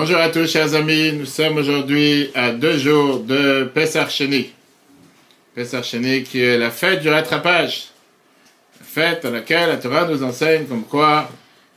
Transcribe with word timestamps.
Bonjour 0.00 0.18
à 0.18 0.28
tous, 0.28 0.48
chers 0.48 0.76
amis. 0.76 1.10
Nous 1.12 1.26
sommes 1.26 1.56
aujourd'hui 1.56 2.30
à 2.32 2.52
deux 2.52 2.78
jours 2.78 3.18
de 3.18 3.64
Pessar 3.64 4.08
Sheni. 4.08 4.52
Pessar 5.56 5.82
Sheni 5.82 6.22
qui 6.22 6.40
est 6.40 6.56
la 6.56 6.70
fête 6.70 7.00
du 7.00 7.08
rattrapage. 7.08 7.88
La 8.78 8.86
fête 8.86 9.24
à 9.24 9.30
laquelle 9.30 9.70
la 9.70 9.76
Torah 9.76 10.06
nous 10.06 10.22
enseigne 10.22 10.66
comme 10.66 10.84
quoi 10.84 11.28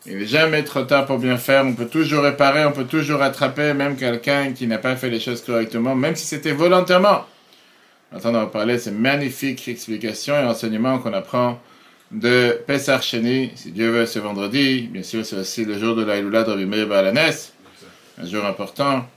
il 0.05 0.20
n'est 0.20 0.28
jamais 0.28 0.64
trop 0.64 0.84
tard 0.84 1.08
pour 1.08 1.18
bien 1.18 1.38
faire. 1.38 1.66
On 1.66 1.73
peut 1.73 1.88
toujours 1.88 2.22
réparer, 2.22 2.64
on 2.64 2.72
peut 2.73 2.86
toujours 2.86 3.22
rattraper 3.22 3.73
même 3.73 3.96
quelqu'un 3.96 4.54
qui 4.54 4.68
n'a 4.68 4.78
pas 4.78 4.96
fait 4.96 5.10
les 5.10 5.20
choses 5.20 5.42
correctement, 5.42 5.96
même 5.96 6.16
si 6.16 6.28
c'était 6.28 6.52
volontairement. 6.52 7.26
Maintenant, 8.12 8.30
on 8.30 8.34
va 8.34 8.46
parler 8.46 8.76
de 8.76 8.82
ces 8.82 8.92
magnifiques 8.92 9.68
explications 9.68 10.36
et 10.36 10.46
enseignements 10.46 11.00
qu'on 11.00 11.14
apprend 11.14 11.59
de 12.12 12.62
Pessar 12.67 13.02
si 13.02 13.72
Dieu 13.73 13.90
veut, 13.90 14.06
ce 14.06 14.20
vendredi. 14.20 14.90
Bien 14.92 15.02
sûr, 15.02 15.26
c'est 15.26 15.38
aussi 15.38 15.66
le 15.66 15.80
jour 15.80 15.95
de 15.95 16.03
la 16.03 16.22
de 16.22 16.36
Rabbi 16.36 16.66
Meir 16.66 16.86
Balanes 16.86 17.34
un 18.21 18.25
jour 18.25 18.45
important. 18.45 19.07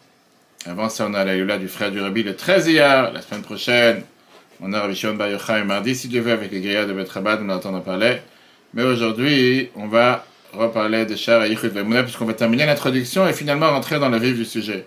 Avant 0.67 0.89
ça, 0.89 1.07
on 1.07 1.13
a 1.13 1.25
la 1.25 1.59
du 1.59 1.69
frère 1.69 1.91
du 1.91 2.01
Rabbi 2.01 2.23
le 2.23 2.35
13 2.35 2.69
hier. 2.69 3.13
La 3.13 3.21
semaine 3.21 3.43
prochaine, 3.43 4.03
on 4.63 4.73
a 4.73 4.81
Rabbi 4.81 4.95
Shimon 4.95 5.15
Bar 5.15 5.29
Yochai 5.29 5.63
mardi, 5.65 5.95
si 5.95 6.09
Dieu 6.09 6.23
veut, 6.23 6.33
avec 6.33 6.51
les 6.51 6.61
grillades 6.63 6.89
de 6.89 6.95
Betrabad, 6.95 7.41
on 7.43 7.51
en 7.51 7.81
parler. 7.81 8.19
Mais 8.73 8.83
aujourd'hui, 8.83 9.69
on 9.77 9.89
va 9.89 10.25
reparler 10.55 11.05
de 11.05 11.17
Shar 11.17 11.45
et 11.45 11.51
Yichud 11.51 11.73
puisqu'on 12.05 12.25
va 12.25 12.33
terminer 12.33 12.65
l'introduction 12.65 13.29
et 13.29 13.35
finalement 13.35 13.71
rentrer 13.71 13.99
dans 13.99 14.09
le 14.09 14.19
vif 14.19 14.37
du 14.37 14.47
sujet. 14.47 14.87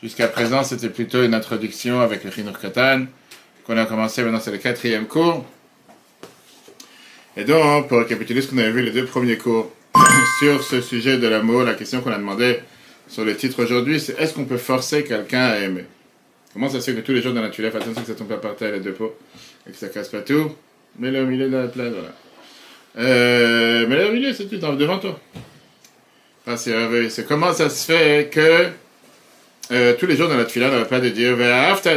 Jusqu'à 0.00 0.28
présent, 0.28 0.62
c'était 0.62 0.90
plutôt 0.90 1.24
une 1.24 1.34
introduction 1.34 2.00
avec 2.00 2.22
le 2.22 2.30
Chinur 2.30 2.58
Katan, 2.60 3.06
qu'on 3.66 3.76
a 3.78 3.86
commencé, 3.86 4.22
maintenant 4.22 4.40
c'est 4.40 4.52
le 4.52 4.58
quatrième 4.58 5.06
cours. 5.06 5.44
Et 7.36 7.44
donc, 7.44 7.88
pour 7.88 7.98
récapituler 7.98 8.42
ce 8.42 8.48
qu'on 8.48 8.58
avait 8.58 8.70
vu 8.70 8.82
les 8.82 8.92
deux 8.92 9.06
premiers 9.06 9.38
cours 9.38 9.72
sur 10.38 10.62
ce 10.62 10.80
sujet 10.80 11.18
de 11.18 11.26
l'amour, 11.26 11.64
la 11.64 11.74
question 11.74 12.00
qu'on 12.00 12.12
a 12.12 12.18
demandé 12.18 12.60
sur 13.08 13.24
le 13.24 13.36
titre 13.36 13.62
aujourd'hui, 13.62 14.00
c'est 14.00 14.18
est-ce 14.20 14.34
qu'on 14.34 14.44
peut 14.44 14.56
forcer 14.56 15.04
quelqu'un 15.04 15.44
à 15.44 15.58
aimer? 15.58 15.84
Comment 16.52 16.68
ça 16.68 16.80
se 16.80 16.90
fait 16.90 16.96
que 16.96 17.04
tous 17.04 17.12
les 17.12 17.22
jours 17.22 17.34
dans 17.34 17.42
la 17.42 17.50
tuile, 17.50 17.70
fais 17.70 17.76
attention 17.76 18.00
que 18.00 18.06
ça 18.06 18.14
tombe 18.14 18.28
pas 18.28 18.38
par 18.38 18.56
terre 18.56 18.72
les 18.72 18.80
deux 18.80 18.92
pots 18.92 19.14
et 19.68 19.72
que 19.72 19.76
ça 19.76 19.88
casse 19.88 20.08
pas 20.08 20.20
tout? 20.22 20.52
Mets-le 20.98 21.22
au 21.22 21.26
milieu 21.26 21.48
de 21.48 21.56
la 21.56 21.68
place, 21.68 21.92
voilà. 21.92 22.14
Euh, 22.98 23.86
mets-le 23.86 24.08
au 24.08 24.12
milieu, 24.12 24.32
c'est 24.32 24.46
tout, 24.46 24.56
devant 24.56 24.98
toi. 24.98 25.20
Ah, 26.46 26.56
c'est 26.56 27.26
comment 27.26 27.52
ça 27.52 27.68
se 27.68 27.84
fait 27.84 28.30
que 28.32 28.68
euh, 29.72 29.94
tous 29.98 30.06
les 30.06 30.16
jours 30.16 30.28
dans 30.28 30.36
la 30.36 30.44
tuile, 30.44 30.64
on 30.64 30.70
va 30.70 30.84
pas 30.84 31.00
de 31.00 31.08
dire 31.08 31.36
tu 31.80 31.88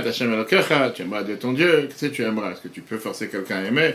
aimeras 1.04 1.24
Dieu 1.24 1.38
ton 1.38 1.54
Dieu, 1.54 1.88
que 2.00 2.06
tu 2.08 2.24
aimeras? 2.24 2.52
Est-ce 2.52 2.62
que 2.62 2.68
tu 2.68 2.82
peux 2.82 2.98
forcer 2.98 3.30
quelqu'un 3.30 3.58
à 3.58 3.64
aimer? 3.64 3.94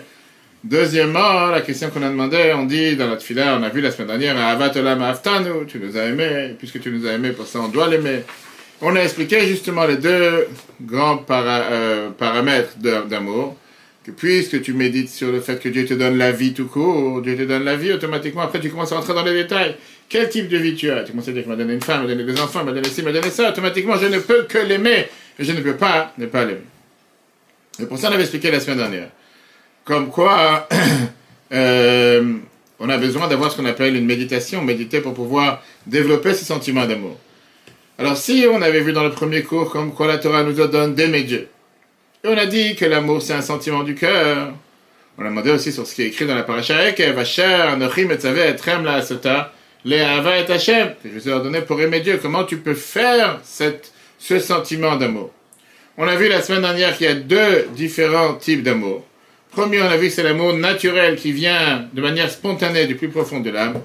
Deuxièmement, 0.64 1.48
la 1.50 1.60
question 1.60 1.90
qu'on 1.90 2.02
a 2.02 2.08
demandé, 2.08 2.54
on 2.56 2.64
dit 2.64 2.96
dans 2.96 3.06
notre 3.06 3.20
filaire, 3.22 3.58
on 3.60 3.62
a 3.62 3.68
vu 3.68 3.82
la 3.82 3.90
semaine 3.90 4.18
dernière, 4.18 4.38
Avatolam 4.38 5.02
Aftanu, 5.02 5.66
tu 5.68 5.78
nous 5.78 5.94
as 5.98 6.04
aimés, 6.04 6.54
puisque 6.58 6.80
tu 6.80 6.90
nous 6.90 7.06
as 7.06 7.12
aimés, 7.12 7.32
pour 7.32 7.46
ça 7.46 7.60
on 7.60 7.68
doit 7.68 7.86
l'aimer. 7.86 8.20
On 8.80 8.96
a 8.96 9.00
expliqué 9.00 9.46
justement 9.46 9.84
les 9.84 9.98
deux 9.98 10.48
grands 10.80 11.22
euh, 11.30 12.08
paramètres 12.12 12.78
d'amour, 12.78 13.58
que 14.06 14.10
puisque 14.10 14.62
tu 14.62 14.72
médites 14.72 15.10
sur 15.10 15.30
le 15.30 15.42
fait 15.42 15.60
que 15.60 15.68
Dieu 15.68 15.84
te 15.84 15.92
donne 15.92 16.16
la 16.16 16.32
vie 16.32 16.54
tout 16.54 16.66
court, 16.66 17.20
Dieu 17.20 17.36
te 17.36 17.42
donne 17.42 17.64
la 17.64 17.76
vie, 17.76 17.92
automatiquement 17.92 18.40
après 18.40 18.60
tu 18.60 18.70
commences 18.70 18.92
à 18.92 18.96
rentrer 18.96 19.12
dans 19.12 19.22
les 19.22 19.34
détails. 19.34 19.76
Quel 20.08 20.30
type 20.30 20.48
de 20.48 20.56
vie 20.56 20.74
tu 20.74 20.90
as? 20.90 21.02
Tu 21.02 21.10
commences 21.10 21.28
à 21.28 21.32
dire 21.32 21.42
qu'il 21.42 21.50
m'a 21.50 21.56
donné 21.56 21.74
une 21.74 21.82
femme, 21.82 22.04
m'a 22.04 22.08
donné 22.08 22.24
des 22.24 22.40
enfants, 22.40 22.64
m'a 22.64 22.72
donné 22.72 22.88
ci, 22.88 23.02
m'a 23.02 23.12
donné 23.12 23.28
ça, 23.28 23.50
automatiquement 23.50 23.98
je 23.98 24.06
ne 24.06 24.18
peux 24.18 24.44
que 24.44 24.56
l'aimer, 24.56 25.08
et 25.38 25.44
je 25.44 25.52
ne 25.52 25.60
peux 25.60 25.76
pas 25.76 26.14
ne 26.16 26.24
pas 26.24 26.46
l'aimer. 26.46 26.64
Et 27.78 27.84
pour 27.84 27.98
ça 27.98 28.08
on 28.08 28.12
avait 28.14 28.22
expliqué 28.22 28.50
la 28.50 28.60
semaine 28.60 28.78
dernière 28.78 29.10
comme 29.84 30.10
quoi 30.10 30.68
euh, 31.52 32.34
on 32.80 32.88
a 32.88 32.98
besoin 32.98 33.28
d'avoir 33.28 33.50
ce 33.50 33.56
qu'on 33.56 33.66
appelle 33.66 33.96
une 33.96 34.06
méditation, 34.06 34.62
méditer 34.62 35.00
pour 35.00 35.14
pouvoir 35.14 35.62
développer 35.86 36.34
ce 36.34 36.44
sentiment 36.44 36.86
d'amour. 36.86 37.18
Alors 37.98 38.16
si 38.16 38.46
on 38.50 38.60
avait 38.62 38.80
vu 38.80 38.92
dans 38.92 39.04
le 39.04 39.10
premier 39.10 39.42
cours 39.42 39.70
comme 39.70 39.92
quoi 39.92 40.06
la 40.06 40.18
Torah 40.18 40.42
nous 40.42 40.52
donne 40.52 40.94
d'aimer 40.94 41.22
Dieu, 41.22 41.48
et 42.24 42.28
on 42.28 42.36
a 42.36 42.46
dit 42.46 42.74
que 42.74 42.84
l'amour 42.84 43.22
c'est 43.22 43.34
un 43.34 43.42
sentiment 43.42 43.84
du 43.84 43.94
cœur, 43.94 44.52
on 45.16 45.24
a 45.24 45.28
demandé 45.28 45.50
aussi 45.50 45.70
sur 45.72 45.86
ce 45.86 45.94
qui 45.94 46.02
est 46.02 46.06
écrit 46.06 46.26
dans 46.26 46.34
la 46.34 46.42
paracha 46.42 46.88
Ekev, 46.88 47.16
Asher, 47.18 47.44
Anochim, 47.44 48.10
Etzavé, 48.10 48.48
Etrem, 48.48 48.84
La 48.84 48.94
Asota, 48.94 49.52
Les 49.84 50.00
Ava 50.00 50.38
et 50.38 50.44
je 50.48 51.08
vous 51.08 51.28
ai 51.28 51.32
ordonné 51.32 51.60
pour 51.60 51.80
aimer 51.80 52.00
Dieu. 52.00 52.18
Comment 52.20 52.42
tu 52.42 52.56
peux 52.56 52.74
faire 52.74 53.40
ce 53.44 54.38
sentiment 54.40 54.96
d'amour? 54.96 55.30
On 55.96 56.08
a 56.08 56.16
vu 56.16 56.28
la 56.28 56.42
semaine 56.42 56.62
dernière 56.62 56.96
qu'il 56.96 57.06
y 57.06 57.10
a 57.10 57.14
deux 57.14 57.68
différents 57.76 58.34
types 58.34 58.64
d'amour. 58.64 59.04
Premier, 59.54 59.80
on 59.82 59.86
a 59.86 59.96
vu 59.96 60.10
c'est 60.10 60.24
l'amour 60.24 60.52
naturel 60.54 61.14
qui 61.14 61.30
vient 61.30 61.88
de 61.92 62.02
manière 62.02 62.28
spontanée 62.28 62.86
du 62.86 62.96
plus 62.96 63.08
profond 63.08 63.38
de 63.38 63.50
l'âme. 63.50 63.80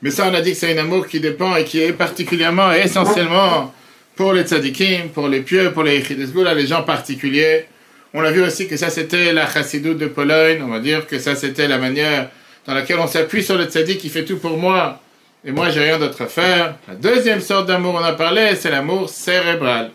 Mais 0.00 0.10
ça, 0.10 0.26
on 0.30 0.34
a 0.34 0.40
dit 0.40 0.52
que 0.52 0.56
c'est 0.56 0.72
un 0.72 0.82
amour 0.82 1.06
qui 1.06 1.20
dépend 1.20 1.54
et 1.54 1.64
qui 1.64 1.82
est 1.82 1.92
particulièrement 1.92 2.72
et 2.72 2.78
essentiellement 2.78 3.74
pour 4.16 4.32
les 4.32 4.44
tzadikim, 4.44 5.10
pour 5.12 5.28
les 5.28 5.40
pieux, 5.40 5.70
pour 5.72 5.82
les 5.82 6.02
là, 6.36 6.54
les 6.54 6.66
gens 6.66 6.82
particuliers. 6.82 7.66
On 8.14 8.24
a 8.24 8.30
vu 8.30 8.42
aussi 8.42 8.66
que 8.66 8.78
ça, 8.78 8.88
c'était 8.88 9.34
la 9.34 9.46
chassidoute 9.46 9.98
de 9.98 10.06
Pologne. 10.06 10.62
On 10.62 10.68
va 10.68 10.80
dire 10.80 11.06
que 11.06 11.18
ça, 11.18 11.34
c'était 11.34 11.68
la 11.68 11.76
manière 11.76 12.30
dans 12.66 12.72
laquelle 12.72 13.00
on 13.00 13.06
s'appuie 13.06 13.42
sur 13.42 13.58
le 13.58 13.66
tzadik 13.66 13.98
qui 13.98 14.08
fait 14.08 14.24
tout 14.24 14.38
pour 14.38 14.56
moi. 14.56 14.98
Et 15.44 15.52
moi, 15.52 15.68
j'ai 15.68 15.80
rien 15.80 15.98
d'autre 15.98 16.22
à 16.22 16.26
faire. 16.26 16.76
La 16.88 16.94
deuxième 16.94 17.42
sorte 17.42 17.66
d'amour, 17.66 17.98
on 18.00 18.04
a 18.04 18.14
parlé, 18.14 18.56
c'est 18.56 18.70
l'amour 18.70 19.10
cérébral. 19.10 19.90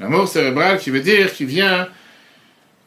L'amour 0.00 0.26
cérébral 0.26 0.78
qui 0.78 0.90
veut 0.90 1.00
dire 1.00 1.32
qui 1.32 1.44
vient 1.44 1.86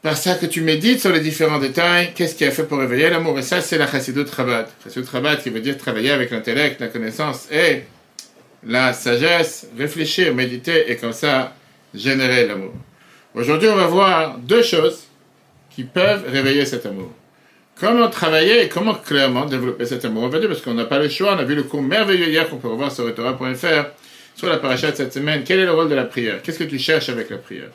par 0.02 0.18
ça 0.18 0.36
que 0.36 0.48
tu 0.48 0.62
médites 0.62 1.00
sur 1.00 1.12
les 1.12 1.20
différents 1.20 1.60
détails, 1.60 2.12
qu'est-ce 2.16 2.36
qui 2.36 2.44
a 2.44 2.52
fait 2.52 2.64
pour 2.64 2.80
réveiller 2.80 3.10
l'amour? 3.10 3.38
Et 3.38 3.44
ça, 3.44 3.62
c'est 3.62 3.78
la 3.78 3.88
chassidut 3.88 4.26
rabat. 4.36 4.68
Chassidut 4.84 5.08
rabat 5.12 5.36
qui 5.36 5.50
veut 5.50 5.60
dire 5.60 5.78
travailler 5.78 6.12
avec 6.12 6.32
l'intellect, 6.32 6.80
la 6.80 6.88
connaissance 6.88 7.48
et 7.52 7.84
la 8.66 8.94
sagesse, 8.94 9.68
réfléchir, 9.78 10.34
méditer 10.34 10.92
et 10.92 10.96
comme 10.96 11.14
ça, 11.14 11.54
générer 11.94 12.48
l'amour. 12.48 12.74
Aujourd'hui, 13.36 13.70
on 13.70 13.76
va 13.76 13.86
voir 13.86 14.38
deux 14.40 14.64
choses 14.64 15.04
qui 15.70 15.84
peuvent 15.84 16.26
réveiller 16.28 16.66
cet 16.66 16.86
amour. 16.86 17.12
Comment 17.80 18.10
travailler 18.10 18.64
et 18.64 18.70
comment 18.70 18.94
clairement 18.94 19.46
développer 19.46 19.86
cet 19.86 20.06
amour? 20.06 20.30
Dire 20.30 20.48
parce 20.48 20.62
qu'on 20.62 20.74
n'a 20.74 20.86
pas 20.86 21.00
le 21.00 21.10
choix, 21.10 21.36
on 21.36 21.40
a 21.40 21.44
vu 21.44 21.56
le 21.56 21.64
cours 21.64 21.82
merveilleux 21.82 22.28
hier 22.28 22.50
qu'on 22.50 22.58
peut 22.58 22.68
revoir 22.68 22.92
sur 22.92 23.08
etora.fr 23.08 23.86
sur 24.36 24.50
la 24.50 24.58
paracha 24.58 24.92
de 24.92 24.96
cette 24.96 25.14
semaine. 25.14 25.44
Quel 25.46 25.60
est 25.60 25.66
le 25.66 25.72
rôle 25.72 25.90
de 25.90 25.96
la 25.96 26.06
prière? 26.06 26.42
Qu'est-ce 26.42 26.60
que 26.60 26.64
tu 26.64 26.80
cherches 26.80 27.10
avec 27.10 27.30
la 27.30 27.38
prière? 27.38 27.70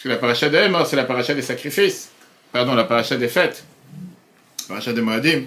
Parce 0.00 0.04
que 0.04 0.08
la 0.14 0.16
paracha 0.16 0.48
de 0.48 0.56
Emor, 0.56 0.86
c'est 0.86 0.96
la 0.96 1.04
paracha 1.04 1.34
des 1.34 1.42
sacrifices. 1.42 2.10
Pardon, 2.52 2.74
la 2.74 2.84
paracha 2.84 3.18
des 3.18 3.28
fêtes. 3.28 3.64
La 4.62 4.68
paracha 4.68 4.94
des 4.94 5.02
Moadim. 5.02 5.42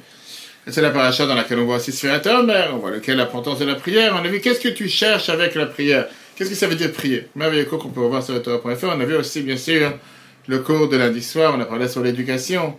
C'est 0.68 0.82
la 0.84 0.92
paracha 0.92 1.26
dans 1.26 1.34
laquelle 1.34 1.58
on 1.58 1.66
voit 1.66 1.78
aussi 1.78 1.92
mais 2.06 2.68
on 2.72 2.78
voit 2.78 2.92
lequel 2.92 3.18
l'importance 3.18 3.58
de 3.58 3.66
la 3.66 3.74
prière. 3.74 4.16
On 4.16 4.24
a 4.24 4.28
vu 4.28 4.42
qu'est-ce 4.42 4.60
que 4.60 4.70
tu 4.70 4.88
cherches 4.88 5.30
avec 5.30 5.56
la 5.56 5.66
prière? 5.66 6.06
Qu'est-ce 6.36 6.52
que 6.52 6.56
ça 6.56 6.68
veut 6.68 6.76
dire 6.76 6.92
prier? 6.92 7.30
Merveilleux 7.34 7.66
cours 7.66 7.82
qu'on 7.82 7.90
peut 7.90 8.02
voir 8.02 8.22
sur 8.22 8.40
Torah.fr. 8.44 8.90
On 8.96 9.02
a 9.02 9.06
vu 9.06 9.16
aussi, 9.16 9.42
bien 9.42 9.58
sûr, 9.58 9.92
le 10.46 10.60
cours 10.60 10.88
de 10.88 10.98
lundi 10.98 11.24
soir. 11.24 11.56
On 11.58 11.60
a 11.60 11.66
parlé 11.66 11.88
sur 11.88 12.04
l'éducation. 12.04 12.78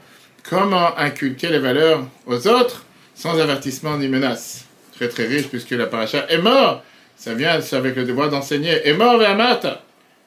Comment 0.48 0.96
inculquer 0.96 1.48
les 1.48 1.58
valeurs 1.58 2.06
aux 2.26 2.46
autres 2.46 2.84
sans 3.16 3.36
avertissement 3.40 3.98
ni 3.98 4.06
menace? 4.06 4.64
Très 4.94 5.08
très 5.08 5.26
riche 5.26 5.48
puisque 5.48 5.72
la 5.72 5.86
paracha 5.86 6.24
est 6.28 6.38
mort. 6.38 6.84
Ça 7.16 7.34
vient 7.34 7.58
avec 7.72 7.96
le 7.96 8.04
devoir 8.04 8.30
d'enseigner. 8.30 8.86
Est 8.86 8.94
mort 8.94 9.18
vers. 9.18 9.36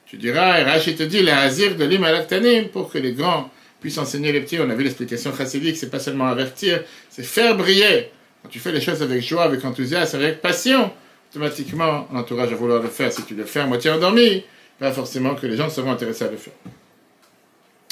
Tu 0.08 0.16
diras, 0.16 0.64
Rachid 0.64 0.96
te 0.96 1.02
dit, 1.02 1.22
la 1.22 1.40
hazir 1.40 1.76
de 1.76 1.84
l'im 1.84 2.64
pour 2.72 2.90
que 2.90 2.96
les 2.96 3.12
grands 3.12 3.50
puissent 3.78 3.98
enseigner 3.98 4.32
les 4.32 4.40
petits. 4.40 4.58
On 4.58 4.70
a 4.70 4.74
vu 4.74 4.82
l'explication 4.82 5.36
chassidique, 5.36 5.76
c'est 5.76 5.90
pas 5.90 5.98
seulement 5.98 6.26
avertir, 6.26 6.82
c'est 7.10 7.22
faire 7.22 7.56
briller. 7.56 8.10
Quand 8.42 8.48
tu 8.48 8.58
fais 8.58 8.72
les 8.72 8.80
choses 8.80 9.02
avec 9.02 9.22
joie, 9.22 9.44
avec 9.44 9.62
enthousiasme, 9.66 10.16
avec 10.16 10.40
passion, 10.40 10.90
automatiquement, 11.30 12.08
l'entourage 12.10 12.48
va 12.48 12.56
vouloir 12.56 12.82
le 12.82 12.88
faire. 12.88 13.12
Si 13.12 13.22
tu 13.24 13.34
le 13.34 13.44
fais 13.44 13.60
à 13.60 13.66
moitié 13.66 13.90
endormi, 13.90 14.44
pas 14.78 14.92
forcément 14.92 15.34
que 15.34 15.46
les 15.46 15.56
gens 15.56 15.68
seront 15.68 15.92
intéressés 15.92 16.24
à 16.24 16.30
le 16.30 16.38
faire. 16.38 16.54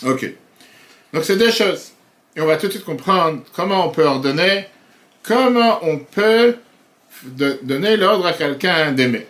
Ok. 0.05 0.33
Donc 1.13 1.25
c'est 1.25 1.37
deux 1.37 1.51
choses. 1.51 1.93
Et 2.35 2.41
on 2.41 2.47
va 2.47 2.57
tout 2.57 2.67
de 2.67 2.73
suite 2.73 2.85
comprendre 2.85 3.43
comment 3.55 3.87
on 3.87 3.91
peut 3.91 4.05
ordonner, 4.05 4.67
comment 5.23 5.81
on 5.83 5.99
peut 5.99 6.57
donner 7.63 7.99
l'ordre 7.99 8.25
à 8.25 8.33
quelqu'un 8.33 8.93
d'aimer 8.93 9.27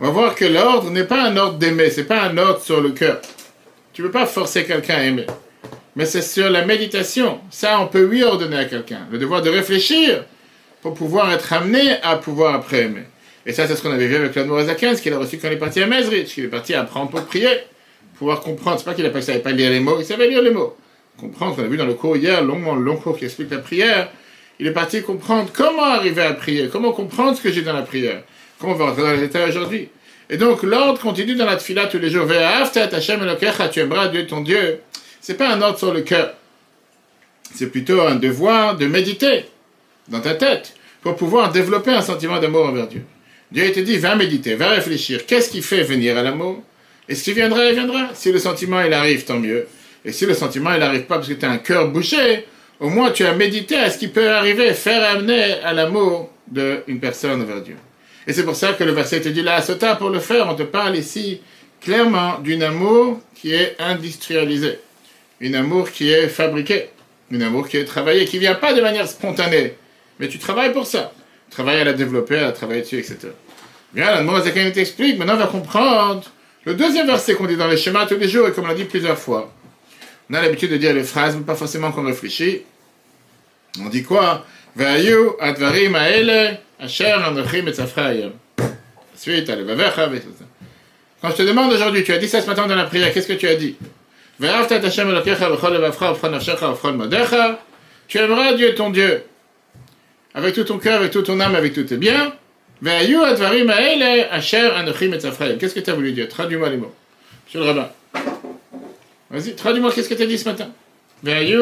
on 0.00 0.04
va 0.06 0.10
voir 0.10 0.34
que 0.34 0.44
l'ordre 0.44 0.90
n'est 0.90 1.04
pas 1.04 1.22
un 1.24 1.36
ordre 1.36 1.58
d'aimer, 1.58 1.90
c'est 1.90 2.04
pas 2.04 2.22
un 2.22 2.36
ordre 2.36 2.60
sur 2.60 2.80
le 2.80 2.90
cœur. 2.90 3.20
Tu 3.92 4.02
ne 4.02 4.06
peux 4.08 4.12
pas 4.12 4.26
forcer 4.26 4.64
quelqu'un 4.64 4.96
à 4.96 5.04
aimer. 5.04 5.26
Mais 5.96 6.06
c'est 6.06 6.22
sur 6.22 6.50
la 6.50 6.64
méditation. 6.64 7.40
Ça, 7.50 7.80
on 7.80 7.86
peut 7.86 8.04
lui 8.04 8.24
ordonner 8.24 8.56
à 8.56 8.64
quelqu'un. 8.64 9.06
Le 9.10 9.18
devoir 9.18 9.42
de 9.42 9.50
réfléchir 9.50 10.24
pour 10.82 10.94
pouvoir 10.94 11.32
être 11.32 11.52
amené 11.52 12.02
à 12.02 12.16
pouvoir 12.16 12.54
après 12.54 12.82
aimer. 12.82 13.04
Et 13.46 13.52
ça, 13.52 13.68
c'est 13.68 13.76
ce 13.76 13.82
qu'on 13.82 13.92
avait 13.92 14.06
vu 14.06 14.16
avec 14.16 14.34
l'Admour 14.34 14.60
ce 14.60 15.02
qu'il 15.02 15.12
a 15.12 15.18
reçu 15.18 15.38
quand 15.38 15.48
il 15.48 15.54
est 15.54 15.58
parti 15.58 15.82
à 15.82 15.86
Mezrich, 15.86 16.34
qu'il 16.34 16.44
est 16.44 16.48
parti 16.48 16.74
apprendre 16.74 17.10
pour 17.10 17.24
prier, 17.24 17.60
pouvoir 18.18 18.40
comprendre. 18.40 18.78
C'est 18.78 18.84
pas 18.84 18.94
qu'il 18.94 19.04
ne 19.04 19.20
savait 19.20 19.38
pas 19.38 19.52
lire 19.52 19.70
les 19.70 19.80
mots, 19.80 19.96
il 19.98 20.04
savait 20.04 20.28
lire 20.28 20.42
les 20.42 20.50
mots. 20.50 20.76
Comprendre, 21.18 21.56
on 21.58 21.62
a 21.62 21.66
vu 21.66 21.76
dans 21.76 21.86
le 21.86 21.94
cours 21.94 22.16
hier, 22.16 22.42
longuement, 22.42 22.74
long 22.74 22.96
cours 22.96 23.16
qui 23.16 23.26
explique 23.26 23.50
la 23.50 23.58
prière. 23.58 24.10
Il 24.58 24.66
est 24.66 24.72
parti 24.72 25.02
comprendre 25.02 25.50
comment 25.52 25.84
arriver 25.84 26.22
à 26.22 26.32
prier, 26.32 26.68
comment 26.72 26.92
comprendre 26.92 27.36
ce 27.36 27.42
que 27.42 27.52
j'ai 27.52 27.62
dans 27.62 27.72
la 27.72 27.82
prière. 27.82 28.22
Comment 28.64 28.76
on 28.76 28.92
va 28.92 29.02
dans 29.02 29.12
les 29.12 29.18
détails 29.18 29.50
aujourd'hui 29.50 29.90
Et 30.30 30.38
donc, 30.38 30.62
l'ordre 30.62 30.98
continue 30.98 31.34
dans 31.34 31.44
la 31.44 31.56
tfila 31.56 31.84
tous 31.84 31.98
les 31.98 32.08
jours. 32.08 32.26
tu 32.26 33.80
aimeras 33.80 34.08
Dieu 34.08 34.26
ton 34.26 34.40
Dieu. 34.40 34.80
C'est 35.20 35.36
pas 35.36 35.50
un 35.50 35.60
ordre 35.60 35.78
sur 35.78 35.92
le 35.92 36.00
cœur. 36.00 36.32
C'est 37.54 37.66
plutôt 37.66 38.00
un 38.00 38.14
devoir 38.14 38.78
de 38.78 38.86
méditer 38.86 39.44
dans 40.08 40.20
ta 40.20 40.34
tête 40.34 40.72
pour 41.02 41.14
pouvoir 41.16 41.52
développer 41.52 41.90
un 41.90 42.00
sentiment 42.00 42.40
d'amour 42.40 42.64
envers 42.64 42.86
Dieu. 42.86 43.02
Dieu 43.52 43.70
te 43.70 43.80
dit, 43.80 43.98
va 43.98 44.16
méditer, 44.16 44.54
va 44.54 44.70
réfléchir. 44.70 45.26
Qu'est-ce 45.26 45.50
qui 45.50 45.60
fait 45.60 45.82
venir 45.82 46.16
à 46.16 46.22
l'amour? 46.22 46.62
Et 47.06 47.14
ce 47.14 47.22
qui 47.22 47.34
viendra, 47.34 47.66
il 47.66 47.74
viendra. 47.74 48.14
Si 48.14 48.32
le 48.32 48.38
sentiment, 48.38 48.80
il 48.80 48.94
arrive, 48.94 49.24
tant 49.24 49.38
mieux. 49.38 49.66
Et 50.06 50.12
si 50.12 50.24
le 50.24 50.32
sentiment, 50.32 50.72
il 50.72 50.80
n'arrive 50.80 51.02
pas 51.02 51.16
parce 51.16 51.28
que 51.28 51.34
tu 51.34 51.44
as 51.44 51.50
un 51.50 51.58
cœur 51.58 51.90
bouché, 51.90 52.46
au 52.80 52.88
moins 52.88 53.10
tu 53.10 53.26
as 53.26 53.34
médité 53.34 53.76
à 53.76 53.90
ce 53.90 53.98
qui 53.98 54.08
peut 54.08 54.30
arriver, 54.30 54.72
faire 54.72 55.04
amener 55.10 55.52
à 55.62 55.74
l'amour 55.74 56.30
d'une 56.46 56.98
personne 56.98 57.44
vers 57.44 57.60
Dieu. 57.60 57.76
Et 58.26 58.32
c'est 58.32 58.44
pour 58.44 58.56
ça 58.56 58.72
que 58.72 58.84
le 58.84 58.92
verset 58.92 59.20
te 59.20 59.28
dit 59.28 59.42
là, 59.42 59.60
Sota, 59.60 59.96
pour 59.96 60.10
le 60.10 60.20
faire, 60.20 60.48
on 60.48 60.54
te 60.54 60.62
parle 60.62 60.96
ici 60.96 61.40
clairement 61.80 62.38
d'un 62.38 62.60
amour 62.62 63.20
qui 63.34 63.52
est 63.52 63.76
industrialisé, 63.78 64.78
un 65.42 65.54
amour 65.54 65.90
qui 65.90 66.10
est 66.10 66.28
fabriqué, 66.28 66.88
un 67.32 67.40
amour 67.42 67.68
qui 67.68 67.76
est 67.76 67.84
travaillé, 67.84 68.24
qui 68.24 68.36
ne 68.36 68.40
vient 68.40 68.54
pas 68.54 68.72
de 68.72 68.80
manière 68.80 69.06
spontanée, 69.06 69.74
mais 70.18 70.28
tu 70.28 70.38
travailles 70.38 70.72
pour 70.72 70.86
ça. 70.86 71.12
Tu 71.50 71.56
travailles 71.56 71.80
à 71.80 71.84
la 71.84 71.92
développer, 71.92 72.38
à 72.38 72.52
travailler 72.52 72.80
dessus, 72.80 72.98
etc. 72.98 73.28
Bien, 73.92 74.10
la 74.10 74.22
Mozakan 74.22 74.70
t'explique, 74.72 75.18
maintenant 75.18 75.34
on 75.34 75.38
va 75.38 75.46
comprendre 75.46 76.24
le 76.64 76.74
deuxième 76.74 77.06
verset 77.06 77.34
qu'on 77.34 77.46
dit 77.46 77.56
dans 77.56 77.68
les 77.68 77.76
schémas 77.76 78.06
tous 78.06 78.16
les 78.16 78.28
jours, 78.28 78.48
et 78.48 78.52
comme 78.52 78.64
on 78.64 78.68
l'a 78.68 78.74
dit 78.74 78.84
plusieurs 78.84 79.18
fois. 79.18 79.52
On 80.30 80.34
a 80.34 80.40
l'habitude 80.40 80.70
de 80.70 80.78
dire 80.78 80.94
les 80.94 81.04
phrases, 81.04 81.36
mais 81.36 81.42
pas 81.42 81.54
forcément 81.54 81.92
qu'on 81.92 82.06
réfléchit. 82.06 82.62
On 83.80 83.90
dit 83.90 84.02
quoi? 84.02 84.46
Vayu 84.74 85.32
advarim 85.38 85.94
aele 85.94 86.58
Quand 91.20 91.30
je 91.30 91.36
te 91.36 91.42
demande 91.42 91.72
aujourd'hui, 91.72 92.04
tu 92.04 92.12
as 92.12 92.18
dit 92.18 92.28
ça 92.28 92.40
ce 92.40 92.46
matin 92.46 92.66
dans 92.66 92.74
la 92.74 92.84
prière, 92.84 93.12
qu'est-ce 93.12 93.28
que 93.28 93.32
tu 93.32 93.48
as 93.48 93.54
dit? 93.54 93.76
Tu 98.08 98.18
aimeras 98.18 98.54
Dieu 98.54 98.74
ton 98.74 98.90
Dieu 98.90 99.22
avec 100.34 100.54
tout 100.54 100.64
ton 100.64 100.78
cœur, 100.78 100.98
avec 100.98 101.12
toute 101.12 101.26
ton 101.26 101.38
âme, 101.40 101.54
avec 101.54 101.72
tout 101.72 101.84
tes 101.84 101.96
biens. 101.96 102.34
Qu'est-ce 102.82 103.06
que 105.74 105.80
tu 105.80 105.90
as 105.90 105.94
voulu 105.94 106.12
dire? 106.12 106.28
Traduis-moi 106.28 106.68
les 106.70 106.76
mots. 106.76 106.92
Monsieur 107.46 107.60
le 107.60 107.66
rabbin. 107.66 107.88
Vas-y, 109.30 109.54
traduis-moi 109.54 109.92
qu'est-ce 109.92 110.08
que 110.08 110.14
tu 110.14 110.22
as 110.22 110.26
dit 110.26 110.38
ce 110.38 110.48
matin? 110.48 110.70
Tu 111.24 111.30
as 111.30 111.44
dit 111.44 111.54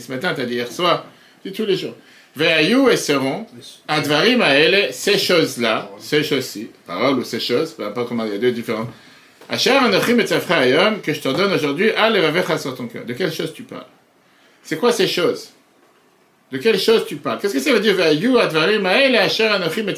ce 0.00 0.12
matin, 0.12 0.34
tu 0.34 0.42
as 0.42 0.44
dit 0.44 0.54
hier 0.54 0.70
soir, 0.70 1.06
tu 1.42 1.50
dis 1.50 1.56
tous 1.56 1.66
les 1.66 1.76
jours. 1.76 1.94
Ve'ayu 2.36 2.90
et 2.90 2.96
seront 2.96 3.46
advarim 3.86 4.42
aele, 4.42 4.88
ces 4.92 5.18
choses-là, 5.18 5.90
ces 5.98 6.24
choses-ci, 6.24 6.70
paroles 6.86 7.18
ou 7.18 7.24
ces 7.24 7.38
choses, 7.38 7.72
peu 7.72 7.84
importe 7.84 8.08
comment 8.08 8.24
il 8.24 8.32
y 8.32 8.34
a 8.34 8.38
deux 8.38 8.50
différents. 8.50 8.88
Asher 9.48 9.70
anochim 9.70 10.18
et 10.18 10.24
que 10.24 11.12
je 11.12 11.20
te 11.20 11.28
donne 11.28 11.52
aujourd'hui, 11.52 11.90
alevavecha 11.92 12.58
sur 12.58 12.74
ton 12.74 12.86
cœur. 12.86 13.04
De 13.04 13.12
quelles 13.12 13.32
choses 13.32 13.52
tu 13.52 13.62
parles? 13.62 13.86
C'est 14.62 14.78
quoi 14.78 14.90
ces 14.90 15.06
choses? 15.06 15.50
De 16.50 16.58
quelle 16.58 16.78
chose 16.78 17.04
tu 17.06 17.16
parles? 17.16 17.38
Qu'est-ce 17.40 17.54
que 17.54 17.60
ça 17.60 17.72
veut 17.72 17.80
dire 17.80 17.94
Ve'ayu 17.94 18.38
advarim 18.38 18.84
aele 18.86 19.16
asher 19.16 19.44
anochim 19.44 19.86
et 19.88 19.94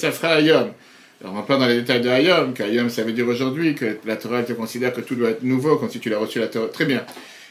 alors, 1.22 1.32
on 1.32 1.36
va 1.36 1.42
pas 1.42 1.56
dans 1.56 1.66
les 1.66 1.76
détails 1.76 2.02
de 2.02 2.10
Hayom, 2.10 2.52
qu'Hayom, 2.52 2.90
ça 2.90 3.02
veut 3.02 3.12
dire 3.12 3.26
aujourd'hui, 3.26 3.74
que 3.74 3.96
la 4.04 4.16
Torah 4.16 4.42
te 4.42 4.52
considère 4.52 4.92
que 4.92 5.00
tout 5.00 5.14
doit 5.14 5.30
être 5.30 5.42
nouveau 5.42 5.76
quand 5.76 5.88
tu 5.88 6.10
l'as 6.10 6.18
reçu 6.18 6.40
la 6.40 6.48
Torah. 6.48 6.68
Très 6.68 6.84
bien. 6.84 7.04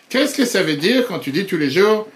Qu'est-ce 0.09 0.35
que 0.35 0.45
ça 0.45 0.61
veut 0.61 0.75
dire 0.75 1.07
quand 1.07 1.17
tu 1.17 1.31
dis 1.31 1.45
tous 1.45 1.57
les 1.57 1.71
jours 1.71 2.07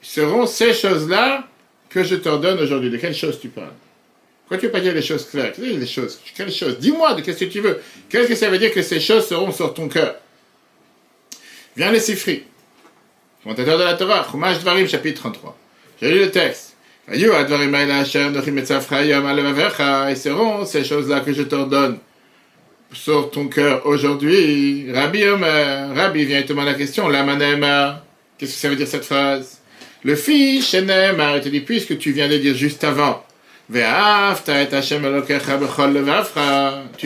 seront 0.00 0.46
ces 0.46 0.72
choses-là 0.72 1.46
que 1.90 2.02
je 2.02 2.16
t'ordonne 2.16 2.58
aujourd'hui. 2.58 2.90
De 2.90 2.96
quelles 2.96 3.14
choses 3.14 3.38
tu 3.40 3.48
parles? 3.48 3.72
Pourquoi 4.42 4.58
tu 4.58 4.64
ne 4.64 4.68
veux 4.68 4.72
pas 4.72 4.80
dire 4.80 4.94
les 4.94 5.02
choses 5.02 5.28
claires? 5.28 5.52
Les 5.58 5.86
choses? 5.86 6.18
Quelles 6.34 6.52
choses? 6.52 6.78
Dis-moi 6.78 7.14
de 7.14 7.20
qu'est-ce 7.20 7.40
que 7.40 7.50
tu 7.50 7.60
veux? 7.60 7.80
Qu'est-ce 8.08 8.28
que 8.28 8.34
ça 8.34 8.48
veut 8.48 8.58
dire 8.58 8.72
que 8.72 8.80
ces 8.80 8.98
choses 8.98 9.26
seront 9.28 9.52
sur 9.52 9.74
ton 9.74 9.88
cœur? 9.88 10.14
Viens 11.76 11.92
les 11.92 12.00
Sifri, 12.00 12.44
commentateur 13.42 13.78
de 13.78 13.84
la 13.84 13.94
Torah, 13.94 14.26
Chumash 14.30 14.60
Dvarim, 14.60 14.88
chapitre 14.88 15.20
33. 15.20 15.56
J'ai 16.00 16.10
lu 16.10 16.20
le 16.20 16.30
texte. 16.30 16.76
Et 17.10 17.18
seront 20.16 20.64
ces 20.64 20.84
choses-là 20.84 21.20
que 21.20 21.32
je 21.32 21.42
t'ordonne 21.42 21.98
sur 22.92 23.30
ton 23.30 23.48
cœur 23.48 23.86
aujourd'hui. 23.86 24.90
Rabbi 24.92 25.24
Omer, 25.24 25.94
Rabbi 25.94 26.24
vient 26.24 26.42
te 26.42 26.48
demander 26.48 26.72
la 26.72 26.78
question, 26.78 27.08
la 27.08 27.22
manema, 27.22 28.04
qu'est-ce 28.38 28.54
que 28.54 28.58
ça 28.58 28.68
veut 28.68 28.74
dire 28.76 28.88
cette 28.88 29.04
phrase? 29.04 29.58
Le 30.04 30.14
fils, 30.14 30.68
Shenem, 30.68 31.20
il 31.34 31.40
te 31.40 31.48
dit, 31.48 31.58
puisque 31.60 31.98
tu 31.98 32.12
viens 32.12 32.28
de 32.28 32.36
dire 32.38 32.54
juste 32.54 32.84
avant, 32.84 33.24
tu 33.70 33.80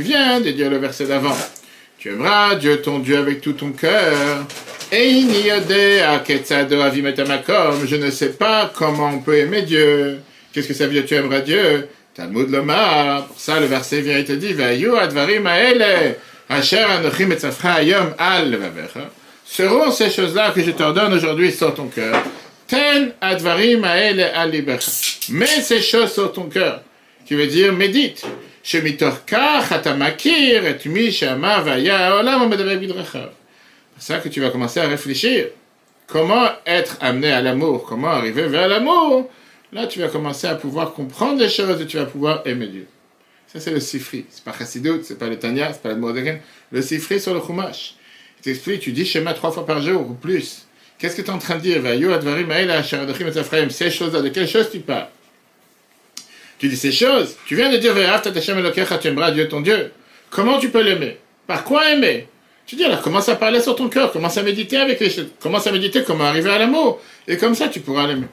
viens 0.02 0.40
de 0.40 0.50
dire 0.50 0.70
le 0.70 0.76
verset 0.76 1.06
d'avant. 1.06 1.36
Tu 1.98 2.10
aimeras 2.10 2.54
Dieu 2.56 2.82
ton 2.82 2.98
Dieu 3.00 3.16
avec 3.16 3.40
tout 3.40 3.54
ton 3.54 3.72
cœur. 3.72 4.44
Je 4.92 5.56
ne 7.96 8.10
sais 8.10 8.32
pas 8.34 8.70
comment 8.74 9.08
on 9.08 9.18
peut 9.18 9.38
aimer 9.38 9.62
Dieu. 9.62 10.20
Qu'est-ce 10.52 10.68
que 10.68 10.74
ça 10.74 10.86
veut 10.86 10.92
dire? 10.92 11.06
Tu 11.06 11.14
aimeras 11.14 11.40
Dieu 11.40 11.88
Talmud 12.14 12.50
Lomar. 12.50 13.26
Pour 13.26 13.38
ça, 13.38 13.60
le 13.60 13.66
verset 13.66 14.00
vient 14.00 14.18
et 14.18 14.24
te 14.24 14.32
dit 14.32 14.54
advarim 14.60 15.46
asher 16.48 16.78
anochim 16.78 17.30
ayom 17.64 18.14
al 18.18 18.58
Seront 19.44 19.90
ces 19.90 20.10
choses-là 20.10 20.50
que 20.50 20.62
je 20.62 20.70
t'ordonne 20.70 21.12
aujourd'hui 21.12 21.52
sur 21.52 21.74
ton 21.74 21.86
cœur. 21.86 22.22
Ten 22.66 23.12
advarim 23.20 23.84
aele 23.84 24.30
al 24.34 24.50
Mets 25.30 25.46
ces 25.46 25.80
choses 25.80 26.12
sur 26.12 26.32
ton 26.32 26.44
cœur. 26.44 26.82
Qui 27.26 27.34
veut 27.34 27.46
dire 27.46 27.72
médite. 27.72 28.24
Shemitor 28.62 29.24
kach 29.24 29.72
atamakir 29.72 30.64
et 30.64 30.88
mi 30.88 31.10
shama 31.10 31.60
vaya 31.60 32.16
olam 32.16 32.50
c'est 34.02 34.14
ça 34.14 34.18
que 34.18 34.28
tu 34.28 34.40
vas 34.40 34.50
commencer 34.50 34.80
à 34.80 34.88
réfléchir. 34.88 35.46
Comment 36.08 36.48
être 36.66 36.96
amené 37.00 37.30
à 37.30 37.40
l'amour? 37.40 37.84
Comment 37.88 38.08
arriver 38.08 38.48
vers 38.48 38.66
l'amour? 38.66 39.30
Là, 39.72 39.86
tu 39.86 40.00
vas 40.00 40.08
commencer 40.08 40.46
à 40.46 40.54
pouvoir 40.54 40.92
comprendre 40.92 41.40
les 41.40 41.48
choses 41.48 41.80
et 41.80 41.86
tu 41.86 41.96
vas 41.96 42.04
pouvoir 42.04 42.42
aimer 42.46 42.66
Dieu. 42.66 42.86
Ça, 43.46 43.58
c'est 43.58 43.70
le 43.70 43.80
sifri. 43.80 44.26
C'est 44.30 44.44
pas 44.44 44.52
Chassidut, 44.52 45.02
c'est 45.02 45.18
pas 45.18 45.28
le 45.28 45.38
Tanya, 45.38 45.72
c'est 45.72 45.82
pas 45.82 45.90
le 45.90 45.96
Mordegan. 45.96 46.38
Le 46.70 46.82
sifri 46.82 47.18
sur 47.18 47.32
le 47.32 47.40
Chumash. 47.40 47.94
Il 48.38 48.42
t'explique, 48.42 48.80
tu 48.80 48.92
dis 48.92 49.06
schéma 49.06 49.32
trois 49.34 49.50
fois 49.50 49.64
par 49.64 49.80
jour 49.80 50.02
ou 50.02 50.14
plus. 50.14 50.66
Qu'est-ce 50.98 51.16
que 51.16 51.22
tu 51.22 51.28
es 51.28 51.30
en 51.30 51.38
train 51.38 51.56
de 51.56 51.60
dire? 51.60 51.82
Ces 53.70 53.90
choses-là, 53.90 54.20
de 54.20 54.28
quelles 54.28 54.48
choses 54.48 54.70
tu 54.70 54.80
parles? 54.80 55.08
Tu 56.58 56.68
dis 56.68 56.76
ces 56.76 56.92
choses. 56.92 57.36
Tu 57.46 57.56
viens 57.56 57.72
de 57.72 57.78
dire 57.78 57.94
tu 59.00 59.08
aimeras 59.08 59.30
Dieu 59.32 59.48
ton 59.48 59.62
Dieu. 59.62 59.90
Comment 60.30 60.58
tu 60.58 60.70
peux 60.70 60.82
l'aimer? 60.82 61.18
Par 61.46 61.64
quoi 61.64 61.90
aimer? 61.90 62.28
Tu 62.66 62.76
dis 62.76 62.84
alors, 62.84 63.02
commence 63.02 63.28
à 63.28 63.34
parler 63.36 63.60
sur 63.60 63.74
ton 63.74 63.88
cœur, 63.88 64.12
commence 64.12 64.38
à 64.38 64.42
méditer 64.42 64.76
avec 64.76 65.00
les 65.00 65.10
choses, 65.10 65.26
commence 65.40 65.66
à 65.66 65.72
méditer 65.72 66.04
comment 66.04 66.24
arriver 66.24 66.50
à 66.50 66.58
l'amour, 66.58 67.00
et 67.26 67.36
comme 67.36 67.54
ça 67.56 67.68
tu 67.68 67.80
pourras 67.80 68.06
l'aimer. 68.06 68.28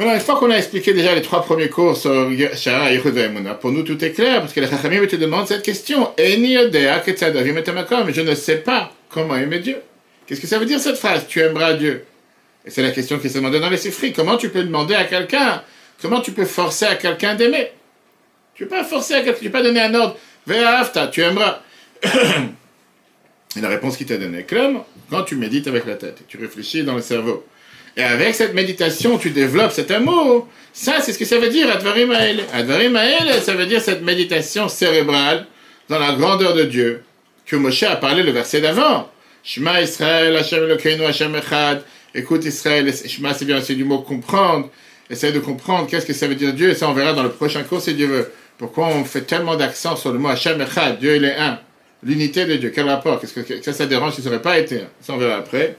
Maintenant, 0.00 0.14
une 0.14 0.20
fois 0.20 0.36
qu'on 0.36 0.50
a 0.50 0.56
expliqué 0.56 0.94
déjà 0.94 1.14
les 1.14 1.20
trois 1.20 1.42
premiers 1.42 1.68
cours 1.68 1.94
sur 1.94 2.30
Shara 2.54 2.90
et 2.90 2.98
pour 3.60 3.70
nous 3.70 3.82
tout 3.82 4.02
est 4.02 4.12
clair, 4.12 4.40
parce 4.40 4.54
que 4.54 4.60
les 4.60 4.66
Chachamim 4.66 5.06
te 5.06 5.16
demandent 5.16 5.46
cette 5.46 5.62
question. 5.62 6.10
Je 6.16 6.36
ne 8.22 8.34
sais 8.34 8.56
pas 8.56 8.94
comment 9.10 9.36
aimer 9.36 9.58
Dieu. 9.58 9.76
Qu'est-ce 10.26 10.40
que 10.40 10.46
ça 10.46 10.58
veut 10.58 10.64
dire 10.64 10.80
cette 10.80 10.96
phrase 10.96 11.26
Tu 11.28 11.40
aimeras 11.40 11.74
Dieu? 11.74 12.06
Et 12.64 12.70
c'est 12.70 12.80
la 12.80 12.92
question 12.92 13.18
qui 13.18 13.28
se 13.28 13.34
demande 13.34 13.54
dans 13.56 13.68
les 13.68 13.76
Sifri. 13.76 14.14
Comment 14.14 14.38
tu 14.38 14.48
peux 14.48 14.62
demander 14.62 14.94
à 14.94 15.04
quelqu'un 15.04 15.62
Comment 16.00 16.22
tu 16.22 16.32
peux 16.32 16.46
forcer 16.46 16.86
à 16.86 16.94
quelqu'un 16.94 17.34
d'aimer? 17.34 17.70
Tu 18.54 18.64
ne 18.64 18.70
peux 18.70 18.76
pas 18.76 18.84
forcer 18.84 19.12
à 19.12 19.20
quelqu'un, 19.20 19.38
tu 19.38 19.44
ne 19.44 19.50
peux 19.50 19.58
pas 19.58 19.62
donner 19.62 19.82
un 19.82 19.94
ordre. 19.94 20.16
Ve'afta, 20.46 21.08
tu 21.08 21.20
aimeras. 21.20 21.60
Et 23.54 23.60
la 23.60 23.68
réponse 23.68 23.98
qu'il 23.98 24.06
t'a 24.06 24.16
donnée, 24.16 24.44
clairement, 24.44 24.86
quand 25.10 25.24
tu 25.24 25.36
médites 25.36 25.66
avec 25.66 25.84
la 25.84 25.96
tête, 25.96 26.22
tu 26.26 26.38
réfléchis 26.38 26.84
dans 26.84 26.94
le 26.94 27.02
cerveau, 27.02 27.44
et 27.96 28.02
avec 28.02 28.34
cette 28.34 28.54
méditation, 28.54 29.18
tu 29.18 29.30
développes 29.30 29.72
cet 29.72 29.90
amour, 29.90 30.48
ça, 30.72 31.00
c'est 31.00 31.12
ce 31.12 31.18
que 31.18 31.24
ça 31.24 31.38
veut 31.38 31.48
dire, 31.48 31.70
Advarim 31.70 32.12
Advarim 32.52 32.98
ça 33.42 33.54
veut 33.54 33.66
dire 33.66 33.80
cette 33.80 34.02
méditation 34.02 34.68
cérébrale 34.68 35.46
dans 35.88 35.98
la 35.98 36.12
grandeur 36.12 36.54
de 36.54 36.64
Dieu, 36.64 37.02
que 37.46 37.56
Moshe 37.56 37.82
a 37.82 37.96
parlé 37.96 38.22
le 38.22 38.30
verset 38.30 38.60
d'avant. 38.60 39.10
Shema 39.42 39.80
Israël, 39.82 40.36
Hashem 40.36 40.64
Elokeinu, 40.64 41.04
Hashem 41.04 41.34
Echad. 41.34 41.82
Écoute 42.14 42.44
Israël, 42.44 42.92
Shema, 42.94 43.34
c'est 43.34 43.44
bien, 43.44 43.60
c'est 43.60 43.74
du 43.74 43.84
mot 43.84 43.98
comprendre. 43.98 44.70
Essaye 45.08 45.32
de 45.32 45.40
comprendre 45.40 45.88
qu'est-ce 45.88 46.06
que 46.06 46.12
ça 46.12 46.28
veut 46.28 46.36
dire 46.36 46.52
Dieu, 46.52 46.70
et 46.70 46.74
ça, 46.74 46.88
on 46.88 46.92
verra 46.92 47.12
dans 47.12 47.24
le 47.24 47.30
prochain 47.30 47.64
cours 47.64 47.80
si 47.80 47.94
Dieu 47.94 48.06
veut. 48.06 48.30
Pourquoi 48.58 48.86
on 48.88 49.04
fait 49.04 49.22
tellement 49.22 49.56
d'accent 49.56 49.96
sur 49.96 50.12
le 50.12 50.18
mot 50.18 50.28
Hashem 50.28 50.60
Echad, 50.60 51.00
Dieu 51.00 51.16
il 51.16 51.24
est 51.24 51.36
un. 51.36 51.58
L'unité 52.02 52.46
de 52.46 52.56
Dieu, 52.56 52.70
quel 52.74 52.88
rapport? 52.88 53.20
Qu'est-ce 53.20 53.34
que 53.34 53.62
ça, 53.62 53.72
ça 53.72 53.86
dérange 53.86 54.14
si 54.14 54.22
ça 54.22 54.30
n'aurait 54.30 54.40
pas 54.40 54.58
été 54.58 54.80
Ça, 55.00 55.12
on 55.12 55.18
verra 55.18 55.36
après. 55.36 55.76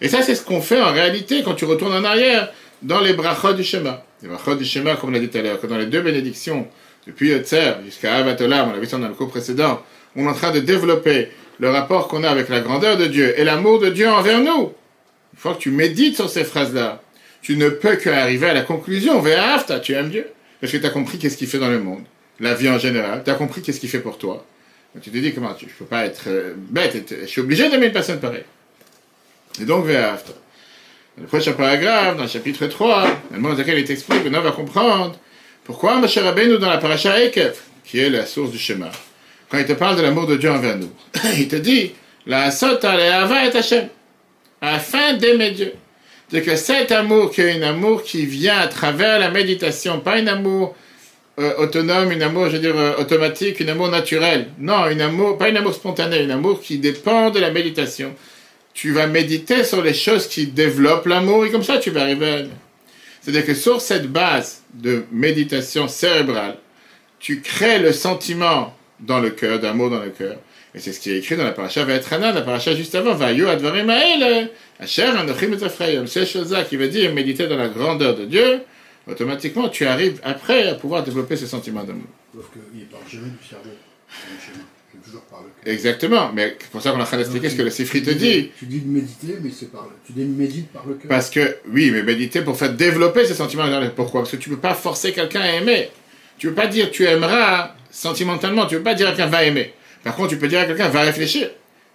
Et 0.00 0.08
ça, 0.08 0.22
c'est 0.22 0.34
ce 0.34 0.44
qu'on 0.44 0.60
fait 0.60 0.80
en 0.80 0.92
réalité 0.92 1.42
quand 1.44 1.54
tu 1.54 1.64
retournes 1.64 1.92
en 1.92 2.04
arrière 2.04 2.52
dans 2.82 3.00
les 3.00 3.12
brachot 3.12 3.52
du 3.52 3.64
schéma. 3.64 4.04
Les 4.22 4.28
brachot 4.28 4.54
du 4.54 4.64
schéma, 4.64 4.96
comme 4.96 5.10
on 5.10 5.12
l'a 5.12 5.18
dit 5.18 5.28
tout 5.28 5.38
à 5.38 5.42
l'heure, 5.42 5.60
que 5.60 5.66
dans 5.66 5.76
les 5.76 5.86
deux 5.86 6.00
bénédictions, 6.00 6.66
depuis 7.06 7.30
Yotzer 7.30 7.74
jusqu'à 7.84 8.16
Avatolam, 8.16 8.70
on 8.70 8.72
l'a 8.72 8.78
vu 8.78 8.86
ça 8.86 8.98
dans 8.98 9.08
le 9.08 9.14
cours 9.14 9.28
précédent, 9.28 9.82
on 10.16 10.24
est 10.24 10.28
en 10.28 10.34
train 10.34 10.50
de 10.50 10.60
développer 10.60 11.28
le 11.58 11.70
rapport 11.70 12.08
qu'on 12.08 12.24
a 12.24 12.30
avec 12.30 12.48
la 12.48 12.60
grandeur 12.60 12.96
de 12.96 13.06
Dieu 13.06 13.38
et 13.38 13.44
l'amour 13.44 13.78
de 13.78 13.90
Dieu 13.90 14.08
envers 14.08 14.40
nous. 14.40 14.72
Une 15.32 15.38
fois 15.38 15.54
que 15.54 15.60
tu 15.60 15.70
médites 15.70 16.16
sur 16.16 16.28
ces 16.28 16.44
phrases-là, 16.44 17.02
tu 17.42 17.56
ne 17.56 17.68
peux 17.68 17.96
qu'arriver 17.96 18.48
à 18.48 18.54
la 18.54 18.62
conclusion, 18.62 19.20
Ve'afta, 19.20 19.80
tu 19.80 19.92
aimes 19.92 20.10
Dieu. 20.10 20.26
Parce 20.60 20.72
que 20.72 20.78
tu 20.78 20.86
as 20.86 20.90
compris 20.90 21.18
qu'est-ce 21.18 21.36
qu'il 21.36 21.46
fait 21.46 21.58
dans 21.58 21.70
le 21.70 21.80
monde, 21.80 22.02
la 22.38 22.54
vie 22.54 22.68
en 22.68 22.78
général, 22.78 23.22
tu 23.24 23.30
as 23.30 23.34
compris 23.34 23.62
qu'est-ce 23.62 23.80
qu'il 23.80 23.88
fait 23.88 24.00
pour 24.00 24.18
toi. 24.18 24.44
Tu 25.00 25.10
te 25.10 25.16
dis 25.16 25.32
comment 25.32 25.54
je 25.58 25.66
peux 25.66 25.84
pas 25.84 26.04
être 26.04 26.24
euh, 26.26 26.54
bête, 26.56 27.14
je 27.22 27.26
suis 27.26 27.40
obligé 27.40 27.70
d'aimer 27.70 27.86
une 27.86 27.92
personne 27.92 28.18
pareille. 28.18 28.44
Et 29.58 29.64
donc, 29.64 29.86
le 29.86 31.26
prochain 31.26 31.52
paragraphe, 31.52 32.16
dans 32.16 32.22
le 32.24 32.28
chapitre 32.28 32.66
3, 32.66 33.06
le 33.32 33.38
moment 33.38 33.54
dans 33.54 33.60
lequel 33.60 33.78
il 33.78 33.84
t'explique, 33.84 34.22
on 34.26 34.40
va 34.40 34.52
comprendre 34.52 35.16
pourquoi 35.64 35.96
Moshe 35.96 36.18
Rabbeinu 36.18 36.58
dans 36.58 36.70
la 36.70 36.78
paracha 36.78 37.22
Ekev, 37.22 37.54
qui 37.84 37.98
est 37.98 38.10
la 38.10 38.26
source 38.26 38.50
du 38.50 38.58
schéma, 38.58 38.90
quand 39.48 39.58
il 39.58 39.66
te 39.66 39.72
parle 39.72 39.96
de 39.96 40.02
l'amour 40.02 40.26
de 40.26 40.36
Dieu 40.36 40.50
envers 40.50 40.76
nous, 40.76 40.90
il 41.36 41.48
te 41.48 41.56
dit, 41.56 41.92
la 42.26 42.50
sota 42.50 42.92
ava 42.92 43.46
et 43.46 43.56
Hashem, 43.56 43.88
afin 44.60 45.14
d'aimer 45.14 45.50
Dieu. 45.52 45.72
C'est 46.30 46.42
que 46.42 46.54
cet 46.54 46.92
amour, 46.92 47.32
qui 47.32 47.40
est 47.40 47.60
un 47.60 47.62
amour 47.62 48.04
qui 48.04 48.24
vient 48.24 48.58
à 48.58 48.68
travers 48.68 49.18
la 49.18 49.30
méditation, 49.30 49.98
pas 49.98 50.14
un 50.14 50.28
amour 50.28 50.76
euh, 51.40 51.54
autonome, 51.58 52.10
un 52.12 52.20
amour, 52.20 52.46
je 52.46 52.52
veux 52.52 52.58
dire, 52.60 52.76
euh, 52.76 52.96
automatique, 52.98 53.60
un 53.62 53.68
amour 53.68 53.88
naturel. 53.88 54.46
Non, 54.58 54.84
un 54.84 55.00
amour, 55.00 55.38
pas 55.38 55.46
un 55.46 55.56
amour 55.56 55.74
spontané, 55.74 56.20
un 56.20 56.30
amour 56.30 56.60
qui 56.60 56.78
dépend 56.78 57.30
de 57.30 57.40
la 57.40 57.50
méditation. 57.50 58.14
Tu 58.72 58.92
vas 58.92 59.06
méditer 59.06 59.64
sur 59.64 59.82
les 59.82 59.94
choses 59.94 60.28
qui 60.28 60.46
développent 60.46 61.06
l'amour 61.06 61.44
et 61.44 61.50
comme 61.50 61.64
ça 61.64 61.78
tu 61.78 61.90
vas 61.90 62.02
arriver 62.02 62.30
à 62.30 62.42
C'est-à-dire 63.20 63.44
que 63.44 63.54
sur 63.54 63.80
cette 63.80 64.06
base 64.06 64.62
de 64.74 65.04
méditation 65.12 65.88
cérébrale, 65.88 66.56
tu 67.18 67.40
crées 67.40 67.78
le 67.78 67.92
sentiment 67.92 68.74
dans 69.00 69.20
le 69.20 69.30
cœur, 69.30 69.58
d'amour 69.58 69.90
dans 69.90 70.02
le 70.02 70.10
cœur. 70.10 70.36
Et 70.74 70.78
c'est 70.78 70.92
ce 70.92 71.00
qui 71.00 71.10
est 71.10 71.18
écrit 71.18 71.36
dans 71.36 71.44
la 71.44 71.50
paracha 71.50 71.84
Vaetranan, 71.84 72.34
la 72.34 72.42
paracha 72.42 72.74
juste 72.74 72.94
avant, 72.94 73.14
Vayu 73.14 73.48
advarim 73.48 73.90
Asher 74.78 75.02
anochim 75.02 75.52
et 75.52 76.06
Ces 76.06 76.26
choses-là 76.26 76.64
qui 76.64 76.76
veut 76.76 76.88
dire 76.88 77.12
méditer 77.12 77.48
dans 77.48 77.56
la 77.56 77.68
grandeur 77.68 78.16
de 78.16 78.24
Dieu, 78.24 78.60
automatiquement 79.08 79.68
tu 79.68 79.84
arrives 79.86 80.20
après 80.22 80.68
à 80.68 80.74
pouvoir 80.74 81.02
développer 81.02 81.36
ce 81.36 81.46
sentiment 81.46 81.82
d'amour. 81.82 82.06
Sauf 82.34 82.46
qu'il 82.52 82.86
du 82.86 83.48
cerveau. 83.48 83.70
Toujours 85.04 85.22
par 85.22 85.40
le 85.40 85.46
cœur. 85.64 85.72
Exactement, 85.72 86.30
mais 86.34 86.56
c'est 86.60 86.70
pour 86.70 86.82
ça 86.82 86.90
qu'on 86.90 86.98
est 86.98 87.02
en 87.02 87.06
train 87.06 87.16
d'expliquer 87.16 87.48
ce 87.48 87.56
que 87.56 87.62
le 87.62 87.70
Sifri 87.70 88.02
te 88.02 88.10
dit. 88.10 88.50
Tu 88.58 88.66
dis 88.66 88.80
de 88.80 88.88
méditer, 88.88 89.36
mais 89.40 89.50
c'est 89.50 89.70
par 89.72 89.84
le... 89.84 89.90
Tu 90.06 90.12
dis 90.12 90.24
de 90.24 90.36
méditer 90.36 90.68
par 90.72 90.86
le 90.86 90.94
cœur. 90.94 91.08
Parce 91.08 91.30
que, 91.30 91.56
oui, 91.72 91.90
mais 91.90 92.02
méditer 92.02 92.42
pour 92.42 92.56
faire 92.56 92.72
développer 92.72 93.24
ce 93.24 93.34
sentiment. 93.34 93.64
Pourquoi? 93.96 94.20
Parce 94.20 94.32
que 94.32 94.36
tu 94.36 94.50
ne 94.50 94.56
peux 94.56 94.60
pas 94.60 94.74
forcer 94.74 95.12
quelqu'un 95.12 95.40
à 95.40 95.52
aimer. 95.52 95.90
Tu 96.38 96.46
ne 96.46 96.52
peux 96.52 96.62
pas 96.62 96.66
dire 96.66 96.90
tu 96.90 97.04
aimeras 97.04 97.74
sentimentalement, 97.90 98.66
tu 98.66 98.74
ne 98.74 98.80
peux 98.80 98.84
pas 98.84 98.94
dire 98.94 99.08
à 99.08 99.12
quelqu'un 99.12 99.26
va 99.26 99.44
aimer. 99.44 99.72
Par 100.04 100.16
contre, 100.16 100.30
tu 100.30 100.38
peux 100.38 100.48
dire 100.48 100.60
à 100.60 100.64
quelqu'un 100.64 100.88
va 100.88 101.02
réfléchir. 101.02 101.50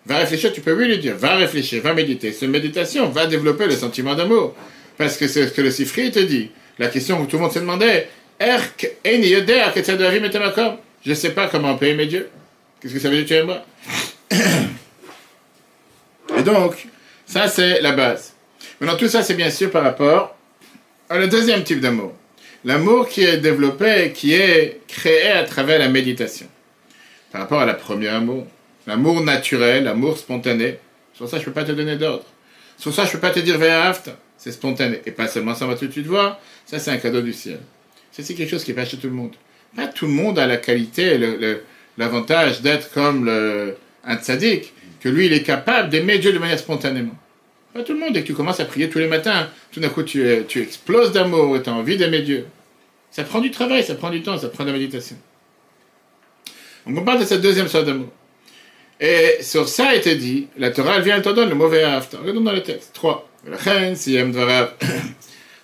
Va 0.05 0.17
réfléchir, 0.17 0.53
tu 0.53 0.61
peux 0.61 0.73
oui 0.73 0.87
lui 0.87 0.97
dire 0.99 1.15
va 1.15 1.35
réfléchir, 1.35 1.81
va 1.83 1.93
méditer. 1.93 2.31
Cette 2.31 2.49
méditation 2.49 3.09
va 3.09 3.27
développer 3.27 3.65
le 3.65 3.75
sentiment 3.75 4.15
d'amour. 4.15 4.55
Parce 4.97 5.17
que 5.17 5.27
c'est 5.27 5.47
ce 5.47 5.51
que 5.51 5.61
le 5.61 5.71
Sifri 5.71 6.11
te 6.11 6.19
dit. 6.19 6.49
La 6.79 6.87
question 6.87 7.23
que 7.23 7.29
tout 7.29 7.37
le 7.37 7.43
monde 7.43 7.51
se 7.51 7.59
demandait, 7.59 8.07
je 11.05 11.09
ne 11.09 11.15
sais 11.15 11.29
pas 11.31 11.47
comment 11.47 11.71
on 11.71 11.77
peut 11.77 11.87
aimer 11.87 12.05
Dieu. 12.05 12.29
Qu'est-ce 12.85 12.93
que 12.93 12.99
ça 12.99 13.09
veut 13.09 13.23
dire 13.23 13.25
tu 13.25 13.33
aimes 13.33 13.61
Et 16.37 16.43
donc, 16.43 16.87
ça 17.25 17.47
c'est 17.47 17.81
la 17.81 17.93
base. 17.93 18.35
Maintenant, 18.79 18.95
tout 18.95 19.07
ça 19.07 19.23
c'est 19.23 19.33
bien 19.33 19.49
sûr 19.49 19.71
par 19.71 19.81
rapport 19.81 20.35
à 21.09 21.17
le 21.17 21.27
deuxième 21.27 21.63
type 21.63 21.79
d'amour. 21.79 22.13
L'amour 22.63 23.09
qui 23.09 23.23
est 23.23 23.37
développé, 23.37 24.13
qui 24.13 24.33
est 24.33 24.81
créé 24.87 25.31
à 25.31 25.45
travers 25.45 25.79
la 25.79 25.89
méditation. 25.89 26.45
Par 27.31 27.41
rapport 27.41 27.59
à 27.59 27.65
la 27.65 27.73
première 27.73 28.13
amour. 28.13 28.45
L'amour 28.85 29.21
naturel, 29.21 29.85
l'amour 29.85 30.19
spontané. 30.19 30.77
Sur 31.15 31.27
ça, 31.27 31.37
je 31.37 31.41
ne 31.41 31.45
peux 31.45 31.53
pas 31.53 31.63
te 31.63 31.71
donner 31.71 31.95
d'ordre. 31.95 32.25
Sur 32.77 32.93
ça, 32.93 33.05
je 33.05 33.07
ne 33.07 33.13
peux 33.13 33.19
pas 33.19 33.31
te 33.31 33.39
dire 33.39 33.57
Ve'aft. 33.57 34.11
C'est 34.37 34.51
spontané. 34.51 35.01
Et 35.07 35.11
pas 35.11 35.27
seulement 35.27 35.55
ça, 35.55 35.65
va 35.65 35.73
tout 35.73 35.87
de 35.87 35.91
suite 35.91 36.05
voir. 36.05 36.39
Ça, 36.67 36.77
c'est 36.77 36.91
un 36.91 36.97
cadeau 36.97 37.21
du 37.21 37.33
ciel. 37.33 37.61
C'est 38.11 38.35
quelque 38.35 38.51
chose 38.51 38.63
qui 38.63 38.69
n'est 38.69 38.75
pas 38.75 38.85
chez 38.85 38.97
tout 38.97 39.07
le 39.07 39.13
monde. 39.13 39.33
Pas 39.75 39.87
tout 39.87 40.05
le 40.05 40.11
monde 40.11 40.37
a 40.37 40.45
la 40.45 40.57
qualité, 40.57 41.17
le 41.17 41.63
l'avantage 41.97 42.61
d'être 42.61 42.91
comme 42.93 43.29
un 44.03 44.15
tzaddik, 44.17 44.73
que 45.01 45.09
lui, 45.09 45.27
il 45.27 45.33
est 45.33 45.43
capable 45.43 45.89
d'aimer 45.89 46.17
Dieu 46.17 46.33
de 46.33 46.39
manière 46.39 46.59
spontanément. 46.59 47.15
Pas 47.73 47.83
tout 47.83 47.93
le 47.93 47.99
monde, 47.99 48.13
dès 48.13 48.21
que 48.21 48.27
tu 48.27 48.33
commences 48.33 48.59
à 48.59 48.65
prier 48.65 48.89
tous 48.89 48.99
les 48.99 49.07
matins, 49.07 49.49
tout 49.71 49.79
d'un 49.79 49.89
coup, 49.89 50.03
tu, 50.03 50.25
tu 50.47 50.61
exploses 50.61 51.11
d'amour 51.11 51.57
et 51.57 51.61
tu 51.61 51.69
as 51.69 51.73
envie 51.73 51.97
d'aimer 51.97 52.21
Dieu. 52.21 52.45
Ça 53.11 53.23
prend 53.23 53.39
du 53.39 53.51
travail, 53.51 53.83
ça 53.83 53.95
prend 53.95 54.09
du 54.09 54.23
temps, 54.23 54.37
ça 54.37 54.49
prend 54.49 54.63
de 54.63 54.71
la 54.71 54.77
méditation. 54.77 55.15
Donc 56.85 56.97
on 56.97 57.03
parle 57.03 57.19
de 57.19 57.25
cette 57.25 57.41
deuxième 57.41 57.67
sorte 57.67 57.85
d'amour. 57.85 58.09
Et 58.99 59.37
sur 59.41 59.67
ça 59.67 59.89
a 59.89 59.95
été 59.95 60.15
dit, 60.15 60.47
la 60.57 60.71
Torah, 60.71 60.97
elle 60.97 61.03
vient, 61.03 61.15
elle 61.15 61.21
te 61.21 61.29
donne 61.29 61.49
le 61.49 61.55
mauvais 61.55 61.83
after. 61.83 62.17
Regardons 62.17 62.41
dans 62.41 62.51
le 62.51 62.63
texte. 62.63 62.91
3. 62.93 63.29
La 63.47 63.57
reine, 63.57 63.95
si 63.95 64.17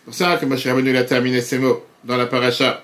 Pour 0.06 0.14
ça 0.14 0.38
que 0.38 0.46
Moshe 0.46 0.66
Rabbeinu 0.66 0.96
a 0.98 1.04
terminé 1.04 1.42
ces 1.42 1.58
mots 1.58 1.86
dans 2.04 2.18
la 2.18 2.26
paracha. 2.26 2.84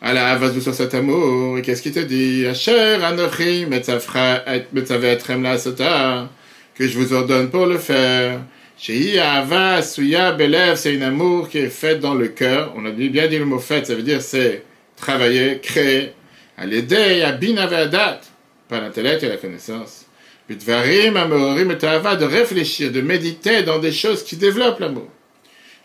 Allah 0.00 0.36
va 0.36 0.60
sur 0.60 0.74
cet 0.74 0.94
amour. 0.94 1.58
Et 1.58 1.62
qu'est-ce 1.62 1.82
qu'il 1.82 1.92
te 1.92 2.00
dit? 2.00 2.46
Asher 2.46 2.98
Anochi 3.02 3.66
Metzavetrem 3.66 5.42
la 5.42 5.58
Sota, 5.58 6.28
que 6.74 6.86
je 6.86 6.98
vous 6.98 7.12
ordonne 7.12 7.50
pour 7.50 7.66
le 7.66 7.78
faire. 7.78 8.40
Shei 8.78 9.18
Ava 9.18 9.82
Suya 9.82 10.32
Belev, 10.32 10.76
c'est 10.76 10.96
un 10.96 11.08
amour 11.08 11.48
qui 11.48 11.58
est 11.58 11.68
fait 11.68 11.96
dans 11.96 12.14
le 12.14 12.28
cœur. 12.28 12.72
On 12.76 12.86
a 12.86 12.90
bien 12.90 13.26
dit 13.26 13.38
le 13.38 13.44
mot 13.44 13.58
fait, 13.58 13.84
ça 13.86 13.94
veut 13.96 14.02
dire 14.02 14.22
c'est 14.22 14.62
travailler, 14.96 15.58
créer. 15.60 16.12
À 16.56 16.66
l'aider, 16.66 17.22
à 17.22 17.32
Binavedat, 17.32 18.20
par 18.68 18.80
l'intellect 18.80 19.22
et 19.22 19.28
la 19.28 19.36
connaissance. 19.36 20.06
Bitvarim, 20.48 21.16
Amorim 21.16 21.70
et 21.70 21.76
de 21.76 22.24
réfléchir, 22.24 22.90
de 22.90 23.00
méditer 23.00 23.62
dans 23.64 23.78
des 23.78 23.92
choses 23.92 24.24
qui 24.24 24.36
développent 24.36 24.80
l'amour. 24.80 25.08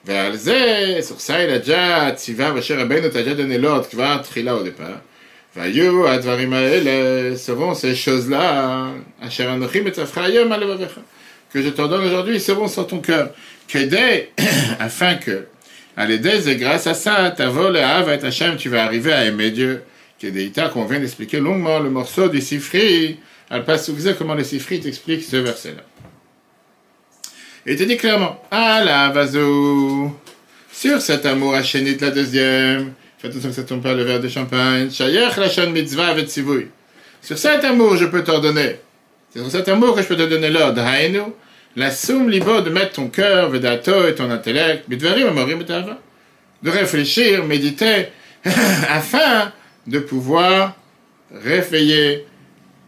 ועל 0.05 0.37
זה, 0.37 0.97
סוכסאי 1.01 1.47
לג'ה, 1.47 2.11
ציווה 2.15 2.53
משה 2.53 2.83
רבנו 2.83 3.09
תג'ה 3.09 3.35
דנלות 3.35 3.87
כבר 3.87 4.19
תחילה 4.23 4.53
au 4.53 4.63
départ. 4.65 4.99
והיו 5.57 6.09
הדברים 6.09 6.53
האלה, 6.53 6.91
seront 7.47 7.75
ces 7.75 8.07
choses-là, 8.07 8.87
אשר 9.21 9.53
אנוכי 9.53 9.81
מצווך 9.81 10.19
היום 10.19 10.53
על 10.53 10.65
לבביך. 10.65 11.01
Que 11.51 11.63
je 11.63 11.71
t'ordonne 11.71 12.05
aujourd'hui 12.05 12.39
seront 12.41 12.69
sur 12.69 12.87
ton 12.87 12.99
cœur. 12.99 13.31
Qu'aider, 13.69 14.31
afin 14.79 15.15
que, 15.15 15.47
à 15.97 16.07
l'aider, 16.07 16.43
c'est 16.43 16.57
grâce 16.57 16.87
à 16.87 16.95
ça, 16.95 17.31
ta 17.31 17.49
vol 17.49 17.77
et 17.77 17.81
et 17.81 18.27
Hachem, 18.27 18.57
tu 18.57 18.69
vas 18.69 18.85
arriver 18.85 19.13
à 19.13 19.25
aimer 19.25 19.51
Dieu. 19.51 19.83
Qu'aideïta, 20.19 20.69
qu'on 20.69 20.85
vient 20.85 21.01
d'expliquer 21.01 21.41
longuement 21.41 21.79
le 21.79 21.91
morceau 21.91 22.29
du 22.29 22.41
Sifri, 22.41 23.19
al 23.51 23.65
pas 23.65 23.79
comment 24.19 24.35
le 24.35 24.45
Sifri 24.45 24.81
t'explique 24.81 25.23
ce 25.25 25.37
verset-là. 25.37 25.83
Et 27.66 27.78
te 27.78 27.84
dit 27.84 27.96
clairement, 27.96 28.42
ah 28.52 28.84
la 28.84 29.10
vazou, 29.10 30.14
sur 30.70 31.02
cet 31.02 31.26
amour 31.26 31.54
de 31.54 32.02
la 32.02 32.12
deuxième, 32.12 32.92
fais 33.18 33.30
attention 33.30 33.50
que 33.50 33.56
ça 33.56 33.64
tombe 33.64 33.82
pas 33.82 33.94
le 33.94 34.04
verre 34.04 34.20
de 34.20 34.28
champagne, 34.28 34.92
shayach 34.92 35.38
lachon 35.38 35.70
mitzvah 35.70 36.08
avec 36.08 36.30
Sur 36.30 37.38
cet 37.38 37.64
amour, 37.64 37.96
je 37.96 38.06
peux 38.06 38.22
t'ordonner. 38.22 38.76
C'est 39.30 39.40
sur 39.40 39.50
cet 39.50 39.70
amour 39.70 39.96
que 39.96 40.02
je 40.02 40.08
peux 40.08 40.18
te 40.18 40.28
donner 40.28 40.50
l'ordre. 40.50 40.82
Hainu, 40.82 41.22
la 41.78 41.90
soum 41.90 42.30
libo 42.30 42.60
de 42.60 42.70
mettre 42.70 42.94
ton 42.94 43.08
cœur, 43.08 43.50
vedato 43.50 44.10
et 44.10 44.14
ton 44.14 44.30
intellect, 44.30 44.90
midvarim 44.90 45.28
amorim 45.28 45.64
De 46.64 46.70
réfléchir, 46.70 47.46
méditer, 47.46 48.08
afin 48.44 49.54
de 49.88 50.00
pouvoir 50.00 50.76
réveiller, 51.32 52.26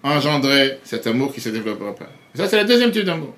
engendrer 0.03 0.79
cet 0.83 1.07
amour 1.07 1.33
qui 1.33 1.39
se 1.39 1.47
développera 1.47 1.95
pas. 1.95 2.09
Ça, 2.35 2.49
c'est 2.49 2.59
le 2.59 2.65
deuxième 2.65 2.91
type 2.91 3.05
d'amour. 3.05 3.33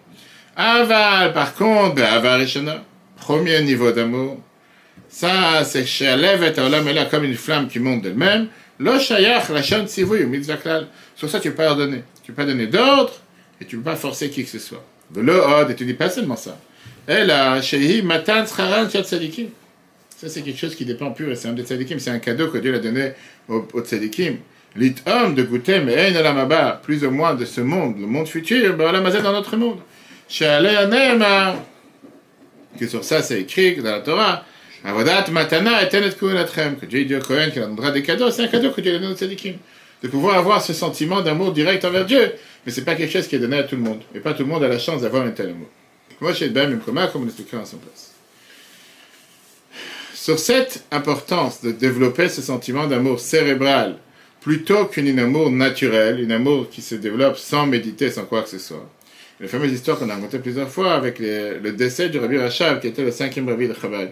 Aval, 0.59 1.33
par 1.33 1.53
contre, 1.53 2.01
Aval 2.01 2.41
Rishona, 2.41 2.83
premier 3.15 3.61
niveau 3.61 3.91
d'amour, 3.91 4.39
ça, 5.07 5.63
c'est 5.63 5.85
chez 5.85 6.05
et 6.05 6.59
Olam 6.59 6.89
là 6.89 7.05
comme 7.05 7.25
une 7.25 7.35
flamme 7.35 7.67
qui 7.67 7.79
monte 7.79 8.01
d'elle-même. 8.01 8.47
Lo 8.79 8.97
shayach 8.97 9.49
lachon 9.49 9.85
tzivui 9.85 10.25
mitzvaklal. 10.25 10.87
Sur 11.15 11.29
ça, 11.29 11.39
tu 11.39 11.51
peux 11.51 11.57
pas 11.57 11.69
ordonner. 11.69 12.03
Tu 12.23 12.31
peux 12.31 12.43
donner 12.43 12.65
d'ordre 12.65 13.13
et 13.61 13.65
tu 13.65 13.77
peux 13.77 13.83
pas 13.83 13.95
forcer 13.95 14.31
qui 14.31 14.43
que 14.43 14.49
ce 14.49 14.57
soit. 14.57 14.83
De 15.11 15.21
l'od, 15.21 15.69
et 15.69 15.75
tu 15.75 15.85
dis 15.85 15.93
pas 15.93 16.09
seulement 16.09 16.35
ça. 16.35 16.57
Et 17.07 17.23
là, 17.23 17.61
shehi 17.61 18.01
matan 18.01 18.43
tzcharan 18.43 18.89
tzadikim. 18.89 19.49
Ça, 20.17 20.27
c'est 20.27 20.41
quelque 20.41 20.59
chose 20.59 20.75
qui 20.75 20.85
dépend 20.85 21.11
pur 21.11 21.29
et 21.29 21.35
c'est 21.35 21.49
un 21.49 21.53
des 21.53 21.63
tzadikim. 21.63 21.99
C'est 21.99 22.09
un 22.09 22.19
cadeau 22.19 22.47
que 22.47 22.57
Dieu 22.57 22.73
a 22.73 22.79
donné 22.79 23.11
aux, 23.47 23.67
aux 23.73 23.81
tzadikim. 23.81 24.37
homme 25.05 25.35
de 25.35 25.43
goûter, 25.43 25.81
mais 25.81 26.11
ein 26.11 26.79
plus 26.81 27.05
ou 27.05 27.11
moins 27.11 27.35
de 27.35 27.45
ce 27.45 27.61
monde, 27.61 27.99
le 27.99 28.07
monde 28.07 28.27
futur, 28.27 28.75
ben, 28.75 28.91
la 28.91 29.21
dans 29.21 29.31
notre 29.33 29.55
monde 29.55 29.77
que 32.79 32.87
sur 32.87 33.03
ça 33.03 33.21
c'est 33.21 33.41
écrit 33.41 33.77
dans 33.77 33.91
la 33.91 34.01
Torah, 34.01 34.45
Avodat 34.83 35.25
Matana 35.31 35.83
et 35.83 35.89
Tenet 35.89 36.11
que 36.11 36.85
Dieu 36.85 37.05
dit 37.05 37.15
au 37.15 37.19
Kohen 37.19 37.51
qu'il 37.51 37.61
donnera 37.61 37.91
des 37.91 38.03
cadeaux, 38.03 38.31
c'est 38.31 38.43
un 38.43 38.47
cadeau 38.47 38.71
que 38.71 38.81
Dieu 38.81 38.99
donne 38.99 39.11
aux 39.11 39.15
tzadikim. 39.15 39.55
De 40.03 40.07
pouvoir 40.07 40.37
avoir 40.37 40.61
ce 40.61 40.73
sentiment 40.73 41.21
d'amour 41.21 41.51
direct 41.51 41.83
envers 41.83 42.05
Dieu, 42.05 42.33
mais 42.65 42.71
c'est 42.71 42.85
pas 42.85 42.95
quelque 42.95 43.11
chose 43.11 43.27
qui 43.27 43.35
est 43.35 43.39
donné 43.39 43.57
à 43.57 43.63
tout 43.63 43.75
le 43.75 43.81
monde. 43.81 44.01
Et 44.13 44.19
pas 44.19 44.33
tout 44.33 44.43
le 44.43 44.49
monde 44.49 44.63
a 44.63 44.67
la 44.67 44.77
chance 44.77 45.01
d'avoir 45.01 45.25
un 45.25 45.31
tel 45.31 45.49
amour. 45.49 45.67
Moi, 46.21 46.31
je 46.31 46.37
suis 46.37 46.49
même 46.49 46.79
comme 46.79 46.97
on 46.97 47.23
l'expliquera 47.23 47.61
en 47.61 47.65
son 47.65 47.77
place. 47.77 48.13
Sur 50.13 50.37
cette 50.39 50.83
importance 50.91 51.61
de 51.61 51.71
développer 51.71 52.29
ce 52.29 52.41
sentiment 52.41 52.87
d'amour 52.87 53.19
cérébral, 53.19 53.97
plutôt 54.41 54.85
qu'un 54.85 55.17
amour 55.17 55.51
naturel, 55.51 56.25
un 56.25 56.31
amour 56.31 56.69
qui 56.69 56.81
se 56.81 56.95
développe 56.95 57.37
sans 57.37 57.65
méditer, 57.65 58.11
sans 58.11 58.25
quoi 58.25 58.43
que 58.43 58.49
ce 58.49 58.59
soit, 58.59 58.89
la 59.39 59.47
fameuse 59.47 59.71
histoire 59.71 59.99
qu'on 59.99 60.09
a 60.09 60.15
racontée 60.15 60.39
plusieurs 60.39 60.69
fois 60.69 60.93
avec 60.93 61.19
le 61.19 61.71
décès 61.71 62.09
du 62.09 62.17
Rabbi 62.17 62.37
Rachab, 62.37 62.79
qui 62.79 62.87
était 62.87 63.03
le 63.03 63.11
cinquième 63.11 63.47
Rabbi 63.47 63.67
de 63.67 63.73
Chabad. 63.73 64.11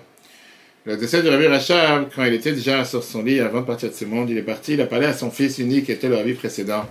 Le 0.85 0.97
décès 0.97 1.23
du 1.23 1.29
Rabbi 1.29 1.47
Rachab, 1.47 2.09
quand 2.15 2.23
il 2.25 2.33
était 2.33 2.51
déjà 2.51 2.85
sur 2.85 3.03
son 3.03 3.23
lit 3.23 3.39
avant 3.39 3.61
de 3.61 3.65
partir 3.65 3.89
de 3.89 3.95
ce 3.95 4.05
monde, 4.05 4.29
il 4.29 4.37
est 4.37 4.43
parti, 4.43 4.73
il 4.73 4.81
a 4.81 4.85
parlé 4.85 5.07
à 5.07 5.13
son 5.13 5.31
fils 5.31 5.57
unique, 5.57 5.85
qui 5.85 5.91
était 5.91 6.09
le 6.09 6.15
Rabbi 6.17 6.33
précédent. 6.33 6.87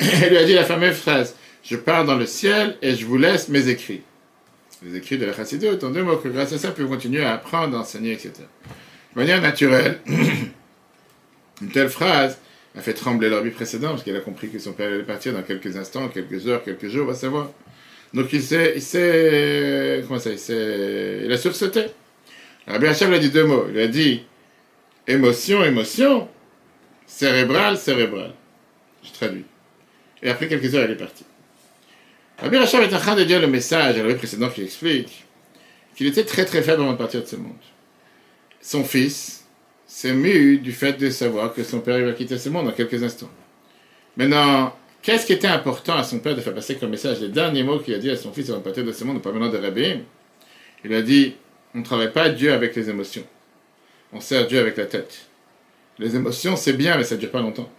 Il 0.00 0.28
lui 0.30 0.38
a 0.38 0.44
dit 0.44 0.54
la 0.54 0.64
fameuse 0.64 0.96
phrase 0.96 1.34
Je 1.62 1.76
pars 1.76 2.06
dans 2.06 2.16
le 2.16 2.24
ciel 2.24 2.78
et 2.80 2.94
je 2.94 3.04
vous 3.04 3.18
laisse 3.18 3.48
mes 3.48 3.68
écrits. 3.68 4.00
les 4.82 4.96
écrits 4.96 5.18
de 5.18 5.26
la 5.26 5.34
Chassidut, 5.34 5.82
en 5.82 5.90
deux 5.90 6.02
mots, 6.02 6.16
que 6.16 6.28
grâce 6.28 6.52
à 6.54 6.58
ça, 6.58 6.70
peut 6.70 6.86
continuer 6.86 7.22
à 7.22 7.34
apprendre, 7.34 7.76
enseigner, 7.76 8.12
etc. 8.12 8.32
De 9.14 9.20
manière 9.20 9.42
naturelle, 9.42 10.00
une 10.06 11.68
telle 11.70 11.90
phrase 11.90 12.38
a 12.76 12.80
fait 12.80 12.94
trembler 12.94 13.28
leur 13.28 13.42
vie 13.42 13.50
précédente, 13.50 13.92
parce 13.92 14.02
qu'il 14.04 14.16
a 14.16 14.20
compris 14.20 14.50
que 14.50 14.58
son 14.58 14.72
père 14.72 14.88
allait 14.92 15.02
partir 15.02 15.32
dans 15.32 15.42
quelques 15.42 15.76
instants, 15.76 16.08
quelques 16.08 16.46
heures, 16.46 16.62
quelques 16.62 16.88
jours, 16.88 17.04
on 17.04 17.08
va 17.08 17.14
savoir. 17.14 17.50
Donc 18.14 18.32
il 18.32 18.42
s'est, 18.42 18.74
il 18.76 18.82
s'est, 18.82 20.04
comment 20.06 20.18
ça, 20.20 20.30
il 20.30 20.38
s'est, 20.38 21.22
il 21.24 21.32
a 21.32 21.36
sursauté. 21.36 21.86
Rabbi 22.66 22.86
Hacham 22.86 23.12
a 23.12 23.18
dit 23.18 23.30
deux 23.30 23.44
mots. 23.44 23.66
Il 23.70 23.78
a 23.78 23.86
dit 23.86 24.22
émotion, 25.06 25.64
émotion, 25.64 26.28
cérébral, 27.06 27.76
cérébral. 27.78 28.32
Je 29.02 29.12
traduis. 29.12 29.44
Et 30.22 30.30
après 30.30 30.48
quelques 30.48 30.74
heures, 30.74 30.84
il 30.84 30.92
est 30.92 30.96
parti. 30.96 31.24
Rabbi 32.38 32.56
Hacham 32.56 32.82
est 32.82 32.94
en 32.94 32.98
train 32.98 33.16
de 33.16 33.24
dire 33.24 33.40
le 33.40 33.46
message 33.46 33.98
à 33.98 34.02
la 34.02 34.14
précédent 34.14 34.48
qui 34.48 34.62
explique 34.62 35.24
qu'il 35.96 36.06
était 36.06 36.24
très 36.24 36.44
très 36.44 36.62
faible 36.62 36.82
avant 36.82 36.92
de 36.92 36.98
partir 36.98 37.22
de 37.22 37.26
ce 37.26 37.36
monde. 37.36 37.56
Son 38.60 38.84
fils 38.84 39.37
s'est 39.88 40.12
mu 40.12 40.58
du 40.58 40.70
fait 40.70 40.92
de 40.92 41.10
savoir 41.10 41.54
que 41.54 41.64
son 41.64 41.80
père 41.80 42.04
va 42.04 42.12
quitter 42.12 42.38
ce 42.38 42.50
monde 42.50 42.66
dans 42.66 42.72
quelques 42.72 43.02
instants. 43.02 43.30
Maintenant, 44.16 44.76
qu'est-ce 45.02 45.26
qui 45.26 45.32
était 45.32 45.48
important 45.48 45.94
à 45.94 46.04
son 46.04 46.18
père 46.18 46.36
de 46.36 46.40
faire 46.42 46.54
passer 46.54 46.76
comme 46.76 46.90
message? 46.90 47.20
Les 47.20 47.28
derniers 47.28 47.64
mots 47.64 47.78
qu'il 47.78 47.94
a 47.94 47.98
dit 47.98 48.10
à 48.10 48.16
son 48.16 48.30
fils 48.30 48.50
avant 48.50 48.58
de 48.58 48.64
partir 48.64 48.84
de 48.84 48.92
ce 48.92 49.02
monde, 49.02 49.22
pas 49.22 49.32
maintenant 49.32 49.48
de 49.48 49.56
Rabbi, 49.56 50.00
il 50.84 50.94
a 50.94 51.02
dit 51.02 51.34
on 51.74 51.78
ne 51.78 51.84
travaille 51.84 52.12
pas 52.12 52.28
Dieu 52.28 52.52
avec 52.52 52.76
les 52.76 52.90
émotions. 52.90 53.24
On 54.12 54.20
sert 54.20 54.46
Dieu 54.46 54.60
avec 54.60 54.76
la 54.76 54.86
tête. 54.86 55.26
Les 55.98 56.14
émotions, 56.14 56.54
c'est 56.54 56.74
bien, 56.74 56.96
mais 56.96 57.04
ça 57.04 57.14
ne 57.16 57.20
dure 57.20 57.30
pas 57.30 57.40
longtemps. 57.40 57.70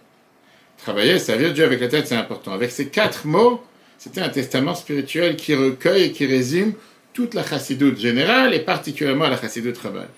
Travailler, 0.78 1.18
servir 1.18 1.52
Dieu 1.52 1.64
avec 1.64 1.80
la 1.80 1.88
tête, 1.88 2.06
c'est 2.06 2.16
important. 2.16 2.52
Avec 2.52 2.70
ces 2.70 2.88
quatre 2.88 3.26
mots, 3.26 3.62
c'était 3.98 4.20
un 4.20 4.28
testament 4.28 4.74
spirituel 4.74 5.36
qui 5.36 5.54
recueille 5.54 6.04
et 6.04 6.12
qui 6.12 6.26
résume 6.26 6.72
toute 7.12 7.34
la 7.34 7.44
chassidoute 7.44 7.98
générale 7.98 8.54
et 8.54 8.60
particulièrement 8.60 9.28
la 9.28 9.40
chassidoute 9.40 9.80
Chabad. 9.80 10.08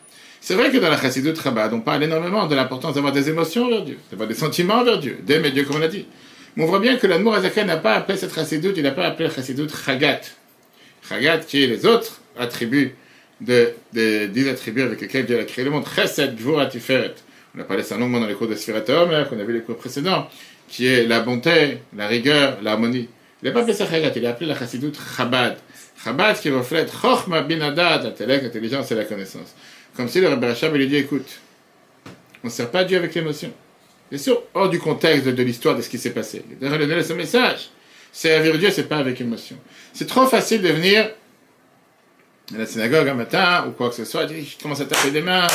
C'est 0.45 0.57
vrai 0.57 0.73
que 0.73 0.79
dans 0.79 0.91
la 0.91 1.01
chassidoute 1.01 1.41
Chabad, 1.41 1.73
on 1.73 1.83
parle 1.83 2.03
énormément 2.03 2.49
de 2.49 2.57
l'importance 2.57 2.97
d'avoir 2.97 3.13
des 3.13 3.29
émotions 3.29 3.67
envers 3.67 3.85
Dieu, 3.85 3.99
d'avoir 4.11 4.29
des 4.29 4.35
sentiments 4.35 4.81
envers 4.81 4.99
Dieu, 4.99 5.19
d'aimer 5.23 5.53
Dieu 5.53 5.63
comme 5.63 5.77
on 5.77 5.83
a 5.83 5.87
dit. 5.87 6.05
Mais 6.57 6.65
on 6.65 6.67
voit 6.67 6.81
bien 6.81 6.97
que 6.97 7.07
l'Admour 7.07 7.37
Azaken 7.37 7.69
n'a 7.69 7.77
pas 7.77 7.95
appelé 7.95 8.19
cette 8.19 8.35
chassidoute, 8.35 8.75
il 8.77 8.83
n'a 8.83 8.91
pas 8.91 9.07
appelé 9.07 9.29
la 9.29 9.35
chassidoute 9.35 9.73
Chagat. 9.73 10.23
Chagat 11.09 11.39
qui 11.39 11.63
est 11.63 11.69
les 11.69 11.87
autres 11.87 12.21
attributs 12.37 12.97
de, 13.41 13.73
de, 13.93 14.27
des 14.27 14.49
attributs 14.49 14.83
avec 14.83 15.01
lesquels 15.01 15.27
Dieu 15.27 15.39
a 15.39 15.45
créé 15.45 15.65
le 15.65 15.71
monde. 15.71 15.85
Chesed. 15.87 16.37
On 17.57 17.61
a 17.61 17.65
parlé 17.65 17.85
ça 17.85 17.97
longuement 17.97 18.19
dans 18.19 18.27
les 18.27 18.35
cours 18.35 18.49
de 18.49 18.57
Sfirat 18.57 18.83
Omer, 18.89 19.29
qu'on 19.29 19.39
a 19.39 19.45
vu 19.45 19.53
les 19.53 19.61
cours 19.61 19.77
précédents, 19.77 20.27
qui 20.67 20.89
est 20.89 21.07
la 21.07 21.21
bonté, 21.21 21.79
la 21.97 22.09
rigueur, 22.09 22.59
l'harmonie. 22.65 23.09
Il 23.45 23.47
n'a 23.47 23.53
pas 23.53 23.61
appelé 23.61 23.75
ça 23.75 23.89
Chagat, 23.89 24.11
il 24.17 24.27
a 24.27 24.31
appelé 24.31 24.49
la 24.49 24.59
chassidoute 24.59 24.99
Chabad. 25.17 25.57
Chabad 26.03 26.37
qui 26.41 26.51
reflète 26.51 26.91
Chochma 26.91 27.43
Binadat, 27.43 28.03
l'intellect, 28.03 28.43
l'intelligence 28.43 28.91
et 28.91 28.97
la 28.97 29.05
connaissance. 29.05 29.55
Comme 29.97 30.09
si 30.09 30.21
le 30.21 30.29
Rabbi 30.29 30.47
Rachab 30.47 30.75
lui 30.75 30.87
dit 30.89 30.97
écoute, 30.97 31.41
on 32.43 32.49
ne 32.49 32.53
sert 32.53 32.71
pas 32.71 32.85
Dieu 32.85 32.97
avec 32.97 33.15
l'émotion. 33.15 33.53
Bien 34.11 34.19
sûr, 34.19 34.43
hors 34.55 34.69
du 34.69 34.79
contexte 34.79 35.27
de, 35.27 35.43
l'histoire 35.43 35.77
de 35.77 35.83
ce 35.83 35.89
qui 35.89 35.99
s'est 35.99 36.11
passé. 36.11 36.45
Il 36.61 36.67
a 36.67 36.79
donné 36.79 37.03
ce 37.03 37.13
message. 37.13 37.71
Servir 38.13 38.59
Dieu, 38.59 38.71
c'est 38.71 38.89
pas 38.89 38.99
avec 38.99 39.21
émotion. 39.21 39.57
C'est 39.95 40.07
trop 40.07 40.27
facile 40.27 40.61
de 40.61 40.69
venir 40.69 41.11
à 42.55 42.59
la 42.59 42.67
synagogue 42.67 43.09
un 43.09 43.15
matin 43.15 43.65
ou 43.67 43.71
quoi 43.71 43.89
que 43.89 43.95
ce 43.95 44.05
soit, 44.05 44.27
je 44.27 44.63
commence 44.63 44.81
à 44.81 44.85
taper 44.85 45.11
des 45.11 45.23
mains, 45.23 45.47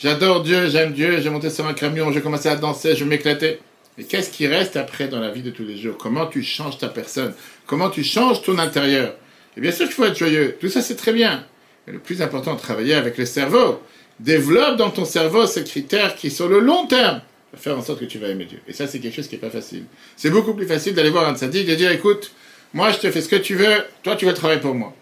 j'adore 0.00 0.42
Dieu, 0.42 0.70
j'aime 0.70 0.92
Dieu, 0.92 1.20
j'ai 1.20 1.28
monté 1.28 1.50
sur 1.50 1.66
un 1.66 1.74
camion, 1.74 2.10
j'ai 2.10 2.22
commencé 2.22 2.48
à 2.48 2.56
danser, 2.56 2.96
je 2.96 3.04
m'éclater. 3.04 3.58
Mais 3.98 4.04
qu'est-ce 4.04 4.30
qui 4.30 4.46
reste 4.46 4.76
après 4.76 5.08
dans 5.08 5.20
la 5.20 5.30
vie 5.30 5.42
de 5.42 5.50
tous 5.50 5.64
les 5.64 5.76
jours? 5.76 5.98
Comment 5.98 6.26
tu 6.26 6.42
changes 6.42 6.78
ta 6.78 6.88
personne? 6.88 7.34
Comment 7.66 7.90
tu 7.90 8.04
changes 8.04 8.40
ton 8.42 8.58
intérieur? 8.58 9.14
Et 9.56 9.60
bien 9.60 9.72
sûr 9.72 9.84
qu'il 9.86 9.94
faut 9.94 10.06
être 10.06 10.16
joyeux, 10.16 10.56
tout 10.58 10.70
ça 10.70 10.80
c'est 10.80 10.96
très 10.96 11.12
bien. 11.12 11.44
Mais 11.88 11.94
le 11.94 12.00
plus 12.00 12.20
important, 12.20 12.54
travailler 12.54 12.94
avec 12.94 13.16
le 13.16 13.24
cerveau. 13.24 13.80
Développe 14.20 14.76
dans 14.76 14.90
ton 14.90 15.06
cerveau 15.06 15.46
ces 15.46 15.64
critères 15.64 16.16
qui, 16.16 16.30
sur 16.30 16.46
le 16.46 16.60
long 16.60 16.86
terme, 16.86 17.22
vont 17.52 17.58
faire 17.58 17.78
en 17.78 17.82
sorte 17.82 18.00
que 18.00 18.04
tu 18.04 18.18
vas 18.18 18.28
aimer 18.28 18.44
Dieu. 18.44 18.60
Et 18.68 18.74
ça, 18.74 18.86
c'est 18.86 18.98
quelque 18.98 19.14
chose 19.14 19.26
qui 19.26 19.36
n'est 19.36 19.40
pas 19.40 19.48
facile. 19.48 19.84
C'est 20.16 20.28
beaucoup 20.28 20.52
plus 20.52 20.66
facile 20.66 20.94
d'aller 20.94 21.08
voir 21.08 21.26
un 21.26 21.34
tzaddik 21.34 21.66
et 21.66 21.72
de 21.72 21.76
dire, 21.76 21.90
écoute, 21.90 22.32
moi 22.74 22.90
je 22.92 22.98
te 22.98 23.10
fais 23.10 23.22
ce 23.22 23.28
que 23.28 23.36
tu 23.36 23.54
veux, 23.54 23.84
toi 24.02 24.16
tu 24.16 24.26
veux 24.26 24.34
travailler 24.34 24.60
pour 24.60 24.74
moi. 24.74 24.92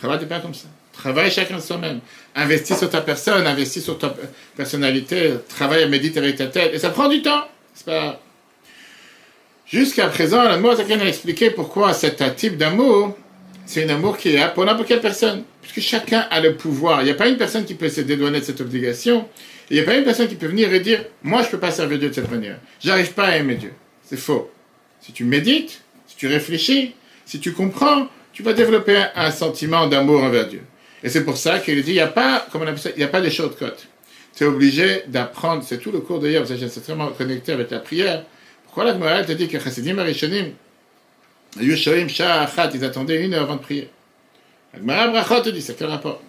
Travaille 0.00 0.26
pas 0.26 0.40
comme 0.40 0.54
ça. 0.54 0.66
Travaille 0.92 1.30
chacun 1.30 1.60
soi-même. 1.60 2.00
Investis 2.34 2.76
sur 2.76 2.90
ta 2.90 3.02
personne, 3.02 3.46
investis 3.46 3.84
sur 3.84 3.98
ta 3.98 4.12
personnalité, 4.56 5.34
travaille 5.48 5.82
et 5.82 5.88
médite 5.88 6.16
avec 6.16 6.36
ta 6.36 6.46
tête. 6.46 6.74
Et 6.74 6.78
ça 6.78 6.90
prend 6.90 7.08
du 7.08 7.22
temps. 7.22 7.44
C'est 7.74 7.86
pas... 7.86 8.20
Jusqu'à 9.66 10.08
présent, 10.08 10.42
la 10.42 10.60
Zakan 10.76 11.00
a 11.00 11.06
expliqué 11.06 11.50
pourquoi 11.50 11.94
cet 11.94 12.36
type 12.36 12.56
d'amour, 12.56 13.16
c'est 13.64 13.84
un 13.84 13.94
amour 13.94 14.16
qui 14.16 14.34
est 14.34 14.54
pour 14.54 14.64
n'importe 14.64 14.88
quelle 14.88 15.00
personne. 15.00 15.44
Puisque 15.60 15.80
chacun 15.80 16.26
a 16.30 16.40
le 16.40 16.56
pouvoir. 16.56 17.02
Il 17.02 17.04
n'y 17.04 17.10
a 17.10 17.14
pas 17.14 17.28
une 17.28 17.36
personne 17.36 17.64
qui 17.64 17.74
peut 17.74 17.88
se 17.88 18.00
dédouaner 18.00 18.40
de 18.40 18.44
cette 18.44 18.60
obligation. 18.60 19.28
Il 19.70 19.76
n'y 19.76 19.82
a 19.82 19.84
pas 19.84 19.96
une 19.96 20.04
personne 20.04 20.28
qui 20.28 20.34
peut 20.34 20.46
venir 20.46 20.72
et 20.72 20.80
dire 20.80 21.04
Moi, 21.22 21.42
je 21.42 21.46
ne 21.46 21.50
peux 21.52 21.60
pas 21.60 21.70
servir 21.70 21.98
Dieu 21.98 22.08
de 22.08 22.14
cette 22.14 22.30
manière. 22.30 22.58
J'arrive 22.80 23.12
pas 23.12 23.26
à 23.26 23.36
aimer 23.36 23.54
Dieu. 23.54 23.72
C'est 24.04 24.18
faux. 24.18 24.50
Si 25.00 25.12
tu 25.12 25.24
médites, 25.24 25.82
si 26.06 26.16
tu 26.16 26.26
réfléchis, 26.26 26.94
si 27.24 27.40
tu 27.40 27.52
comprends, 27.52 28.08
tu 28.32 28.42
vas 28.42 28.52
développer 28.52 29.02
un 29.14 29.30
sentiment 29.30 29.86
d'amour 29.86 30.22
envers 30.22 30.48
Dieu. 30.48 30.62
Et 31.02 31.08
c'est 31.08 31.24
pour 31.24 31.36
ça 31.36 31.58
qu'il 31.58 31.82
dit, 31.82 31.92
il 31.92 31.94
n'y 31.94 32.00
a 32.00 32.06
pas, 32.06 32.46
comme 32.50 32.62
on 32.62 32.66
appelle 32.66 32.78
ça, 32.78 32.90
il 32.90 32.98
n'y 32.98 33.04
a 33.04 33.08
pas 33.08 33.20
de 33.20 33.28
shortcut. 33.28 33.64
Tu 34.36 34.44
es 34.44 34.46
obligé 34.46 35.02
d'apprendre, 35.08 35.62
c'est 35.66 35.78
tout 35.78 35.90
le 35.90 36.00
cours 36.00 36.20
d'ailleurs, 36.20 36.46
c'est 36.46 36.62
extrêmement 36.62 37.08
connecté 37.08 37.52
avec 37.52 37.70
la 37.70 37.80
prière. 37.80 38.24
Pourquoi 38.64 38.84
la 38.84 38.92
Gemara 38.92 39.22
te 39.24 39.32
dit 39.32 39.48
que 39.48 39.58
Chassidim 39.58 39.96
Sha'achat, 39.96 40.28
ils 41.60 42.84
attendaient 42.84 43.24
une 43.24 43.34
heure 43.34 43.42
avant 43.42 43.56
de 43.56 43.60
prier. 43.60 43.88
Brachot 44.80 45.40
te 45.40 45.50
dit, 45.50 45.60
c'est 45.60 45.76
quel 45.76 45.88
rapport? 45.88 46.22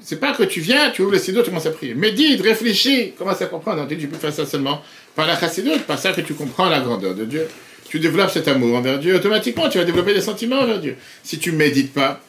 C'est 0.00 0.20
pas 0.20 0.32
que 0.32 0.42
tu 0.42 0.60
viens, 0.60 0.90
tu 0.90 1.02
ouvres 1.02 1.12
le 1.12 1.18
sido, 1.18 1.42
tu 1.42 1.48
commences 1.48 1.66
à 1.66 1.70
prier. 1.70 1.94
Médite, 1.94 2.42
réfléchis, 2.42 3.12
commence 3.12 3.40
à 3.40 3.46
comprendre. 3.46 3.86
Donc, 3.86 3.98
tu 3.98 4.08
peux 4.08 4.18
faire 4.18 4.32
ça 4.32 4.44
seulement 4.44 4.82
par 5.14 5.26
la 5.26 5.38
Chassidut, 5.38 5.78
par 5.86 5.98
ça 5.98 6.12
que 6.12 6.20
tu 6.20 6.34
comprends 6.34 6.68
la 6.68 6.80
grandeur 6.80 7.14
de 7.14 7.24
Dieu. 7.24 7.48
Tu 7.88 8.00
développes 8.00 8.30
cet 8.30 8.48
amour 8.48 8.76
envers 8.76 8.98
Dieu, 8.98 9.14
automatiquement, 9.14 9.68
tu 9.68 9.78
vas 9.78 9.84
développer 9.84 10.12
des 10.12 10.20
sentiments 10.20 10.60
envers 10.60 10.80
Dieu. 10.80 10.96
Si 11.22 11.38
tu 11.38 11.52
médites 11.52 11.94
pas, 11.94 12.20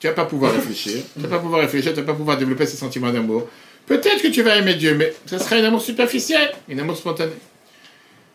tu 0.00 0.08
vas 0.08 0.12
pas 0.12 0.24
pouvoir 0.24 0.52
réfléchir, 0.52 1.00
tu 1.14 1.22
vas 1.22 1.28
pas 1.28 1.38
pouvoir 1.38 1.60
réfléchir, 1.60 1.94
tu 1.94 2.00
vas 2.00 2.06
pas 2.06 2.14
pouvoir 2.14 2.36
développer 2.36 2.66
ces 2.66 2.76
sentiments 2.76 3.12
d'amour. 3.12 3.48
Peut-être 3.86 4.20
que 4.20 4.28
tu 4.28 4.42
vas 4.42 4.56
aimer 4.56 4.74
Dieu, 4.74 4.94
mais 4.94 5.14
ce 5.26 5.38
sera 5.38 5.56
un 5.56 5.64
amour 5.64 5.80
superficiel, 5.80 6.52
un 6.70 6.78
amour 6.78 6.96
spontané. 6.96 7.32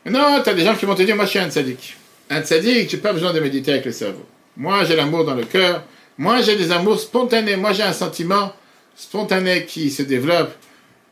Non, 0.06 0.42
tu 0.42 0.50
as 0.50 0.54
des 0.54 0.64
gens 0.64 0.76
qui 0.76 0.86
vont 0.86 0.96
te 0.96 1.04
dire, 1.04 1.16
moi 1.16 1.26
je 1.26 1.32
suis 1.32 1.40
un 1.40 1.52
tzaddik. 1.52 1.98
Un 2.32 2.44
tzaddik, 2.44 2.90
j'ai 2.90 2.98
pas 2.98 3.12
besoin 3.12 3.34
de 3.34 3.42
méditer 3.42 3.74
avec 3.74 3.84
le 3.84 3.92
cerveau. 3.92 4.26
Moi 4.56 4.86
j'ai 4.86 4.96
l'amour 4.96 5.26
dans 5.26 5.36
le 5.36 5.44
cœur, 5.44 5.84
moi 6.18 6.42
j'ai 6.42 6.56
des 6.56 6.72
amours 6.72 6.98
spontanés, 6.98 7.58
moi 7.58 7.74
j'ai 7.74 7.84
un 7.84 7.92
sentiment 7.92 8.54
spontané 8.96 9.66
qui 9.66 9.92
se 9.92 10.04
développe. 10.04 10.54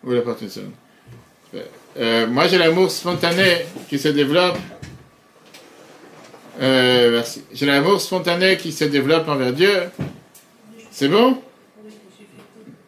Où 0.05 0.11
la 0.11 0.21
porte 0.21 0.43
euh, 1.97 2.25
Moi 2.27 2.47
j'ai 2.47 2.57
l'amour 2.57 2.89
spontané 2.89 3.65
qui 3.89 3.99
se 3.99 4.07
développe. 4.07 4.57
Euh, 6.61 7.11
merci. 7.11 7.43
J'ai 7.51 7.65
l'amour 7.65 7.99
spontané 7.99 8.55
qui 8.55 8.71
se 8.71 8.85
développe 8.85 9.27
envers 9.27 9.51
Dieu. 9.51 9.75
C'est 10.89 11.09
bon? 11.09 11.41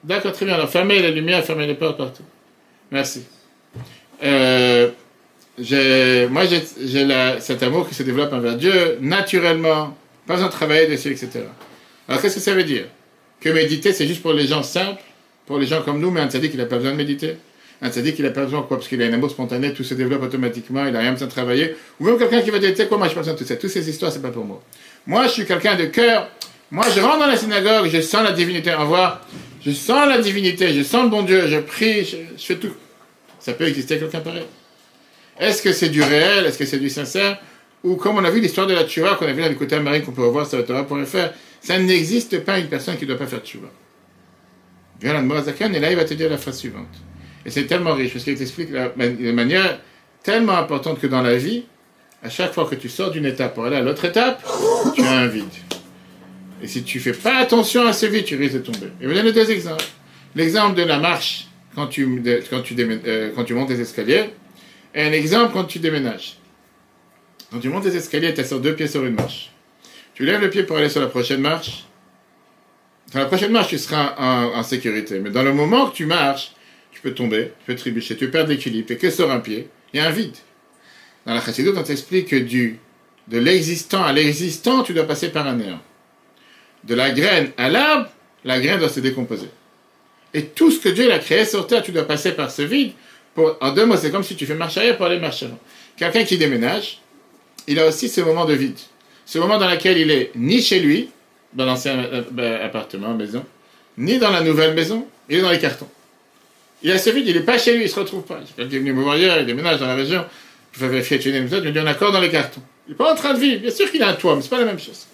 D'accord, 0.06 0.32
très 0.32 0.46
bien. 0.46 0.56
Alors 0.56 0.70
fermez 0.70 1.02
les 1.02 1.12
lumières, 1.12 1.44
fermez 1.44 1.67
les 1.67 1.76
portes 1.76 1.98
partout. 1.98 2.24
Merci. 2.91 3.26
Euh, 4.24 4.89
moi, 6.30 6.43
j'ai 6.45 7.39
cet 7.39 7.63
amour 7.63 7.88
qui 7.88 7.95
se 7.95 8.04
développe 8.04 8.34
envers 8.34 8.56
Dieu 8.56 8.97
naturellement, 9.02 9.95
pas 10.28 10.34
besoin 10.34 10.47
de 10.47 10.54
travailler 10.54 10.88
dessus, 10.88 11.12
etc. 11.12 11.30
Alors 12.08 12.21
qu'est-ce 12.21 12.36
que 12.36 12.41
ça 12.41 12.54
veut 12.54 12.63
dire? 12.63 12.86
Que 13.39 13.50
méditer, 13.50 13.93
c'est 13.93 14.08
juste 14.08 14.21
pour 14.21 14.34
les 14.34 14.47
gens 14.47 14.63
simples, 14.63 15.02
pour 15.45 15.58
les 15.58 15.65
gens 15.65 15.82
comme 15.82 16.00
nous, 16.00 16.12
mais 16.12 16.21
un 16.21 16.30
tzaddik, 16.30 16.54
il 16.54 16.58
n'a 16.58 16.65
pas 16.65 16.78
besoin 16.78 16.91
de 16.91 16.97
méditer. 16.97 17.38
Un 17.82 17.89
tzaddik, 17.89 18.19
il 18.19 18.26
n'a 18.26 18.32
pas 18.32 18.43
besoin 18.43 18.62
quoi? 18.62 18.78
Parce 18.78 18.88
qu'il 18.88 19.02
a 19.02 19.06
un 19.06 19.13
amour 19.13 19.32
spontané, 19.32 19.74
tout 19.74 19.84
se 19.84 19.95
développe 19.95 20.24
automatiquement, 20.24 20.86
il 20.86 20.93
n'a 20.93 21.00
rien 21.00 21.12
besoin 21.12 21.28
de 21.28 21.32
travailler. 21.32 21.76
Ou 22.00 22.06
même 22.06 22.17
quelqu'un 22.17 22.41
qui 22.41 22.52
va 22.52 22.60
dire, 22.60 22.69
tu 22.69 22.78
sais 22.78 22.88
quoi, 22.88 22.97
moi, 22.97 23.08
je 23.08 23.12
n'ai 23.12 23.15
pas 23.15 23.21
besoin 23.21 23.34
de 23.34 23.39
tout 23.39 23.45
ça. 23.45 23.56
Toutes 23.56 23.71
ces 23.71 23.89
histoires, 23.89 24.12
c'est 24.12 24.21
pas 24.21 24.30
pour 24.30 24.45
moi. 24.45 24.62
Moi, 25.08 25.26
je 25.26 25.32
suis 25.32 25.45
quelqu'un 25.45 25.76
de 25.76 25.86
cœur, 25.86 26.30
moi, 26.71 26.86
je 26.95 27.02
rentre 27.02 27.19
dans 27.19 27.28
la 27.28 27.36
synagogue, 27.36 27.89
je 27.91 28.00
sens 28.00 28.24
la 28.24 28.32
divinité. 28.32 28.74
Au 28.74 28.82
revoir. 28.82 29.21
Je 29.63 29.71
sens 29.71 30.08
la 30.08 30.17
divinité, 30.17 30.74
je 30.74 30.82
sens 30.82 31.04
le 31.04 31.10
bon 31.10 31.21
Dieu, 31.21 31.47
je 31.47 31.60
prie, 31.60 32.04
je, 32.04 32.17
fais 32.38 32.56
tout. 32.56 32.74
Ça 33.39 33.54
peut 33.54 33.67
exister 33.67 34.00
quelqu'un 34.00 34.21
pareil. 34.21 34.45
Est-ce 35.41 35.63
que 35.63 35.73
c'est 35.73 35.89
du 35.89 36.04
réel? 36.04 36.45
Est-ce 36.45 36.60
que 36.60 36.65
c'est 36.65 36.80
du 36.80 36.89
sincère? 36.89 37.39
Ou 37.84 37.95
comme 37.95 38.15
on 38.17 38.23
a 38.23 38.30
vu 38.30 38.39
l'histoire 38.39 38.67
de 38.67 38.73
la 38.75 38.86
Tchouva, 38.86 39.15
qu'on 39.15 39.25
a 39.25 39.34
vu 39.34 39.41
le 39.41 39.56
côté 39.56 39.75
américain, 39.75 40.06
qu'on 40.06 40.12
peut 40.12 40.23
revoir 40.23 40.45
sur 40.47 40.63
faire, 41.08 41.34
ça 41.60 41.80
n'existe 41.80 42.43
pas 42.45 42.60
une 42.60 42.67
personne 42.67 42.95
qui 42.95 43.06
ne 43.06 43.10
doit 43.10 43.17
pas 43.17 43.25
faire 43.25 43.39
Tchouva. 43.39 43.69
Viens 45.01 45.13
là, 45.13 45.21
Morazakan, 45.21 45.73
et 45.73 45.80
là, 45.80 45.89
il 45.89 45.97
va 45.97 46.06
te 46.06 46.13
dire 46.13 46.30
la 46.30 46.38
phrase 46.38 46.60
suivante. 46.60 46.93
Et 47.43 47.49
c'est 47.49 47.65
tellement 47.65 47.95
riche, 47.95 48.13
parce 48.13 48.23
qu'il 48.23 48.36
t'explique 48.36 48.71
de 48.71 49.32
manière 49.32 49.80
tellement 50.21 50.58
importante 50.58 50.99
que 50.99 51.08
dans 51.08 51.23
la 51.23 51.36
vie, 51.36 51.63
à 52.21 52.30
chaque 52.30 52.54
fois 52.54 52.65
que 52.65 52.75
tu 52.75 52.88
sors 52.88 53.10
d'une 53.10 53.25
étape 53.25 53.56
pour 53.56 53.65
aller 53.65 53.77
à 53.77 53.82
l'autre 53.82 54.06
étape, 54.06 54.45
tu 54.93 55.01
as 55.01 55.12
un 55.12 55.27
vide. 55.27 55.45
Et 56.62 56.67
si 56.67 56.84
tu 56.84 56.99
fais 56.99 57.13
pas 57.13 57.38
attention 57.38 57.88
assez 57.88 58.08
vite, 58.10 58.25
tu 58.25 58.36
risques 58.36 58.54
de 58.54 58.60
tomber. 58.60 58.91
Et 59.01 59.08
vous 59.08 59.13
donner 59.15 59.32
deux 59.32 59.49
exemples. 59.49 59.86
L'exemple 60.36 60.75
de 60.75 60.84
la 60.84 60.99
marche 60.99 61.47
quand 61.73 61.88
tu, 61.88 62.21
quand, 62.51 62.62
tu 62.62 62.75
euh, 62.80 63.32
quand 63.36 63.43
tu 63.43 63.56
montes 63.56 63.71
les 63.71 63.82
escaliers, 63.82 64.30
et 64.93 65.04
un 65.04 65.12
exemple 65.12 65.54
quand 65.54 65.65
tu 65.65 65.80
déménages. 65.80 66.38
Quand 67.51 67.60
tu 67.60 67.69
montes 67.69 67.86
les 67.86 67.95
escaliers, 67.95 68.34
tu 68.34 68.41
as 68.41 68.45
sur 68.45 68.60
deux 68.60 68.75
pieds 68.75 68.88
sur 68.88 69.06
une 69.06 69.15
marche. 69.15 69.51
Tu 70.13 70.25
lèves 70.25 70.41
le 70.41 70.49
pied 70.49 70.63
pour 70.63 70.77
aller 70.77 70.89
sur 70.89 71.01
la 71.01 71.08
prochaine 71.08 71.41
marche, 71.41 71.86
Dans 73.13 73.19
la 73.19 73.25
prochaine 73.25 73.51
marche, 73.51 73.69
tu 73.69 73.77
seras 73.77 74.15
en, 74.17 74.63
sécurité. 74.63 75.19
Mais 75.19 75.32
dans 75.32 75.43
le 75.43 75.54
moment 75.54 75.89
que 75.89 75.95
tu 75.95 76.06
marches, 76.06 76.54
tu 76.91 77.01
peux 77.01 77.13
tomber, 77.13 77.51
tu 77.60 77.65
peux 77.65 77.75
trébucher, 77.75 78.15
tu 78.15 78.30
perdre 78.30 78.49
l'équilibre. 78.49 78.91
Et 78.91 78.97
que 78.97 79.10
sur 79.10 79.32
un 79.32 79.39
pied? 79.39 79.69
Il 79.93 79.97
y 79.97 79.99
a 79.99 80.08
un 80.08 80.12
vide. 80.12 80.36
Dans 81.25 81.34
la 81.34 81.41
Chassidut, 81.41 81.73
on 81.75 81.84
t'explique 81.84 82.30
que 82.30 82.38
du, 82.38 82.80
de 83.27 83.38
l'existant 83.38 84.04
à 84.04 84.13
l'existant, 84.13 84.84
tu 84.84 84.93
dois 84.93 85.06
passer 85.06 85.30
par 85.30 85.47
un 85.47 85.56
néant. 85.56 85.82
De 86.84 86.95
la 86.95 87.12
graine 87.12 87.51
à 87.58 87.69
l'arbre, 87.69 88.10
la 88.43 88.60
graine 88.60 88.80
doit 88.80 88.89
se 88.89 88.99
décomposer. 88.99 89.49
Et 90.34 90.45
tout 90.45 90.71
ce 90.71 90.80
que 90.80 90.89
Dieu 90.89 91.12
a 91.12 91.19
créé 91.19 91.45
sur 91.45 91.67
terre, 91.67 91.84
tu 91.84 91.91
dois 91.91 92.08
passer 92.08 92.32
par 92.32 92.49
ce 92.49 92.62
vide. 92.62 92.93
Pour, 93.36 93.58
en 93.62 93.72
deux 93.72 93.86
mots, 93.86 93.98
c'est 93.98 94.12
comme 94.12 94.24
si 94.24 94.36
tu 94.36 94.46
fais 94.46 94.56
marche 94.56 94.78
arrière 94.78 94.98
pour 94.98 95.06
aller 95.06 95.20
marcher 95.20 95.46
avant. 95.46 95.60
Quelqu'un 95.96 96.24
qui 96.24 96.38
déménage, 96.38 97.00
il 97.67 97.80
a 97.80 97.88
aussi 97.88 98.10
ce 98.10 98.22
moment 98.22 98.46
de 98.46 98.54
vide. 98.54 98.78
Ce 99.26 99.39
moment 99.39 99.58
dans 99.58 99.70
lequel 99.70 99.98
il 99.98 100.12
est 100.12 100.32
ni 100.36 100.62
chez 100.62 100.80
lui, 100.80 101.10
dans 101.54 101.65
l'ancien 101.65 101.98
euh, 101.98 102.24
euh, 102.38 102.65
appartement, 102.65 103.13
maison, 103.13 103.46
ni 103.98 104.17
dans 104.17 104.32
la 104.32 104.41
nouvelle 104.41 104.74
maison, 104.74 105.08
il 105.30 105.38
est 105.38 105.41
dans 105.41 105.52
les 105.52 105.60
cartons. 105.60 105.88
Il 106.84 106.91
a 106.91 106.98
ce 106.98 107.10
vide, 107.12 107.28
il 107.28 107.36
n'est 107.36 107.41
pas 107.44 107.58
chez 107.58 107.74
lui, 107.74 107.82
il 107.82 107.86
ne 107.86 107.89
se 107.89 108.00
retrouve 108.00 108.24
pas. 108.24 108.39
Quelqu'un 108.56 108.70
qui 108.70 108.76
est 108.76 108.80
venu 108.80 108.94
me 108.94 109.04
voir 109.04 109.17
hier, 109.17 109.39
il 109.39 109.46
déménage 109.46 109.80
dans 109.80 109.88
la 109.88 109.96
région, 109.96 110.26
je 110.74 110.80
vais 110.80 110.88
vérifier 110.88 111.20
tu 111.20 111.30
es 111.30 111.38
il 111.38 111.44
me 111.44 111.48
dit 111.48 111.80
on 111.80 111.86
est 111.86 111.89
encore 111.89 112.12
dans 112.12 112.20
les 112.20 112.30
cartons. 112.30 112.62
Il 112.88 112.91
n'est 112.91 112.98
pas 112.98 113.13
en 113.13 113.15
train 113.15 113.34
de 113.34 113.39
vivre, 113.39 113.62
bien 113.62 113.72
sûr 113.72 113.89
qu'il 113.91 114.02
a 114.02 114.10
un 114.10 114.13
toit, 114.13 114.36
mais 114.36 114.41
ce 114.41 114.48
n'est 114.48 114.50
pas 114.50 114.60
la 114.60 114.65
même 114.65 114.80
chose. 114.80 115.06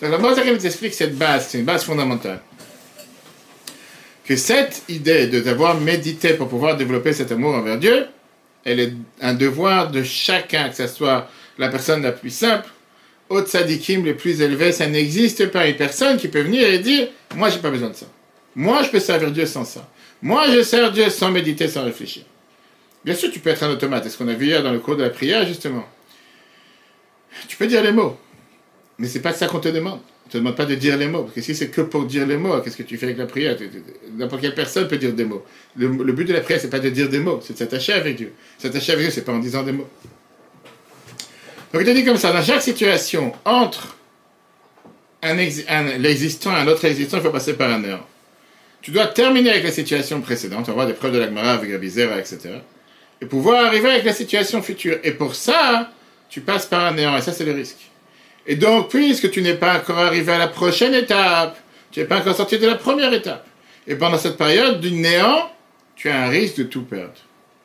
Donc 0.00 0.10
la 0.10 0.18
Moshe 0.18 0.38
nous 0.44 0.66
explique 0.66 0.94
cette 0.94 1.16
base, 1.16 1.48
c'est 1.48 1.58
une 1.58 1.64
base 1.64 1.84
fondamentale. 1.84 2.40
Que 4.26 4.36
cette 4.36 4.82
idée 4.88 5.28
de 5.28 5.40
devoir 5.40 5.80
méditer 5.80 6.34
pour 6.34 6.48
pouvoir 6.48 6.76
développer 6.76 7.12
cet 7.12 7.30
amour 7.30 7.54
envers 7.54 7.78
Dieu, 7.78 8.06
elle 8.64 8.80
est 8.80 8.92
un 9.20 9.34
devoir 9.34 9.90
de 9.90 10.02
chacun, 10.02 10.68
que 10.68 10.74
ce 10.74 10.88
soit 10.88 11.30
la 11.58 11.68
personne 11.68 12.02
la 12.02 12.12
plus 12.12 12.30
simple, 12.30 12.68
au 13.28 13.40
tzadikim 13.40 14.04
les 14.04 14.14
plus 14.14 14.40
élevés, 14.40 14.72
ça 14.72 14.86
n'existe 14.86 15.50
pas 15.50 15.66
une 15.66 15.76
personne 15.76 16.16
qui 16.16 16.28
peut 16.28 16.40
venir 16.40 16.68
et 16.68 16.78
dire 16.78 17.08
Moi, 17.34 17.50
j'ai 17.50 17.58
pas 17.58 17.70
besoin 17.70 17.90
de 17.90 17.94
ça. 17.94 18.06
Moi, 18.54 18.82
je 18.82 18.90
peux 18.90 19.00
servir 19.00 19.30
Dieu 19.30 19.46
sans 19.46 19.64
ça. 19.64 19.88
Moi, 20.22 20.50
je 20.50 20.62
sers 20.62 20.90
Dieu 20.92 21.08
sans 21.10 21.30
méditer, 21.30 21.68
sans 21.68 21.84
réfléchir. 21.84 22.24
Bien 23.04 23.14
sûr, 23.14 23.30
tu 23.30 23.38
peux 23.38 23.50
être 23.50 23.62
un 23.62 23.70
automate. 23.70 24.04
C'est 24.04 24.10
ce 24.10 24.18
qu'on 24.18 24.28
a 24.28 24.34
vu 24.34 24.46
hier 24.46 24.62
dans 24.62 24.72
le 24.72 24.80
cours 24.80 24.96
de 24.96 25.02
la 25.02 25.10
prière, 25.10 25.46
justement? 25.46 25.84
Tu 27.46 27.56
peux 27.56 27.66
dire 27.66 27.82
les 27.82 27.92
mots. 27.92 28.18
Mais 28.98 29.06
c'est 29.06 29.20
pas 29.20 29.32
ça 29.32 29.46
qu'on 29.46 29.60
te 29.60 29.68
demande. 29.68 30.00
On 30.26 30.28
te 30.28 30.38
demande 30.38 30.56
pas 30.56 30.64
de 30.64 30.74
dire 30.74 30.96
les 30.96 31.06
mots. 31.06 31.22
Parce 31.22 31.34
que 31.34 31.40
si 31.40 31.54
c'est 31.54 31.68
que 31.68 31.82
pour 31.82 32.04
dire 32.04 32.26
les 32.26 32.36
mots, 32.36 32.60
qu'est-ce 32.60 32.76
que 32.76 32.82
tu 32.82 32.96
fais 32.96 33.06
avec 33.06 33.18
la 33.18 33.26
prière? 33.26 33.56
N'importe 34.16 34.42
quelle 34.42 34.54
personne 34.54 34.88
peut 34.88 34.96
dire 34.96 35.12
des 35.12 35.24
mots. 35.24 35.44
Le, 35.76 35.88
but 35.88 36.24
de 36.24 36.32
la 36.32 36.40
prière, 36.40 36.60
c'est 36.60 36.70
pas 36.70 36.80
de 36.80 36.90
dire 36.90 37.08
des 37.08 37.20
mots, 37.20 37.40
c'est 37.44 37.52
de 37.52 37.58
s'attacher 37.58 37.92
avec 37.92 38.16
Dieu. 38.16 38.32
S'attacher 38.58 38.92
avec 38.92 39.04
Dieu, 39.04 39.12
c'est 39.12 39.24
pas 39.24 39.32
en 39.32 39.38
disant 39.38 39.62
des 39.62 39.72
mots. 39.72 39.88
Donc 41.72 41.82
il 41.82 41.84
te 41.84 41.90
dit 41.90 42.04
comme 42.04 42.16
ça, 42.16 42.32
dans 42.32 42.42
chaque 42.42 42.62
situation, 42.62 43.32
entre 43.44 43.96
l'existant 45.22 46.56
et 46.56 46.60
un 46.60 46.66
autre 46.66 46.84
existant, 46.86 47.18
il 47.18 47.22
faut 47.22 47.30
passer 47.30 47.54
par 47.54 47.70
un 47.70 47.78
néant. 47.78 48.04
Tu 48.82 48.90
dois 48.90 49.06
terminer 49.06 49.50
avec 49.50 49.64
la 49.64 49.72
situation 49.72 50.20
précédente, 50.20 50.64
on 50.64 50.68
va 50.68 50.72
voir 50.72 50.86
des 50.86 50.94
preuves 50.94 51.12
de 51.12 51.18
la 51.18 51.26
Gemara 51.26 51.52
avec 51.52 51.70
Rabizera, 51.70 52.18
etc. 52.18 52.38
Et 53.20 53.26
pouvoir 53.26 53.64
arriver 53.64 53.90
avec 53.90 54.04
la 54.04 54.12
situation 54.12 54.60
future. 54.60 54.98
Et 55.04 55.12
pour 55.12 55.34
ça, 55.36 55.90
tu 56.28 56.40
passes 56.40 56.66
par 56.66 56.84
un 56.84 56.92
néant, 56.92 57.16
et 57.16 57.20
ça 57.20 57.32
c'est 57.32 57.44
le 57.44 57.52
risque. 57.52 57.90
Et 58.46 58.56
donc, 58.56 58.90
puisque 58.90 59.30
tu 59.30 59.42
n'es 59.42 59.54
pas 59.54 59.76
encore 59.76 59.98
arrivé 59.98 60.32
à 60.32 60.38
la 60.38 60.48
prochaine 60.48 60.94
étape, 60.94 61.58
tu 61.90 62.00
n'es 62.00 62.06
pas 62.06 62.18
encore 62.18 62.36
sorti 62.36 62.58
de 62.58 62.66
la 62.66 62.76
première 62.76 63.12
étape, 63.12 63.46
et 63.86 63.94
pendant 63.96 64.18
cette 64.18 64.36
période 64.36 64.80
du 64.80 64.92
néant, 64.92 65.50
tu 65.94 66.08
as 66.08 66.24
un 66.24 66.28
risque 66.28 66.56
de 66.58 66.64
tout 66.64 66.82
perdre. 66.82 67.14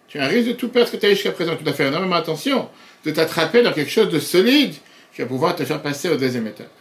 Tu 0.08 0.20
as 0.20 0.26
un 0.26 0.28
risque 0.28 0.50
de 0.50 0.54
tout 0.54 0.70
perdre 0.70 0.88
ce 0.89 0.96
que 0.96 1.02
tu 1.02 1.06
as 1.06 1.10
jusqu'à 1.12 1.32
présent. 1.32 1.56
Tu 1.56 1.63
dois 1.63 1.74
faire 1.74 1.88
énormément 1.88 2.15
attention 2.15 2.67
de 3.06 3.12
t'attraper 3.12 3.62
dans 3.62 3.72
quelque 3.72 3.91
chose 3.91 4.10
de 4.10 4.20
solide 4.20 4.74
qui 5.13 5.22
va 5.22 5.28
pouvoir 5.28 5.56
te 5.56 5.63
faire 5.63 5.82
passer 5.82 6.10
au 6.10 6.15
deuxième 6.15 6.48
étape. 6.48 6.72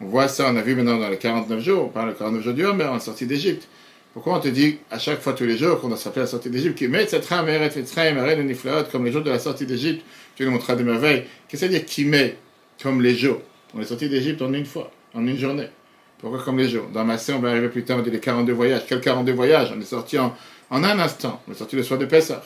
On 0.00 0.06
voit 0.06 0.28
ça, 0.28 0.46
on 0.50 0.56
a 0.56 0.62
vu 0.62 0.74
maintenant 0.74 0.98
dans 0.98 1.08
les 1.08 1.18
49 1.18 1.60
jours, 1.60 1.84
on 1.84 1.88
parle 1.88 2.10
de 2.10 2.14
49 2.14 2.42
jours 2.42 2.54
du 2.54 2.64
Homer 2.64 2.84
en 2.84 2.98
sortie 3.00 3.26
d'Égypte. 3.26 3.68
Pourquoi 4.14 4.38
on 4.38 4.40
te 4.40 4.48
dit 4.48 4.78
à 4.90 4.98
chaque 4.98 5.20
fois 5.20 5.34
tous 5.34 5.44
les 5.44 5.58
jours 5.58 5.80
qu'on 5.80 5.88
doit 5.88 5.96
s'appeler 5.96 6.22
la 6.22 6.26
sortie 6.26 6.50
d'Égypte, 6.50 6.76
qui 6.76 6.88
met 6.88 7.06
cette 7.06 7.26
rame, 7.26 7.46
comme 8.90 9.04
les 9.04 9.12
jours 9.12 9.22
de 9.22 9.30
la 9.30 9.38
sortie 9.38 9.66
d'Égypte, 9.66 10.04
tu 10.34 10.44
nous 10.44 10.50
montreras 10.50 10.74
des 10.74 10.84
merveilles. 10.84 11.24
Qu'est-ce 11.48 11.52
que 11.52 11.58
ça 11.58 11.66
veut 11.66 11.72
dire 11.72 11.84
qui 11.84 12.04
met? 12.04 12.36
Comme 12.82 13.02
les 13.02 13.14
jours 13.14 13.40
On 13.74 13.80
est 13.80 13.84
sorti 13.84 14.08
d'Égypte 14.08 14.42
en 14.42 14.52
une 14.52 14.66
fois, 14.66 14.90
en 15.14 15.26
une 15.26 15.38
journée. 15.38 15.68
Pourquoi 16.18 16.42
comme 16.42 16.58
les 16.58 16.68
jours? 16.68 16.88
Dans 16.92 17.04
Massé, 17.04 17.32
on 17.32 17.38
va 17.38 17.50
arriver 17.50 17.68
plus 17.68 17.84
tard, 17.84 17.98
on 17.98 18.02
dit 18.02 18.10
les 18.10 18.20
42 18.20 18.52
voyages. 18.52 18.82
Quels 18.86 19.00
42 19.00 19.32
voyages? 19.32 19.72
On 19.74 19.80
est 19.80 19.84
sorti 19.84 20.18
en, 20.18 20.34
un 20.70 20.98
instant. 20.98 21.42
On 21.48 21.52
est 21.52 21.54
sorti 21.54 21.76
le 21.76 21.82
soir 21.82 21.98
de 21.98 22.04
Pessah. 22.04 22.42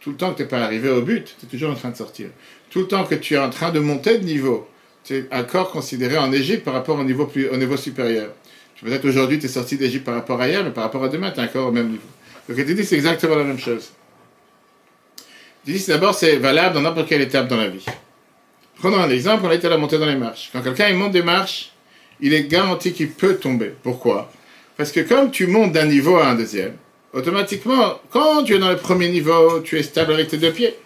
Tout 0.00 0.10
le 0.10 0.16
temps 0.16 0.32
que 0.32 0.38
tu 0.38 0.42
n'es 0.42 0.48
pas 0.48 0.62
arrivé 0.62 0.88
au 0.88 1.02
but, 1.02 1.36
tu 1.38 1.46
es 1.46 1.48
toujours 1.48 1.70
en 1.70 1.74
train 1.74 1.90
de 1.90 1.96
sortir. 1.96 2.28
Tout 2.70 2.80
le 2.80 2.86
temps 2.86 3.04
que 3.04 3.14
tu 3.16 3.34
es 3.34 3.38
en 3.38 3.50
train 3.50 3.70
de 3.70 3.80
monter 3.80 4.18
de 4.18 4.24
niveau, 4.24 4.66
tu 5.04 5.16
es 5.16 5.28
encore 5.30 5.70
considéré 5.70 6.16
en 6.16 6.32
Égypte 6.32 6.64
par 6.64 6.74
rapport 6.74 6.98
au 6.98 7.04
niveau, 7.04 7.26
plus, 7.26 7.48
au 7.48 7.56
niveau 7.56 7.76
supérieur. 7.76 8.30
Peut-être 8.80 9.04
aujourd'hui, 9.04 9.38
tu 9.38 9.46
es 9.46 9.48
sorti 9.48 9.76
d'Égypte 9.76 10.04
par 10.04 10.14
rapport 10.14 10.40
à 10.40 10.48
hier, 10.48 10.62
mais 10.64 10.70
par 10.70 10.84
rapport 10.84 11.02
à 11.02 11.08
demain, 11.08 11.32
tu 11.32 11.40
es 11.40 11.42
encore 11.42 11.68
au 11.68 11.72
même 11.72 11.90
niveau. 11.90 12.08
Donc, 12.48 12.56
il 12.56 12.84
c'est 12.84 12.94
exactement 12.94 13.34
la 13.34 13.44
même 13.44 13.58
chose. 13.58 13.90
Il 15.66 15.84
d'abord, 15.86 16.14
c'est 16.14 16.36
valable 16.36 16.76
dans 16.76 16.80
n'importe 16.80 17.08
quelle 17.08 17.20
étape 17.20 17.48
dans 17.48 17.56
la 17.56 17.68
vie. 17.68 17.84
Prenons 18.78 19.00
un 19.00 19.10
exemple, 19.10 19.44
on 19.44 19.50
a 19.50 19.54
été 19.54 19.66
à 19.66 19.70
la 19.70 19.76
montée 19.76 19.98
dans 19.98 20.06
les 20.06 20.14
marches. 20.14 20.50
Quand 20.52 20.62
quelqu'un 20.62 20.92
monte 20.94 21.10
des 21.10 21.22
marches, 21.22 21.70
il 22.20 22.32
est 22.32 22.44
garanti 22.44 22.92
qu'il 22.92 23.10
peut 23.10 23.34
tomber. 23.34 23.72
Pourquoi? 23.82 24.30
Parce 24.76 24.92
que 24.92 25.00
comme 25.00 25.32
tu 25.32 25.48
montes 25.48 25.72
d'un 25.72 25.86
niveau 25.86 26.16
à 26.16 26.28
un 26.28 26.36
deuxième, 26.36 26.76
automatiquement, 27.12 28.00
quand 28.10 28.44
tu 28.44 28.54
es 28.54 28.58
dans 28.58 28.70
le 28.70 28.76
premier 28.76 29.08
niveau, 29.08 29.60
tu 29.60 29.78
es 29.78 29.82
stable 29.82 30.12
avec 30.12 30.28
tes 30.28 30.36
deux 30.36 30.52
pieds. 30.52 30.76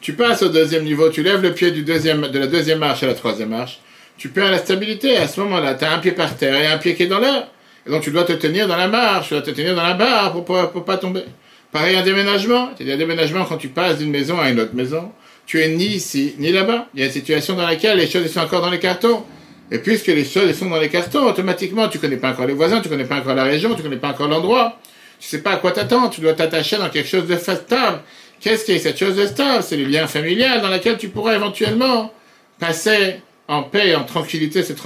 Tu 0.00 0.12
passes 0.12 0.42
au 0.42 0.50
deuxième 0.50 0.84
niveau, 0.84 1.08
tu 1.10 1.24
lèves 1.24 1.42
le 1.42 1.52
pied 1.52 1.72
du 1.72 1.82
deuxième, 1.82 2.28
de 2.28 2.38
la 2.38 2.46
deuxième 2.46 2.78
marche 2.78 3.02
à 3.02 3.08
la 3.08 3.14
troisième 3.14 3.48
marche, 3.48 3.80
tu 4.18 4.28
perds 4.28 4.52
la 4.52 4.58
stabilité. 4.58 5.16
À 5.16 5.26
ce 5.26 5.40
moment-là, 5.40 5.74
tu 5.74 5.84
as 5.84 5.92
un 5.92 5.98
pied 5.98 6.12
par 6.12 6.36
terre 6.36 6.54
et 6.54 6.66
un 6.68 6.78
pied 6.78 6.94
qui 6.94 7.04
est 7.04 7.08
dans 7.08 7.18
l'air. 7.18 7.48
Et 7.86 7.90
donc 7.90 8.02
tu 8.02 8.12
dois 8.12 8.22
te 8.22 8.32
tenir 8.32 8.68
dans 8.68 8.76
la 8.76 8.86
marche, 8.86 9.28
tu 9.28 9.34
dois 9.34 9.42
te 9.42 9.50
tenir 9.50 9.74
dans 9.74 9.82
la 9.82 9.94
barre 9.94 10.44
pour 10.44 10.56
ne 10.56 10.80
pas 10.80 10.96
tomber. 10.96 11.24
Pareil, 11.72 11.96
un 11.96 12.02
déménagement. 12.02 12.70
A 12.78 12.82
un 12.82 12.96
déménagement 12.96 13.44
quand 13.44 13.56
tu 13.56 13.68
passes 13.68 13.98
d'une 13.98 14.10
maison 14.10 14.38
à 14.38 14.50
une 14.50 14.60
autre 14.60 14.74
maison. 14.74 15.10
Tu 15.46 15.60
es 15.60 15.68
ni 15.68 15.86
ici, 15.86 16.34
ni 16.38 16.52
là-bas. 16.52 16.88
Il 16.94 17.00
y 17.00 17.02
a 17.02 17.06
une 17.06 17.12
situation 17.12 17.54
dans 17.54 17.66
laquelle 17.66 17.98
les 17.98 18.08
choses 18.08 18.30
sont 18.30 18.40
encore 18.40 18.62
dans 18.62 18.70
les 18.70 18.78
cartons. 18.78 19.24
Et 19.70 19.78
puisque 19.78 20.08
les 20.08 20.24
choses 20.24 20.52
sont 20.56 20.68
dans 20.68 20.78
les 20.78 20.88
cartons, 20.88 21.26
automatiquement, 21.26 21.88
tu 21.88 21.98
connais 21.98 22.16
pas 22.16 22.30
encore 22.30 22.46
les 22.46 22.54
voisins, 22.54 22.80
tu 22.80 22.88
connais 22.88 23.04
pas 23.04 23.16
encore 23.16 23.34
la 23.34 23.44
région, 23.44 23.74
tu 23.74 23.82
connais 23.82 23.96
pas 23.96 24.10
encore 24.10 24.28
l'endroit. 24.28 24.78
Tu 25.18 25.28
sais 25.28 25.42
pas 25.42 25.52
à 25.52 25.56
quoi 25.56 25.72
t'attendre. 25.72 26.10
Tu 26.10 26.20
dois 26.20 26.34
t'attacher 26.34 26.76
dans 26.76 26.88
quelque 26.90 27.08
chose 27.08 27.26
de 27.26 27.36
stable. 27.36 28.00
Qu'est-ce 28.40 28.64
qui 28.64 28.72
est 28.72 28.78
cette 28.78 28.98
chose 28.98 29.16
de 29.16 29.26
stable? 29.26 29.62
C'est 29.62 29.76
le 29.76 29.84
lien 29.84 30.06
familial 30.06 30.60
dans 30.60 30.68
lequel 30.68 30.98
tu 30.98 31.08
pourras 31.08 31.34
éventuellement 31.34 32.12
passer 32.58 33.20
en 33.48 33.62
paix 33.62 33.88
et 33.88 33.94
en 33.94 34.04
tranquillité 34.04 34.62
cette, 34.62 34.78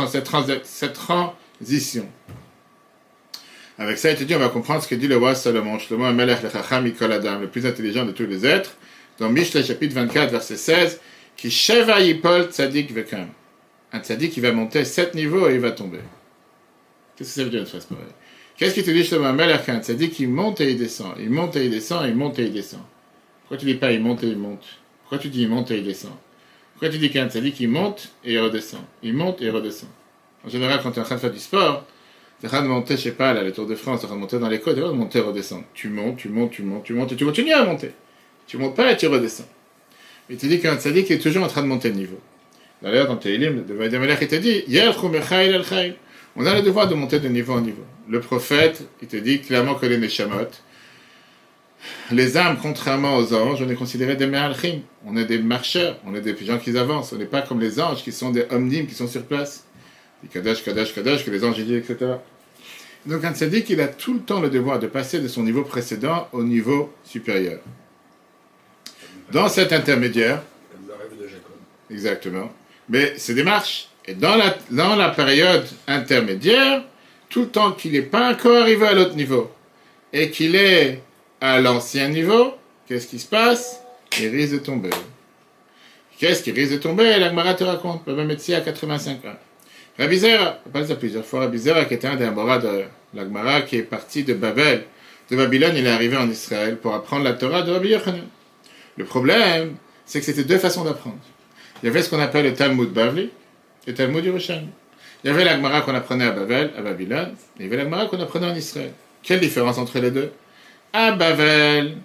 cette, 0.64 0.92
transition. 0.94 2.08
Avec 3.78 3.98
ça, 3.98 4.12
dit, 4.12 4.34
on 4.34 4.38
va 4.38 4.48
comprendre 4.48 4.82
ce 4.82 4.88
que 4.88 4.94
dit 4.94 5.08
le 5.08 5.16
roi 5.16 5.34
Salomon, 5.34 5.78
le 5.90 7.46
plus 7.46 7.66
intelligent 7.66 8.04
de 8.04 8.12
tous 8.12 8.26
les 8.26 8.46
êtres, 8.46 8.76
dans 9.18 9.30
Mishle 9.30 9.64
chapitre 9.64 9.94
24, 9.94 10.30
verset 10.30 10.56
16, 10.56 11.00
qui 11.36 11.50
Sheva 11.50 12.00
Yipol 12.00 12.50
Tzadik 12.50 12.92
Vekam. 12.92 13.28
Un 13.92 14.00
tzadik 14.00 14.32
qui 14.32 14.40
va 14.40 14.52
monter 14.52 14.84
sept 14.84 15.14
niveaux 15.14 15.48
et 15.48 15.54
il 15.54 15.60
va 15.60 15.70
tomber. 15.70 16.00
Qu'est-ce 17.16 17.30
que 17.30 17.34
ça 17.36 17.44
veut 17.44 17.50
dire 17.50 17.60
une 17.60 17.66
phrase 17.66 17.86
pareille 17.86 18.04
Qu'est-ce 18.56 18.74
qu'il 18.74 18.84
te 18.84 18.90
dit 18.90 18.98
justement 18.98 19.32
Melech 19.32 19.68
un 19.68 19.80
tzadik 19.80 20.12
qui 20.12 20.26
monte 20.26 20.60
et 20.60 20.70
il 20.70 20.78
descend, 20.78 21.12
il 21.18 21.30
monte 21.30 21.56
et 21.56 21.64
il 21.64 21.70
descend, 21.70 22.06
il 22.08 22.16
monte 22.16 22.38
et 22.38 22.44
il 22.44 22.52
descend. 22.52 22.82
Pourquoi 23.42 23.58
tu 23.58 23.66
dis 23.66 23.74
pas 23.74 23.92
il 23.92 24.00
monte 24.00 24.24
et 24.24 24.28
il 24.28 24.38
monte? 24.38 24.64
Pourquoi 25.02 25.18
tu 25.18 25.28
dis 25.28 25.42
il 25.42 25.48
monte 25.48 25.70
et 25.70 25.78
il 25.78 25.84
descend? 25.84 26.12
Pourquoi 26.72 26.88
tu 26.88 26.98
dis 26.98 27.10
qu'un 27.10 27.28
tzadik 27.28 27.54
qui 27.54 27.66
monte 27.66 28.12
et 28.24 28.32
il 28.32 28.38
redescend? 28.40 28.82
Il 29.02 29.14
monte 29.14 29.40
et 29.40 29.46
il 29.46 29.50
redescend. 29.50 29.90
En 30.44 30.48
général, 30.48 30.80
quand 30.82 30.92
tu 30.92 30.98
es 30.98 31.02
en 31.02 31.04
train 31.04 31.16
de 31.16 31.20
faire 31.20 31.32
du 31.32 31.38
sport, 31.38 31.86
tu 32.40 32.46
es 32.46 32.50
de 32.50 32.66
monter, 32.66 32.96
je 32.96 33.02
sais 33.02 33.12
pas, 33.12 33.32
là, 33.32 33.42
le 33.42 33.52
Tour 33.52 33.66
de 33.66 33.74
France, 33.74 34.00
tu 34.00 34.06
es 34.06 34.10
de 34.10 34.14
monter 34.14 34.38
dans 34.38 34.48
les 34.48 34.60
côtes, 34.60 34.76
de 34.76 34.82
monter 34.82 35.18
et 35.18 35.22
redescendre. 35.22 35.64
Tu 35.74 35.88
montes, 35.88 36.18
tu 36.18 36.28
montes, 36.28 36.50
tu 36.50 36.62
montes, 36.62 36.84
tu 36.84 36.92
montes, 36.92 37.12
et 37.12 37.16
tu 37.16 37.24
continues 37.24 37.52
à 37.52 37.64
monter. 37.64 37.92
Tu 38.46 38.58
montes 38.58 38.76
pas 38.76 38.92
et 38.92 38.96
tu 38.96 39.06
redescends. 39.06 39.48
Mais 40.28 40.36
tu 40.36 40.48
dis 40.48 40.60
qu'un 40.60 40.76
tzaddik 40.76 41.10
est 41.10 41.18
toujours 41.18 41.44
en 41.44 41.48
train 41.48 41.62
de 41.62 41.68
monter 41.68 41.88
le 41.88 41.96
niveau. 41.96 42.20
D'ailleurs, 42.82 43.06
dans 43.06 43.16
tes 43.16 43.30
Télim, 43.30 43.64
le 43.66 43.74
Vaïdamelech, 43.74 44.18
il 44.22 44.28
te 44.28 44.36
dit, 44.36 44.64
on 46.36 46.46
a 46.46 46.54
le 46.54 46.62
devoir 46.62 46.88
de 46.88 46.94
monter 46.94 47.20
de 47.20 47.28
niveau 47.28 47.54
en 47.54 47.60
niveau. 47.60 47.84
Le 48.08 48.20
prophète, 48.20 48.86
il 49.00 49.08
te 49.08 49.16
dit 49.16 49.40
clairement 49.40 49.74
que 49.74 49.86
les 49.86 49.98
Neshamot, 49.98 50.50
les 52.10 52.36
âmes, 52.36 52.58
contrairement 52.60 53.16
aux 53.16 53.34
anges, 53.34 53.62
on 53.62 53.68
est 53.68 53.74
considérés 53.74 54.16
des 54.16 54.26
Me'alchim. 54.26 54.80
On 55.04 55.16
est 55.16 55.24
des 55.24 55.38
marcheurs, 55.38 55.98
on 56.06 56.14
est 56.14 56.20
des 56.20 56.36
gens 56.44 56.58
qui 56.58 56.76
avancent. 56.76 57.12
On 57.12 57.16
n'est 57.16 57.26
pas 57.26 57.42
comme 57.42 57.60
les 57.60 57.80
anges 57.80 58.02
qui 58.02 58.12
sont 58.12 58.30
des 58.30 58.46
omnimes, 58.50 58.86
qui 58.86 58.94
sont 58.94 59.08
sur 59.08 59.22
place. 59.24 59.66
Des 60.22 60.28
Kadosh, 60.28 60.64
Kadosh, 60.64 60.94
Kadosh, 60.94 61.24
que 61.24 61.30
les 61.30 61.44
anges 61.44 61.56
disent, 61.56 61.76
etc. 61.76 62.12
Donc 63.06 63.24
un 63.24 63.32
tzaddik, 63.32 63.70
il 63.70 63.80
a 63.80 63.88
tout 63.88 64.14
le 64.14 64.20
temps 64.20 64.40
le 64.40 64.50
devoir 64.50 64.78
de 64.78 64.86
passer 64.86 65.20
de 65.20 65.28
son 65.28 65.42
niveau 65.42 65.62
précédent 65.62 66.28
au 66.32 66.42
niveau 66.42 66.92
supérieur. 67.04 67.60
Dans 69.32 69.48
cet 69.48 69.72
intermédiaire. 69.72 70.42
Comme 70.70 70.86
le 70.88 70.94
rêve 70.94 71.20
de 71.20 71.28
Jacob. 71.28 71.56
Exactement. 71.90 72.52
Mais 72.88 73.14
c'est 73.16 73.34
des 73.34 73.42
marches. 73.42 73.88
Et 74.06 74.14
dans 74.14 74.36
la, 74.36 74.56
dans 74.70 74.94
la 74.94 75.08
période 75.08 75.66
intermédiaire, 75.88 76.84
tout 77.28 77.40
le 77.40 77.48
temps 77.48 77.72
qu'il 77.72 77.92
n'est 77.92 78.02
pas 78.02 78.30
encore 78.32 78.62
arrivé 78.62 78.86
à 78.86 78.94
l'autre 78.94 79.16
niveau 79.16 79.50
et 80.12 80.30
qu'il 80.30 80.54
est 80.54 81.02
à 81.40 81.60
l'ancien 81.60 82.08
niveau, 82.08 82.54
qu'est-ce 82.86 83.08
qui 83.08 83.18
se 83.18 83.26
passe? 83.26 83.82
Il 84.20 84.28
risque 84.28 84.54
de 84.54 84.58
tomber. 84.58 84.90
Qu'est-ce 86.18 86.42
qui 86.42 86.52
risque 86.52 86.72
de 86.72 86.78
tomber? 86.78 87.18
La 87.18 87.54
te 87.54 87.64
raconte, 87.64 88.04
Baba 88.06 88.24
Metsi 88.24 88.54
à 88.54 88.60
85 88.60 89.24
ans. 89.26 89.36
Rabbi 89.98 90.18
Zera, 90.18 90.60
on 90.66 90.70
parle 90.70 90.86
ça 90.86 90.94
plusieurs 90.94 91.24
fois, 91.24 91.40
Rabbi 91.40 91.58
Zera 91.58 91.84
qui 91.86 91.94
était 91.94 92.06
un 92.06 92.16
des 92.16 92.24
Amora 92.24 92.58
de 92.58 92.84
l'Agmara 93.14 93.62
qui 93.62 93.76
est 93.76 93.82
parti 93.82 94.24
de 94.24 94.34
Babel, 94.34 94.84
de 95.30 95.36
Babylone, 95.36 95.74
il 95.76 95.86
est 95.86 95.90
arrivé 95.90 96.16
en 96.16 96.28
Israël 96.30 96.76
pour 96.76 96.94
apprendre 96.94 97.24
la 97.24 97.32
Torah 97.32 97.62
de 97.62 97.72
Rabbi 97.72 97.88
Yochanan. 97.88 98.26
Le 98.96 99.04
problème, 99.04 99.76
c'est 100.04 100.20
que 100.20 100.26
c'était 100.26 100.44
deux 100.44 100.58
façons 100.58 100.84
d'apprendre. 100.84 101.18
Il 101.82 101.86
y 101.86 101.88
avait 101.88 102.02
ce 102.02 102.10
qu'on 102.10 102.20
appelle 102.20 102.44
le 102.44 102.54
Talmud 102.54 102.90
Bavli 102.90 103.24
et 103.86 103.90
le 103.90 103.94
Talmud 103.94 104.24
Yerushalmi. 104.24 104.68
Il 105.24 105.30
y 105.30 105.30
avait 105.30 105.44
l'Agmara 105.44 105.80
qu'on 105.80 105.94
apprenait 105.94 106.26
à 106.26 106.30
Babel, 106.30 106.70
à 106.78 106.82
Babylone, 106.82 107.34
et 107.58 107.60
il 107.60 107.64
y 107.64 107.68
avait 107.68 107.78
l'Agmara 107.78 108.06
qu'on 108.06 108.20
apprenait 108.20 108.46
en 108.46 108.54
Israël. 108.54 108.92
Quelle 109.22 109.40
différence 109.40 109.76
entre 109.78 109.98
les 109.98 110.10
deux? 110.10 110.30
À 110.92 111.12
Babel, 111.12 111.96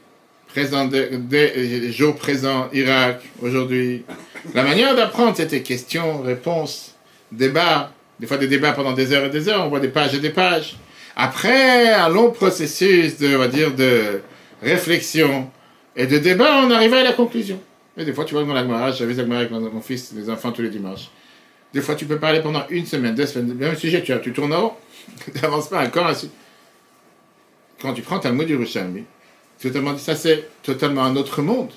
présent 0.48 0.86
des 0.86 1.92
jours 1.92 2.18
Irak, 2.74 3.22
aujourd'hui, 3.42 4.04
la 4.54 4.64
manière 4.64 4.96
d'apprendre, 4.96 5.38
c'était 5.38 5.62
questions, 5.62 6.22
réponses, 6.22 6.96
débats, 7.32 7.92
des 8.20 8.28
fois 8.28 8.38
des 8.38 8.48
débats 8.48 8.74
pendant 8.74 8.94
des 8.94 9.14
heures 9.14 9.26
et 9.26 9.30
des 9.30 9.48
heures, 9.48 9.66
on 9.66 9.70
voit 9.70 9.80
des 9.80 9.88
pages 9.88 10.16
et 10.16 10.20
des 10.20 10.30
pages. 10.30 10.78
Après 11.16 11.94
un 11.94 12.10
long 12.10 12.32
processus 12.32 13.18
de, 13.18 13.36
on 13.36 13.40
va 13.40 13.48
dire, 13.48 13.74
de 13.74 14.22
réflexion 14.62 15.50
et 15.96 16.08
de 16.08 16.18
débat, 16.18 16.62
on 16.64 16.72
arrivait 16.72 17.00
à 17.00 17.04
la 17.04 17.14
conclusion. 17.14 17.60
Et 17.98 18.06
des 18.06 18.14
fois, 18.14 18.24
tu 18.24 18.34
vois, 18.34 18.44
dans 18.44 18.54
la 18.54 18.92
j'avais 18.92 19.14
la 19.14 19.38
avec 19.38 19.52
mon 19.52 19.82
fils, 19.82 20.14
les 20.16 20.30
enfants 20.30 20.52
tous 20.52 20.62
les 20.62 20.70
dimanches. 20.70 21.10
Des 21.74 21.82
fois, 21.82 21.96
tu 21.96 22.06
peux 22.06 22.18
parler 22.18 22.42
pendant 22.42 22.64
une 22.70 22.86
semaine, 22.86 23.16
deux 23.16 23.26
semaines, 23.26 23.54
même 23.54 23.76
sujet, 23.76 24.02
tu, 24.02 24.34
tournes 24.34 24.54
en 24.54 24.64
haut, 24.64 24.78
tu 25.26 25.42
n'avances 25.42 25.70
pas 25.70 25.86
encore 25.86 26.08
ainsi. 26.08 26.30
Quand 27.82 27.94
tu 27.94 28.02
prends 28.02 28.20
ta 28.20 28.32
mot 28.32 28.44
du 28.44 28.54
Yerushalmi, 28.54 29.04
totalement, 29.62 29.98
ça 29.98 30.16
c'est 30.16 30.50
totalement 30.64 31.04
un 31.04 31.16
autre 31.16 31.42
monde. 31.42 31.72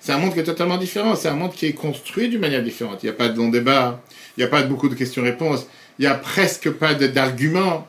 C'est 0.00 0.12
un 0.12 0.18
monde 0.18 0.32
qui 0.32 0.40
est 0.40 0.44
totalement 0.44 0.78
différent, 0.78 1.14
c'est 1.14 1.28
un 1.28 1.34
monde 1.34 1.52
qui 1.52 1.66
est 1.66 1.74
construit 1.74 2.28
d'une 2.28 2.40
manière 2.40 2.62
différente. 2.62 3.02
Il 3.02 3.06
n'y 3.06 3.10
a 3.10 3.14
pas 3.14 3.28
de 3.28 3.36
long 3.36 3.48
débat, 3.48 4.00
il 4.36 4.40
n'y 4.40 4.44
a 4.44 4.48
pas 4.48 4.62
beaucoup 4.62 4.88
de 4.88 4.94
questions-réponses, 4.94 5.66
il 5.98 6.02
n'y 6.02 6.06
a 6.06 6.14
presque 6.14 6.70
pas 6.70 6.94
d'arguments. 6.94 7.86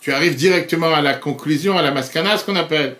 Tu 0.00 0.12
arrives 0.12 0.34
directement 0.34 0.92
à 0.92 1.00
la 1.00 1.14
conclusion, 1.14 1.78
à 1.78 1.82
la 1.82 1.92
mascana, 1.92 2.36
ce 2.36 2.44
qu'on 2.44 2.56
appelle. 2.56 2.96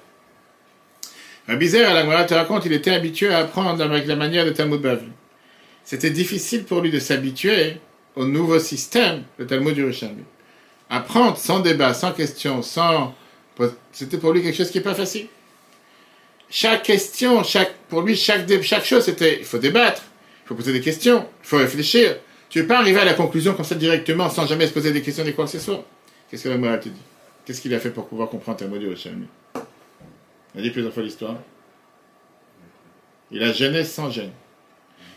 Rabbi 1.47 1.69
Zer, 1.69 1.87
à 1.87 2.03
la 2.03 2.25
te 2.25 2.33
raconte, 2.33 2.65
il 2.65 2.73
était 2.73 2.93
habitué 2.93 3.29
à 3.29 3.39
apprendre 3.39 3.83
avec 3.83 4.07
la 4.07 4.17
manière 4.17 4.47
de 4.47 4.51
Talmud 4.51 4.81
Bavli. 4.81 5.11
C'était 5.85 6.11
difficile 6.11 6.65
pour 6.65 6.81
lui 6.81 6.91
de 6.91 6.99
s'habituer 6.99 7.77
au 8.17 8.25
nouveau 8.25 8.59
système, 8.59 9.25
le 9.37 9.47
Talmud 9.47 9.77
Yerushalmi. 9.77 10.25
Apprendre 10.89 11.37
sans 11.37 11.61
débat, 11.61 11.93
sans 11.93 12.13
question, 12.13 12.63
sans... 12.63 13.15
C'était 13.93 14.17
pour 14.17 14.33
lui 14.33 14.43
quelque 14.43 14.57
chose 14.57 14.71
qui 14.71 14.79
n'est 14.79 14.85
pas 14.85 14.95
facile. 14.95 15.27
Chaque 16.49 16.83
question, 16.83 17.43
chaque, 17.43 17.75
pour 17.89 18.01
lui, 18.03 18.17
chaque, 18.17 18.49
chaque 18.63 18.85
chose, 18.85 19.05
c'était, 19.05 19.39
il 19.41 19.45
faut 19.45 19.59
débattre, 19.59 20.03
il 20.45 20.49
faut 20.49 20.55
poser 20.55 20.73
des 20.73 20.81
questions, 20.81 21.27
il 21.43 21.47
faut 21.47 21.59
réfléchir. 21.59 22.17
Tu 22.49 22.59
ne 22.59 22.63
veux 22.63 22.69
pas 22.69 22.79
arriver 22.79 23.01
à 23.01 23.05
la 23.05 23.15
conclusion 23.15 23.55
comme 23.55 23.65
ça 23.65 23.75
directement, 23.75 24.31
sans 24.31 24.47
jamais 24.47 24.67
se 24.67 24.73
poser 24.73 24.93
des 24.93 25.03
questions 25.03 25.25
ni 25.25 25.35
quoi 25.35 25.45
que 25.45 25.51
ce 25.51 25.59
soit. 25.59 25.85
Qu'est-ce 26.31 26.45
que 26.45 26.49
la 26.49 26.57
morale 26.57 26.81
te 26.81 26.89
dit? 26.89 27.01
Qu'est-ce 27.45 27.61
qu'il 27.61 27.75
a 27.75 27.81
fait 27.81 27.91
pour 27.91 28.07
pouvoir 28.07 28.31
comprendre 28.31 28.59
Talmud 28.59 28.81
Yerushalmi? 28.81 29.27
Il 30.55 30.61
a 30.61 30.63
dit 30.63 30.71
plusieurs 30.71 30.93
fois 30.93 31.03
l'histoire. 31.03 31.37
Il 33.31 33.43
a 33.43 33.53
jeûné 33.53 33.85
sans 33.85 34.11
gêne. 34.11 34.31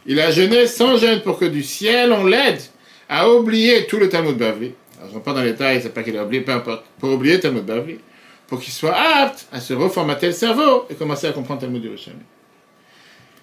Il 0.06 0.20
a 0.20 0.32
jeûné 0.32 0.66
sans 0.66 0.98
gêne 0.98 1.22
pour 1.22 1.38
que 1.38 1.46
du 1.46 1.64
ciel 1.64 2.12
on 2.12 2.26
l'aide 2.26 2.62
à 3.10 3.30
oublier 3.30 3.86
tout 3.88 3.98
le 3.98 4.10
Talmud 4.10 4.38
Bavli. 4.38 4.74
Alors, 4.98 5.12
je 5.12 5.16
ne 5.16 5.20
pas 5.20 5.34
dans 5.34 5.42
les 5.42 5.52
détails, 5.52 5.82
c'est 5.82 5.94
pas 5.94 6.04
qu'il 6.04 6.18
a 6.18 6.24
oublié, 6.24 6.42
peu 6.42 6.52
importe. 6.52 6.86
Pour 7.00 7.12
oublier 7.12 7.36
le 7.36 7.40
Talmud 7.42 7.66
Bavli. 7.66 8.00
Pour 8.48 8.60
qu'il 8.60 8.74
soit 8.74 8.96
apte 8.96 9.48
à 9.52 9.60
se 9.60 9.74
reformater 9.74 10.28
le 10.28 10.32
cerveau 10.32 10.86
et 10.90 10.96
commencer 10.96 11.28
à 11.28 11.34
comprendre 11.34 11.62
Talmud 11.62 11.84
Yerushalmi. 11.84 12.22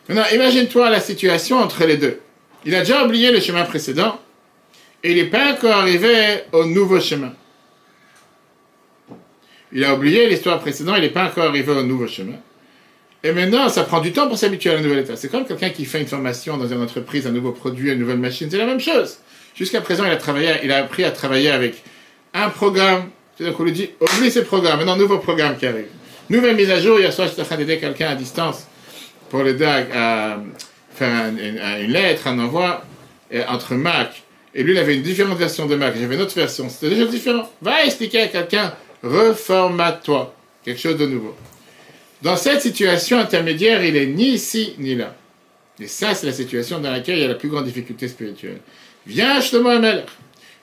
Maintenant, 0.08 0.24
imagine-toi 0.34 0.90
la 0.90 1.00
situation 1.00 1.58
entre 1.58 1.84
les 1.84 1.96
deux. 1.96 2.20
Il 2.64 2.74
a 2.74 2.80
déjà 2.80 3.04
oublié 3.04 3.30
le 3.30 3.40
chemin 3.40 3.64
précédent 3.64 4.18
et 5.02 5.12
il 5.12 5.16
n'est 5.16 5.30
pas 5.30 5.52
encore 5.52 5.76
arrivé 5.76 6.44
au 6.52 6.64
nouveau 6.64 6.98
chemin. 7.00 7.34
Il 9.74 9.84
a 9.84 9.92
oublié 9.92 10.28
l'histoire 10.28 10.60
précédente, 10.60 10.94
il 10.98 11.02
n'est 11.02 11.08
pas 11.10 11.24
encore 11.24 11.46
arrivé 11.46 11.72
au 11.72 11.82
nouveau 11.82 12.06
chemin. 12.06 12.36
Et 13.24 13.32
maintenant, 13.32 13.68
ça 13.68 13.82
prend 13.82 14.00
du 14.00 14.12
temps 14.12 14.28
pour 14.28 14.38
s'habituer 14.38 14.70
à 14.70 14.74
la 14.74 14.80
nouvelle 14.80 15.00
état. 15.00 15.16
C'est 15.16 15.28
comme 15.28 15.44
quelqu'un 15.44 15.70
qui 15.70 15.84
fait 15.84 16.00
une 16.00 16.06
formation 16.06 16.56
dans 16.56 16.68
une 16.68 16.80
entreprise, 16.80 17.26
un 17.26 17.32
nouveau 17.32 17.50
produit, 17.50 17.90
une 17.90 17.98
nouvelle 17.98 18.18
machine, 18.18 18.48
c'est 18.48 18.56
la 18.56 18.66
même 18.66 18.80
chose. 18.80 19.18
Jusqu'à 19.56 19.80
présent, 19.80 20.04
il 20.04 20.12
a 20.12 20.16
travaillé, 20.16 20.52
il 20.62 20.70
a 20.70 20.78
appris 20.78 21.02
à 21.02 21.10
travailler 21.10 21.50
avec 21.50 21.82
un 22.34 22.50
programme. 22.50 23.10
C'est-à-dire 23.36 23.56
qu'on 23.56 23.64
lui 23.64 23.72
dit, 23.72 23.90
oublie 24.00 24.30
ce 24.30 24.40
programme, 24.40 24.78
maintenant, 24.78 24.96
nouveau 24.96 25.18
programme 25.18 25.56
qui 25.56 25.66
arrive. 25.66 25.86
Nouvelle 26.30 26.54
mise 26.54 26.70
à 26.70 26.80
jour, 26.80 27.00
hier 27.00 27.12
soir, 27.12 27.26
j'étais 27.26 27.42
en 27.42 27.44
train 27.44 27.56
d'aider 27.56 27.78
quelqu'un 27.78 28.10
à 28.10 28.14
distance 28.14 28.68
pour 29.28 29.42
l'aider 29.42 29.64
à, 29.64 30.40
faire 30.94 31.10
une, 31.30 31.90
lettre, 31.90 32.28
un 32.28 32.38
envoi 32.38 32.84
entre 33.48 33.74
Mac. 33.74 34.22
Et 34.54 34.62
lui, 34.62 34.72
il 34.72 34.78
avait 34.78 34.94
une 34.94 35.02
différente 35.02 35.36
version 35.36 35.66
de 35.66 35.74
Mac, 35.74 35.94
j'avais 35.98 36.14
une 36.14 36.20
autre 36.20 36.34
version. 36.34 36.68
C'était 36.68 36.94
déjà 36.94 37.06
différent. 37.06 37.50
Va 37.60 37.84
expliquer 37.84 38.20
à 38.20 38.28
quelqu'un 38.28 38.72
reformate-toi. 39.04 40.34
Quelque 40.64 40.80
chose 40.80 40.96
de 40.96 41.06
nouveau. 41.06 41.34
Dans 42.22 42.36
cette 42.36 42.62
situation 42.62 43.18
intermédiaire, 43.18 43.84
il 43.84 43.96
est 43.96 44.06
ni 44.06 44.30
ici 44.30 44.74
ni 44.78 44.94
là. 44.94 45.14
Et 45.78 45.88
ça, 45.88 46.14
c'est 46.14 46.26
la 46.26 46.32
situation 46.32 46.80
dans 46.80 46.90
laquelle 46.90 47.18
il 47.18 47.22
y 47.22 47.24
a 47.24 47.28
la 47.28 47.34
plus 47.34 47.48
grande 47.48 47.66
difficulté 47.66 48.08
spirituelle. 48.08 48.60
Viens, 49.06 49.40
Shlomo 49.40 49.68
Amelech. 49.68 50.06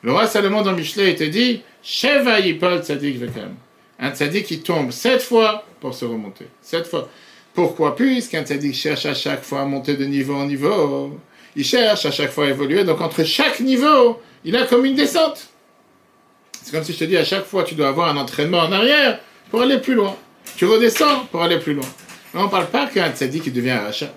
Le 0.04 0.12
roi 0.12 0.26
Salomon 0.26 0.64
dans 0.64 0.74
Michelet 0.74 1.12
était 1.12 1.28
dit 1.28 1.62
Sheva 1.84 2.40
Yipol 2.40 2.82
Tzadik 2.82 3.20
Vekam. 3.20 3.54
Un 4.00 4.10
tzadik 4.10 4.46
qui 4.48 4.62
tombe 4.62 4.92
sept 4.92 5.22
fois 5.22 5.64
pour 5.80 5.94
se 5.94 6.06
remonter. 6.06 6.48
Sept 6.62 6.88
fois. 6.88 7.08
Pourquoi? 7.54 7.96
Puisqu'un 7.96 8.44
tzadik 8.44 8.74
cherche 8.74 9.06
à 9.06 9.14
chaque 9.14 9.44
fois 9.44 9.62
à 9.62 9.66
monter 9.66 9.96
de 9.96 10.06
niveau 10.06 10.34
en 10.34 10.48
niveau. 10.48 11.20
Il 11.56 11.64
cherche 11.64 12.06
à 12.08 12.12
chaque 12.12 12.32
fois 12.32 12.46
à 12.46 12.50
évoluer. 12.50 12.84
Donc 12.84 13.00
entre 13.02 13.24
chaque 13.24 13.60
niveau, 13.60 14.20
il 14.44 14.56
a 14.56 14.66
comme 14.66 14.86
une 14.86 14.96
descente. 14.96 15.50
C'est 16.64 16.72
comme 16.72 16.84
si 16.84 16.94
je 16.94 17.00
te 17.00 17.04
dis 17.04 17.18
à 17.18 17.26
chaque 17.26 17.46
fois 17.46 17.64
tu 17.64 17.76
dois 17.76 17.88
avoir 17.88 18.10
un 18.10 18.18
entraînement 18.18 18.60
en 18.60 18.72
arrière 18.72 19.20
pour 19.50 19.62
aller 19.62 19.80
plus 19.80 19.96
loin. 19.96 20.16
Tu 20.58 20.66
redescends 20.66 21.26
pour 21.32 21.42
aller 21.42 21.60
plus 21.60 21.74
loin. 21.74 21.88
Mais 22.34 22.40
on 22.40 22.46
ne 22.46 22.50
parle 22.50 22.68
pas 22.68 22.88
qu'un 22.88 23.12
tzaddik 23.12 23.44
qui 23.44 23.52
devient 23.52 23.72
un 23.72 23.82
rachat. 23.82 24.14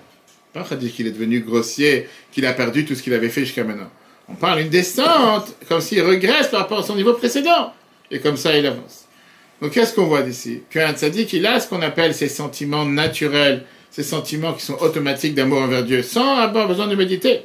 Pas 0.53 0.61
un 0.61 0.75
qu'il 0.77 1.07
est 1.07 1.11
devenu 1.11 1.41
grossier, 1.41 2.07
qu'il 2.31 2.45
a 2.45 2.53
perdu 2.53 2.85
tout 2.85 2.95
ce 2.95 3.03
qu'il 3.03 3.13
avait 3.13 3.29
fait 3.29 3.41
jusqu'à 3.41 3.63
maintenant. 3.63 3.89
On 4.29 4.35
parle 4.35 4.59
d'une 4.59 4.69
descente, 4.69 5.53
comme 5.67 5.81
s'il 5.81 6.01
regresse 6.01 6.47
par 6.47 6.61
rapport 6.61 6.79
à 6.79 6.83
son 6.83 6.95
niveau 6.95 7.13
précédent. 7.13 7.73
Et 8.09 8.19
comme 8.19 8.37
ça, 8.37 8.57
il 8.57 8.65
avance. 8.65 9.05
Donc 9.61 9.71
qu'est-ce 9.71 9.93
qu'on 9.93 10.05
voit 10.05 10.21
d'ici? 10.21 10.61
Qu'un 10.69 10.93
tzaddik, 10.93 11.33
il 11.33 11.45
a 11.45 11.59
ce 11.59 11.67
qu'on 11.67 11.81
appelle 11.81 12.13
ses 12.13 12.29
sentiments 12.29 12.85
naturels, 12.85 13.65
ces 13.91 14.03
sentiments 14.03 14.53
qui 14.53 14.63
sont 14.63 14.77
automatiques 14.81 15.35
d'amour 15.35 15.61
envers 15.61 15.83
Dieu, 15.83 16.03
sans 16.03 16.37
avoir 16.37 16.67
besoin 16.67 16.87
de 16.87 16.95
méditer. 16.95 17.41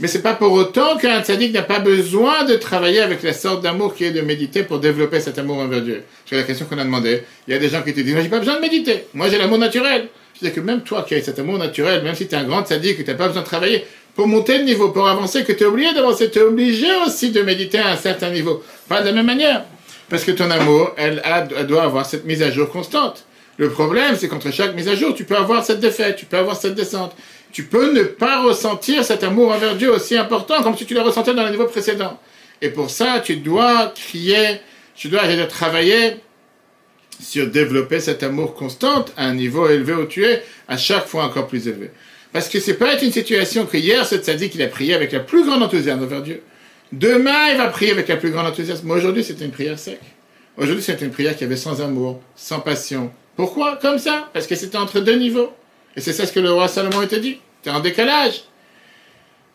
Mais 0.00 0.06
c'est 0.06 0.22
pas 0.22 0.34
pour 0.34 0.52
autant 0.52 0.96
qu'un 0.96 1.22
tzaddik 1.22 1.52
n'a 1.52 1.62
pas 1.62 1.80
besoin 1.80 2.44
de 2.44 2.54
travailler 2.54 3.00
avec 3.00 3.22
la 3.24 3.32
sorte 3.32 3.64
d'amour 3.64 3.96
qui 3.96 4.04
est 4.04 4.12
de 4.12 4.20
méditer 4.20 4.62
pour 4.62 4.78
développer 4.78 5.18
cet 5.18 5.38
amour 5.38 5.58
envers 5.58 5.82
Dieu. 5.82 6.04
C'est 6.24 6.36
la 6.36 6.44
question 6.44 6.66
qu'on 6.66 6.78
a 6.78 6.84
demandé. 6.84 7.22
Il 7.48 7.54
y 7.54 7.56
a 7.56 7.58
des 7.58 7.68
gens 7.68 7.82
qui 7.82 7.92
te 7.92 8.00
disent, 8.00 8.14
moi 8.14 8.22
j'ai 8.22 8.28
pas 8.28 8.38
besoin 8.38 8.56
de 8.56 8.60
méditer. 8.60 9.06
Moi 9.14 9.28
j'ai 9.28 9.38
l'amour 9.38 9.58
naturel. 9.58 10.08
Je 10.40 10.46
dis 10.46 10.54
que 10.54 10.60
même 10.60 10.82
toi 10.82 11.04
qui 11.06 11.16
as 11.16 11.22
cet 11.22 11.40
amour 11.40 11.58
naturel, 11.58 12.04
même 12.04 12.14
si 12.14 12.28
tu 12.28 12.34
es 12.36 12.38
un 12.38 12.44
grand 12.44 12.64
tzaddik, 12.64 12.98
que 12.98 13.02
tu 13.02 13.10
n'as 13.10 13.16
pas 13.16 13.26
besoin 13.26 13.42
de 13.42 13.46
travailler 13.46 13.84
pour 14.14 14.28
monter 14.28 14.60
de 14.60 14.64
niveau, 14.64 14.90
pour 14.90 15.08
avancer, 15.08 15.42
que 15.42 15.52
tu 15.52 15.64
es 15.64 15.66
obligé 15.66 15.92
d'avancer, 15.92 16.30
tu 16.30 16.38
es 16.38 16.42
obligé 16.42 16.86
aussi 17.04 17.30
de 17.30 17.42
méditer 17.42 17.78
à 17.78 17.90
un 17.90 17.96
certain 17.96 18.30
niveau. 18.30 18.62
Pas 18.88 19.00
de 19.00 19.06
la 19.06 19.12
même 19.12 19.26
manière. 19.26 19.64
Parce 20.08 20.22
que 20.22 20.30
ton 20.30 20.50
amour, 20.50 20.92
elle, 20.96 21.22
elle 21.24 21.66
doit 21.66 21.82
avoir 21.82 22.06
cette 22.06 22.24
mise 22.24 22.42
à 22.42 22.50
jour 22.50 22.70
constante. 22.70 23.24
Le 23.58 23.68
problème, 23.68 24.14
c'est 24.16 24.28
qu'entre 24.28 24.52
chaque 24.52 24.74
mise 24.76 24.88
à 24.88 24.94
jour, 24.94 25.14
tu 25.14 25.24
peux 25.24 25.36
avoir 25.36 25.64
cette 25.64 25.80
défaite, 25.80 26.16
tu 26.16 26.26
peux 26.26 26.36
avoir 26.36 26.56
cette 26.56 26.74
descente 26.74 27.16
tu 27.52 27.64
peux 27.64 27.92
ne 27.92 28.02
pas 28.02 28.42
ressentir 28.42 29.04
cet 29.04 29.24
amour 29.24 29.52
envers 29.52 29.76
Dieu 29.76 29.90
aussi 29.90 30.16
important 30.16 30.62
comme 30.62 30.76
si 30.76 30.86
tu 30.86 30.94
le 30.94 31.00
ressentais 31.00 31.34
dans 31.34 31.44
le 31.44 31.50
niveau 31.50 31.66
précédent. 31.66 32.18
Et 32.60 32.70
pour 32.70 32.90
ça, 32.90 33.20
tu 33.24 33.36
dois 33.36 33.92
crier, 33.94 34.60
tu 34.94 35.08
dois 35.08 35.22
travailler 35.46 36.16
sur 37.20 37.48
développer 37.48 38.00
cet 38.00 38.22
amour 38.22 38.54
constant 38.54 39.04
à 39.16 39.26
un 39.26 39.34
niveau 39.34 39.68
élevé 39.68 39.92
où 39.94 40.06
tu 40.06 40.24
es, 40.24 40.42
à 40.68 40.76
chaque 40.76 41.06
fois 41.06 41.24
encore 41.24 41.46
plus 41.46 41.66
élevé. 41.66 41.90
Parce 42.32 42.48
que 42.48 42.60
c'est 42.60 42.74
pas 42.74 42.92
être 42.94 43.02
une 43.02 43.12
situation 43.12 43.66
que 43.66 43.76
hier, 43.76 44.06
ce 44.06 44.14
dit 44.32 44.50
qu'il 44.50 44.62
a 44.62 44.68
prié 44.68 44.94
avec 44.94 45.12
la 45.12 45.20
plus 45.20 45.44
grande 45.44 45.62
enthousiasme 45.62 46.02
envers 46.02 46.22
Dieu. 46.22 46.42
Demain, 46.92 47.48
il 47.50 47.58
va 47.58 47.68
prier 47.68 47.92
avec 47.92 48.08
la 48.08 48.16
plus 48.16 48.30
grande 48.30 48.46
enthousiasme. 48.46 48.86
Mais 48.86 48.94
aujourd'hui, 48.94 49.24
c'était 49.24 49.44
une 49.44 49.50
prière 49.50 49.78
sec. 49.78 49.98
Aujourd'hui, 50.56 50.82
c'était 50.82 51.04
une 51.04 51.10
prière 51.10 51.36
qui 51.36 51.44
avait 51.44 51.56
sans 51.56 51.80
amour, 51.80 52.20
sans 52.36 52.60
passion. 52.60 53.10
Pourquoi? 53.36 53.78
Comme 53.80 53.98
ça? 53.98 54.28
Parce 54.32 54.46
que 54.46 54.54
c'était 54.54 54.76
entre 54.76 55.00
deux 55.00 55.16
niveaux. 55.16 55.52
Et 55.96 56.00
c'est 56.00 56.12
ça 56.12 56.26
ce 56.26 56.32
que 56.32 56.40
le 56.40 56.52
roi 56.52 56.68
Salomon 56.68 57.02
était 57.02 57.20
dit. 57.20 57.38
C'est 57.62 57.70
un 57.70 57.80
décalage. 57.80 58.44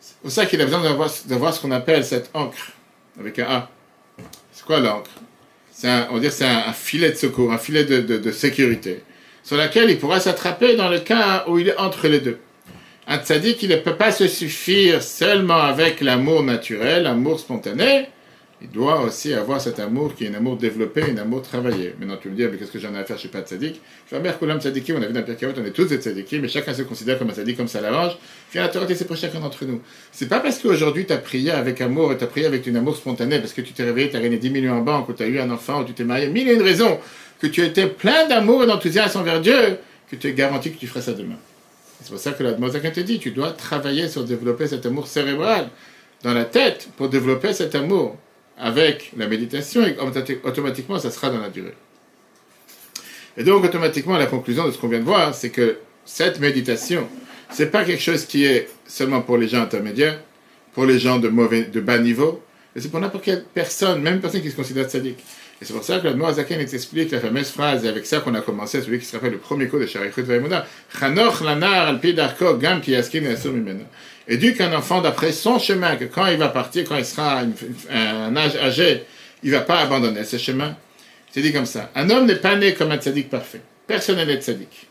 C'est 0.00 0.16
pour 0.18 0.30
ça 0.30 0.46
qu'il 0.46 0.60
a 0.60 0.64
besoin 0.64 0.82
d'avoir, 1.26 1.54
ce 1.54 1.60
qu'on 1.60 1.70
appelle 1.70 2.04
cette 2.04 2.30
encre, 2.34 2.72
avec 3.18 3.38
un 3.38 3.46
A. 3.46 3.70
C'est 4.52 4.64
quoi 4.64 4.80
l'encre? 4.80 5.10
On 5.82 6.14
va 6.14 6.20
dire 6.20 6.32
c'est 6.32 6.46
un, 6.46 6.72
filet 6.72 7.10
de 7.10 7.16
secours, 7.16 7.52
un 7.52 7.58
filet 7.58 7.84
de, 7.84 8.32
sécurité, 8.32 9.02
sur 9.42 9.56
laquelle 9.56 9.90
il 9.90 9.98
pourra 9.98 10.20
s'attraper 10.20 10.76
dans 10.76 10.88
le 10.88 11.00
cas 11.00 11.44
où 11.48 11.58
il 11.58 11.68
est 11.68 11.78
entre 11.78 12.08
les 12.08 12.20
deux. 12.20 12.38
Un 13.06 13.18
tzaddik, 13.18 13.62
il 13.62 13.70
ne 13.70 13.76
peut 13.76 13.96
pas 13.96 14.12
se 14.12 14.28
suffire 14.28 15.02
seulement 15.02 15.60
avec 15.60 16.00
l'amour 16.00 16.42
naturel, 16.42 17.02
l'amour 17.02 17.38
spontané. 17.38 18.08
Il 18.64 18.70
doit 18.70 19.00
aussi 19.02 19.34
avoir 19.34 19.60
cet 19.60 19.78
amour 19.78 20.14
qui 20.14 20.24
est 20.24 20.28
un 20.28 20.34
amour 20.34 20.56
développé, 20.56 21.02
un 21.02 21.18
amour 21.18 21.42
travaillé. 21.42 21.94
Maintenant, 22.00 22.16
tu 22.16 22.30
me 22.30 22.34
dis, 22.34 22.44
mais 22.44 22.56
qu'est-ce 22.56 22.70
que 22.70 22.78
j'en 22.78 22.94
ai 22.94 22.98
à 22.98 23.04
faire, 23.04 23.16
je 23.16 23.20
suis 23.20 23.28
pas 23.28 23.44
sadique. 23.44 23.78
Je 24.10 24.16
vais 24.16 24.22
dire, 24.22 24.38
Koulam 24.38 24.58
tzadiki, 24.58 24.94
on 24.94 25.02
a 25.02 25.06
vu 25.06 25.12
dans 25.12 25.22
Pirkei 25.22 25.46
on 25.46 25.64
est 25.64 25.70
tous 25.70 25.84
des 25.84 25.98
tzadiki, 25.98 26.38
mais 26.38 26.48
chacun 26.48 26.72
se 26.72 26.80
considère 26.82 27.18
comme 27.18 27.28
un 27.28 27.34
sadique, 27.34 27.58
comme 27.58 27.68
ça 27.68 27.82
l'arrange. 27.82 28.16
Puis 28.50 28.58
la 28.58 28.68
Torah, 28.68 28.86
c'est 28.88 29.06
pour 29.06 29.16
chacun 29.16 29.40
d'entre 29.40 29.66
nous. 29.66 29.82
C'est 30.12 30.28
pas 30.28 30.40
parce 30.40 30.58
qu'aujourd'hui 30.60 31.04
tu 31.04 31.12
as 31.12 31.18
prié 31.18 31.50
avec 31.50 31.82
amour 31.82 32.12
et 32.12 32.16
tu 32.16 32.24
as 32.24 32.26
prié 32.26 32.46
avec 32.46 32.66
une 32.66 32.76
amour 32.76 32.96
spontané, 32.96 33.38
parce 33.38 33.52
que 33.52 33.60
tu 33.60 33.74
t'es 33.74 33.84
réveillé, 33.84 34.08
tu 34.08 34.16
as 34.16 34.20
gagné 34.20 34.38
10 34.38 34.50
millions 34.50 34.72
en 34.72 34.80
banque, 34.80 35.10
ou 35.10 35.12
tu 35.12 35.22
as 35.22 35.26
eu 35.26 35.38
un 35.38 35.50
enfant, 35.50 35.82
ou 35.82 35.84
tu 35.84 35.92
t'es 35.92 36.04
marié, 36.04 36.28
mille 36.28 36.48
et 36.48 36.54
une 36.54 36.62
raisons, 36.62 36.98
que 37.40 37.46
tu 37.46 37.62
étais 37.62 37.86
plein 37.86 38.26
d'amour 38.28 38.64
et 38.64 38.66
d'enthousiasme 38.66 39.18
envers 39.18 39.42
Dieu, 39.42 39.76
que 40.10 40.16
tu 40.16 40.28
es 40.28 40.32
garanti 40.32 40.72
que 40.72 40.78
tu 40.78 40.86
feras 40.86 41.02
ça 41.02 41.12
demain. 41.12 41.36
C'est 42.00 42.10
pour 42.10 42.18
ça 42.18 42.32
que 42.32 42.42
la 42.42 42.56
Mozart 42.56 42.80
te 42.80 43.00
dit, 43.00 43.18
tu 43.18 43.30
dois 43.30 43.50
travailler 43.50 44.08
sur 44.08 44.24
développer 44.24 44.68
cet 44.68 44.86
amour 44.86 45.06
cérébral 45.06 45.68
dans 46.22 46.32
la 46.32 46.44
tête 46.44 46.88
pour 46.96 47.10
développer 47.10 47.52
cet 47.52 47.74
amour 47.74 48.16
avec 48.58 49.12
la 49.16 49.26
méditation 49.26 49.84
et 49.86 49.96
automatiquement 50.44 50.98
ça 50.98 51.10
sera 51.10 51.30
dans 51.30 51.40
la 51.40 51.48
durée. 51.48 51.74
Et 53.36 53.44
donc 53.44 53.64
automatiquement 53.64 54.16
la 54.16 54.26
conclusion 54.26 54.66
de 54.66 54.70
ce 54.70 54.78
qu'on 54.78 54.88
vient 54.88 55.00
de 55.00 55.04
voir, 55.04 55.34
c'est 55.34 55.50
que 55.50 55.78
cette 56.04 56.38
méditation, 56.38 57.08
c'est 57.50 57.70
pas 57.70 57.84
quelque 57.84 58.02
chose 58.02 58.26
qui 58.26 58.44
est 58.44 58.68
seulement 58.86 59.22
pour 59.22 59.38
les 59.38 59.48
gens 59.48 59.62
intermédiaires, 59.62 60.20
pour 60.72 60.86
les 60.86 60.98
gens 60.98 61.18
de 61.18 61.28
mauvais, 61.28 61.64
de 61.64 61.80
bas 61.80 61.98
niveau, 61.98 62.42
mais 62.74 62.80
c'est 62.80 62.88
pour 62.88 63.00
n'importe 63.00 63.24
quelle 63.24 63.44
personne, 63.44 64.02
même 64.02 64.20
personne 64.20 64.42
qui 64.42 64.50
se 64.50 64.56
considère 64.56 64.90
sadique. 64.90 65.18
Et 65.62 65.64
c'est 65.64 65.72
pour 65.72 65.84
ça 65.84 66.00
que 66.00 66.08
le 66.08 66.14
Moazaken 66.14 66.60
explique 66.60 67.12
la 67.12 67.20
fameuse 67.20 67.50
phrase, 67.50 67.84
et 67.84 67.88
avec 67.88 68.06
ça 68.06 68.20
qu'on 68.20 68.34
a 68.34 68.40
commencé, 68.40 68.82
celui 68.82 68.98
qui 68.98 69.04
se 69.06 69.16
rappelle 69.16 69.32
le 69.32 69.38
premier 69.38 69.68
cours 69.68 69.80
de 69.80 69.86
Sharichut 69.86 70.22
Vaimuna, 70.22 70.66
Chanoch 70.98 71.40
lanar 71.42 71.88
al 71.88 72.00
darko 72.14 72.56
gam 72.56 72.80
ki 72.80 72.92
yaskin 72.92 73.22
Éduque 74.26 74.60
un 74.62 74.72
enfant 74.72 75.02
d'après 75.02 75.32
son 75.32 75.58
chemin, 75.58 75.96
que 75.96 76.04
quand 76.04 76.26
il 76.26 76.38
va 76.38 76.48
partir, 76.48 76.84
quand 76.88 76.96
il 76.96 77.04
sera 77.04 77.42
un 77.90 78.36
âge 78.36 78.56
âgé, 78.56 79.04
il 79.42 79.50
ne 79.50 79.56
va 79.56 79.62
pas 79.62 79.80
abandonner 79.80 80.24
ce 80.24 80.38
chemin. 80.38 80.76
C'est 81.30 81.42
dit 81.42 81.52
comme 81.52 81.66
ça. 81.66 81.90
Un 81.94 82.08
homme 82.10 82.26
n'est 82.26 82.36
pas 82.36 82.56
né 82.56 82.74
comme 82.74 82.90
un 82.90 82.96
tzaddik 82.96 83.28
parfait. 83.28 83.60
Personne 83.86 84.24
n'est 84.24 84.40
tzaddik. 84.40 84.88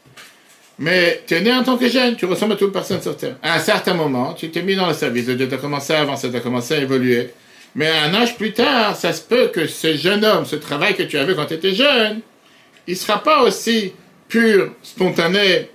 Mais 0.78 1.24
tu 1.26 1.34
es 1.34 1.42
né 1.42 1.52
en 1.52 1.64
tant 1.64 1.78
que 1.78 1.88
jeune, 1.90 2.16
tu 2.16 2.26
ressembles 2.26 2.54
à 2.54 2.56
toute 2.58 2.72
personne 2.72 3.02
sur 3.02 3.18
terre. 3.18 3.38
À 3.42 3.56
un 3.56 3.60
certain 3.60 3.94
moment, 3.94 4.34
tu 4.34 4.50
t'es 4.50 4.62
mis 4.62 4.76
dans 4.76 4.88
le 4.88 4.94
service 4.94 5.26
de 5.26 5.34
Dieu, 5.34 5.48
tu 5.48 5.58
commencé 5.58 5.94
à 5.94 6.02
avancer, 6.02 6.32
tu 6.32 6.40
commencé 6.42 6.76
à 6.76 6.78
évoluer. 6.80 7.30
Mais 7.76 7.88
à 7.88 8.04
un 8.04 8.14
âge 8.14 8.38
plus 8.38 8.54
tard, 8.54 8.96
ça 8.96 9.14
se 9.14 9.22
peut 9.22 9.48
que 9.48 9.68
ce 9.68 9.96
jeune 9.96 10.24
homme, 10.24 10.46
ce 10.46 10.56
travail 10.56 10.96
que 10.96 11.04
tu 11.04 11.18
avais 11.18 11.34
quand 11.34 11.46
tu 11.46 11.56
étais 11.56 11.74
jeune, 11.74 12.22
il 12.88 12.94
ne 12.94 12.98
sera 12.98 13.24
pas 13.24 13.44
aussi 13.44 13.94
pur, 14.28 14.72
spontané, 14.84 15.70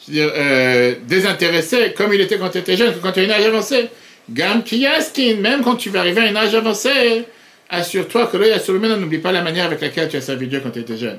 je 0.00 0.06
veux 0.06 0.12
dire, 0.12 0.32
euh, 0.36 0.94
désintéressé 1.06 1.94
comme 1.96 2.12
il 2.12 2.20
était 2.20 2.38
quand 2.38 2.50
tu 2.50 2.58
étais 2.58 2.76
jeune, 2.76 2.94
quand 3.02 3.12
tu 3.12 3.20
as 3.20 3.24
une 3.24 3.30
âge 3.30 3.44
avancé. 3.44 3.88
Gam 4.30 4.62
Kiyaskin, 4.62 5.36
même 5.36 5.62
quand 5.62 5.76
tu 5.76 5.90
vas 5.90 6.00
arriver 6.00 6.20
à 6.20 6.24
un 6.24 6.36
âge 6.36 6.54
avancé, 6.54 7.24
assure-toi 7.70 8.26
que 8.26 8.36
l'œil 8.36 8.54
le 8.68 8.96
n'oublie 8.96 9.18
pas 9.18 9.32
la 9.32 9.42
manière 9.42 9.66
avec 9.66 9.80
laquelle 9.80 10.08
tu 10.08 10.16
as 10.16 10.20
servi 10.20 10.46
Dieu 10.48 10.60
quand 10.60 10.70
tu 10.70 10.80
étais 10.80 10.96
jeune. 10.96 11.18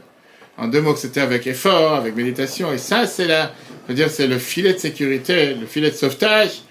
En 0.58 0.67
deux 0.67 0.82
mots, 0.82 0.96
c'était 0.96 1.22
avec 1.22 1.46
effort, 1.48 1.96
avec 1.96 2.15
méditation. 2.15 2.74
Et 2.74 2.78
ça, 2.78 3.06
c'est 3.06 3.28
la, 3.28 3.54
je 3.86 3.89
veux 3.89 3.96
dire, 3.96 4.10
c'est 4.10 4.28
le 4.28 4.39
filet 4.39 4.74
de 4.74 4.80
sécurité, 4.80 5.56
le 5.60 5.67
filet 5.67 5.91
de 5.91 5.96
sauvetage, 5.96 6.62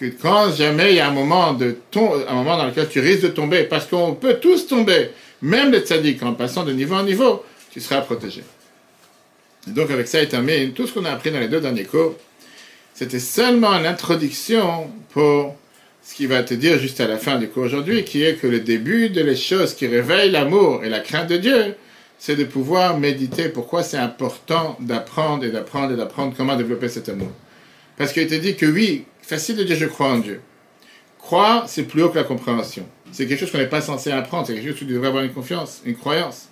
que 0.00 0.06
quand 0.06 0.50
jamais 0.52 0.92
il 0.92 0.96
y 0.96 1.00
a 1.00 1.08
un 1.08 1.12
moment 1.12 1.52
de 1.52 1.76
un 2.26 2.34
moment 2.34 2.56
dans 2.56 2.66
lequel 2.66 2.88
tu 2.88 3.00
risques 3.00 3.22
de 3.22 3.28
tomber, 3.28 3.64
parce 3.64 3.86
qu'on 3.86 4.14
peut 4.14 4.38
tous 4.40 4.66
tomber, 4.66 5.10
même 5.42 5.70
les 5.70 5.80
tzaddik, 5.80 6.22
en 6.22 6.32
passant 6.32 6.64
de 6.64 6.72
niveau 6.72 6.94
en 6.94 7.02
niveau, 7.02 7.44
tu 7.70 7.80
seras 7.80 8.00
protégé. 8.00 8.42
Donc 9.66 9.90
avec 9.90 10.08
ça 10.08 10.22
est 10.22 10.28
terminé 10.28 10.70
tout 10.70 10.86
ce 10.86 10.94
qu'on 10.94 11.04
a 11.04 11.10
appris 11.10 11.30
dans 11.30 11.38
les 11.38 11.48
deux 11.48 11.60
derniers 11.60 11.84
cours. 11.84 12.14
C'était 12.94 13.20
seulement 13.20 13.78
l'introduction 13.78 14.90
pour 15.10 15.54
ce 16.02 16.14
qui 16.14 16.26
va 16.26 16.42
te 16.42 16.54
dire 16.54 16.78
juste 16.78 17.00
à 17.00 17.06
la 17.06 17.18
fin 17.18 17.38
du 17.38 17.48
cours 17.48 17.64
aujourd'hui, 17.64 18.02
qui 18.02 18.22
est 18.24 18.36
que 18.36 18.46
le 18.46 18.60
début 18.60 19.10
de 19.10 19.20
les 19.20 19.36
choses 19.36 19.74
qui 19.74 19.86
réveillent 19.86 20.30
l'amour 20.30 20.82
et 20.82 20.88
la 20.88 21.00
crainte 21.00 21.28
de 21.28 21.36
Dieu, 21.36 21.74
c'est 22.18 22.36
de 22.36 22.44
pouvoir 22.44 22.98
méditer 22.98 23.50
pourquoi 23.50 23.82
c'est 23.82 23.98
important 23.98 24.78
d'apprendre 24.80 25.44
et 25.44 25.50
d'apprendre 25.50 25.92
et 25.92 25.96
d'apprendre 25.96 26.32
comment 26.34 26.56
développer 26.56 26.88
cet 26.88 27.10
amour. 27.10 27.30
Parce 27.98 28.14
qu'il 28.14 28.22
était 28.22 28.38
dit 28.38 28.56
que 28.56 28.64
oui, 28.64 29.04
facile 29.22 29.56
de 29.56 29.64
dire 29.64 29.76
je 29.76 29.86
crois 29.86 30.08
en 30.08 30.18
Dieu. 30.18 30.40
Croire, 31.18 31.68
c'est 31.68 31.84
plus 31.84 32.02
haut 32.02 32.08
que 32.08 32.16
la 32.16 32.24
compréhension. 32.24 32.86
C'est 33.12 33.26
quelque 33.26 33.40
chose 33.40 33.50
qu'on 33.50 33.58
n'est 33.58 33.66
pas 33.66 33.80
censé 33.80 34.10
apprendre, 34.10 34.46
c'est 34.46 34.54
quelque 34.54 34.68
chose 34.68 34.76
où 34.76 34.78
tu 34.78 34.84
devrais 34.86 35.08
avoir 35.08 35.22
une 35.22 35.32
confiance, 35.32 35.82
une 35.84 35.96
croyance. 35.96 36.48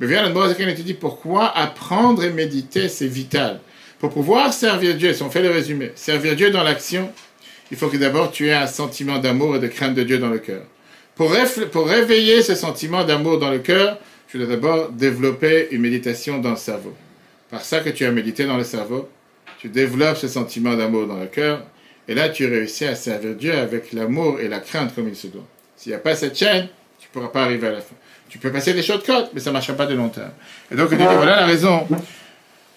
Mais 0.00 0.06
viens, 0.06 0.22
la 0.22 0.54
il 0.58 0.68
était 0.68 0.82
dit 0.82 0.94
pourquoi 0.94 1.46
apprendre 1.56 2.24
et 2.24 2.30
méditer, 2.30 2.88
c'est 2.88 3.06
vital. 3.06 3.60
Pour 3.98 4.10
pouvoir 4.10 4.52
servir 4.52 4.96
Dieu, 4.96 5.12
si 5.14 5.22
on 5.22 5.30
fait 5.30 5.42
le 5.42 5.50
résumé, 5.50 5.92
servir 5.94 6.34
Dieu 6.34 6.50
dans 6.50 6.64
l'action, 6.64 7.10
il 7.70 7.76
faut 7.76 7.88
que 7.88 7.96
d'abord 7.96 8.32
tu 8.32 8.48
aies 8.48 8.54
un 8.54 8.66
sentiment 8.66 9.18
d'amour 9.18 9.56
et 9.56 9.58
de 9.58 9.68
crainte 9.68 9.94
de 9.94 10.02
Dieu 10.02 10.18
dans 10.18 10.28
le 10.28 10.38
cœur. 10.38 10.62
Pour 11.14 11.30
réveiller 11.30 12.42
ce 12.42 12.54
sentiment 12.54 13.04
d'amour 13.04 13.38
dans 13.38 13.50
le 13.50 13.58
cœur, 13.58 13.98
tu 14.28 14.38
dois 14.38 14.46
d'abord 14.46 14.90
développer 14.90 15.68
une 15.70 15.82
méditation 15.82 16.38
dans 16.38 16.50
le 16.50 16.56
cerveau. 16.56 16.94
Par 17.50 17.60
ça 17.62 17.80
que 17.80 17.90
tu 17.90 18.04
as 18.04 18.10
médité 18.10 18.44
dans 18.44 18.56
le 18.56 18.64
cerveau, 18.64 19.08
tu 19.58 19.68
développes 19.68 20.16
ce 20.16 20.26
sentiment 20.26 20.74
d'amour 20.74 21.06
dans 21.06 21.20
le 21.20 21.26
cœur, 21.26 21.62
et 22.08 22.14
là 22.14 22.28
tu 22.28 22.46
réussis 22.46 22.86
à 22.86 22.94
servir 22.94 23.34
Dieu 23.34 23.54
avec 23.56 23.92
l'amour 23.92 24.40
et 24.40 24.48
la 24.48 24.60
crainte 24.60 24.94
comme 24.94 25.08
il 25.08 25.16
se 25.16 25.28
doit. 25.28 25.46
S'il 25.76 25.90
n'y 25.90 25.96
a 25.96 26.00
pas 26.00 26.14
cette 26.14 26.36
chaîne, 26.36 26.68
tu 26.98 27.08
ne 27.08 27.12
pourras 27.12 27.32
pas 27.32 27.44
arriver 27.44 27.68
à 27.68 27.72
la 27.72 27.80
fin. 27.80 27.94
Tu 28.28 28.38
peux 28.38 28.50
passer 28.50 28.72
des 28.72 28.82
shortcuts, 28.82 29.28
mais 29.34 29.40
ça 29.40 29.50
ne 29.50 29.54
marchera 29.54 29.76
pas 29.76 29.86
de 29.86 29.94
long 29.94 30.08
terme. 30.08 30.30
Et 30.70 30.74
donc, 30.74 30.88
voilà 30.88 31.40
la 31.40 31.46
raison 31.46 31.86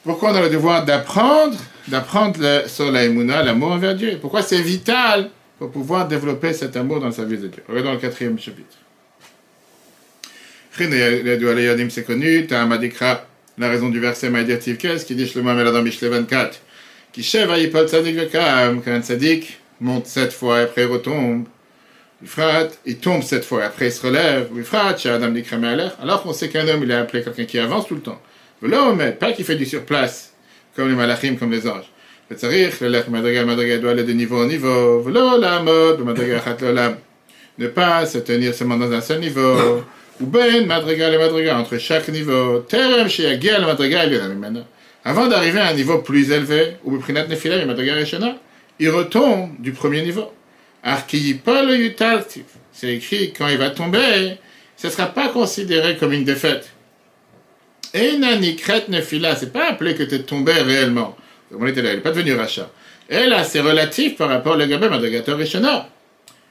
pourquoi 0.05 0.31
on 0.31 0.35
a 0.35 0.41
le 0.41 0.49
devoir 0.51 0.85
d'apprendre, 0.85 1.57
d'apprendre 1.87 2.63
sur 2.67 2.91
la 2.91 3.07
l'amour 3.07 3.71
envers 3.71 3.95
Dieu? 3.95 4.19
Pourquoi 4.21 4.43
c'est 4.43 4.61
vital 4.61 5.31
pour 5.57 5.71
pouvoir 5.71 6.07
développer 6.07 6.53
cet 6.53 6.77
amour 6.77 6.99
dans 6.99 7.07
le 7.07 7.11
service 7.11 7.41
de 7.41 7.47
Dieu? 7.47 7.63
Regardons 7.67 7.93
le 7.93 7.97
quatrième 7.97 8.37
chapitre. 8.37 8.77
C'est 10.77 12.05
connu, 12.05 12.47
la 13.57 13.69
raison 13.69 13.89
du 13.89 13.99
verset 13.99 14.29
Maïdir 14.29 14.59
qu'est-ce 14.59 15.05
qui 15.05 15.15
dit 15.15 15.27
Shlomo 15.27 15.81
Mishle 15.81 16.09
24, 16.09 16.59
qui 17.15 17.23
chève 17.23 17.49
à 17.49 17.57
Yipol 17.57 17.87
Tzadik 17.87 18.29
quand 18.29 18.81
un 18.87 18.99
Tzadik 18.99 19.57
monte 19.79 20.05
sept 20.05 20.33
fois 20.33 20.59
et 20.59 20.63
après 20.63 20.83
retombe. 20.83 21.45
Il 22.85 22.97
tombe 22.97 23.23
cette 23.23 23.45
fois, 23.45 23.63
après 23.63 23.85
il 23.87 23.91
se 23.93 24.05
relève, 24.05 24.49
alors 26.01 26.23
qu'on 26.23 26.33
sait 26.33 26.49
qu'un 26.49 26.67
homme, 26.67 26.83
il 26.83 26.91
est 26.91 26.95
appelé 26.95 27.23
quelqu'un 27.23 27.45
qui 27.45 27.57
avance 27.57 27.87
tout 27.87 27.95
le 27.95 28.01
temps. 28.01 28.21
L'homme, 28.61 29.01
pas 29.17 29.31
qui 29.31 29.45
fait 29.45 29.55
du 29.55 29.65
surplace, 29.65 30.33
comme 30.75 30.89
les 30.89 30.95
malachim, 30.95 31.37
comme 31.37 31.51
les 31.51 31.65
anges. 31.65 31.89
doit 32.29 32.39
aller 33.91 34.03
de 34.03 34.11
niveau 34.11 34.43
en 34.43 34.47
niveau, 34.47 35.01
ne 37.57 37.67
pas 37.67 38.05
se 38.05 38.17
tenir 38.17 38.53
seulement 38.53 38.75
dans 38.75 38.91
un 38.91 38.99
seul 38.99 39.21
niveau, 39.21 39.85
ou 40.19 40.25
madrigal 40.65 41.13
et 41.13 41.17
madrigal, 41.17 41.55
entre 41.55 41.77
chaque 41.77 42.09
niveau, 42.09 42.59
terem, 42.67 43.07
chez 43.07 43.37
le 43.37 43.65
madrigal, 43.65 44.09
avant 45.05 45.27
d'arriver 45.27 45.59
à 45.59 45.67
un 45.67 45.73
niveau 45.73 45.99
plus 45.99 46.31
élevé, 46.31 46.77
ou 46.83 46.97
prinat 46.97 47.27
nefila, 47.27 47.63
il 48.79 48.89
retombe 48.89 49.51
du 49.59 49.71
premier 49.71 50.01
niveau. 50.01 50.33
C'est 52.73 52.93
écrit, 52.93 53.31
quand 53.31 53.47
il 53.47 53.57
va 53.57 53.69
tomber, 53.69 54.37
ce 54.75 54.87
ne 54.87 54.91
sera 54.91 55.05
pas 55.05 55.29
considéré 55.29 55.95
comme 55.97 56.11
une 56.11 56.25
défaite. 56.25 56.71
Et 57.93 58.17
Nani 58.17 58.57
Nefila, 58.89 59.35
c'est 59.35 59.53
pas 59.53 59.69
appelé 59.69 59.95
que 59.95 60.03
tu 60.03 60.15
es 60.15 60.19
tombé 60.23 60.51
réellement. 60.51 61.15
On 61.57 61.65
était 61.67 61.83
là, 61.83 61.91
il 61.91 61.97
n'est 61.97 62.01
pas 62.01 62.11
devenu 62.11 62.33
rachat. 62.33 62.69
Et 63.07 63.27
là, 63.27 63.43
c'est 63.43 63.61
relatif 63.61 64.17
par 64.17 64.27
rapport 64.27 64.55
au 64.55 64.65
Gabé 64.65 64.89
Madagator 64.89 65.37
Rishona. 65.37 65.87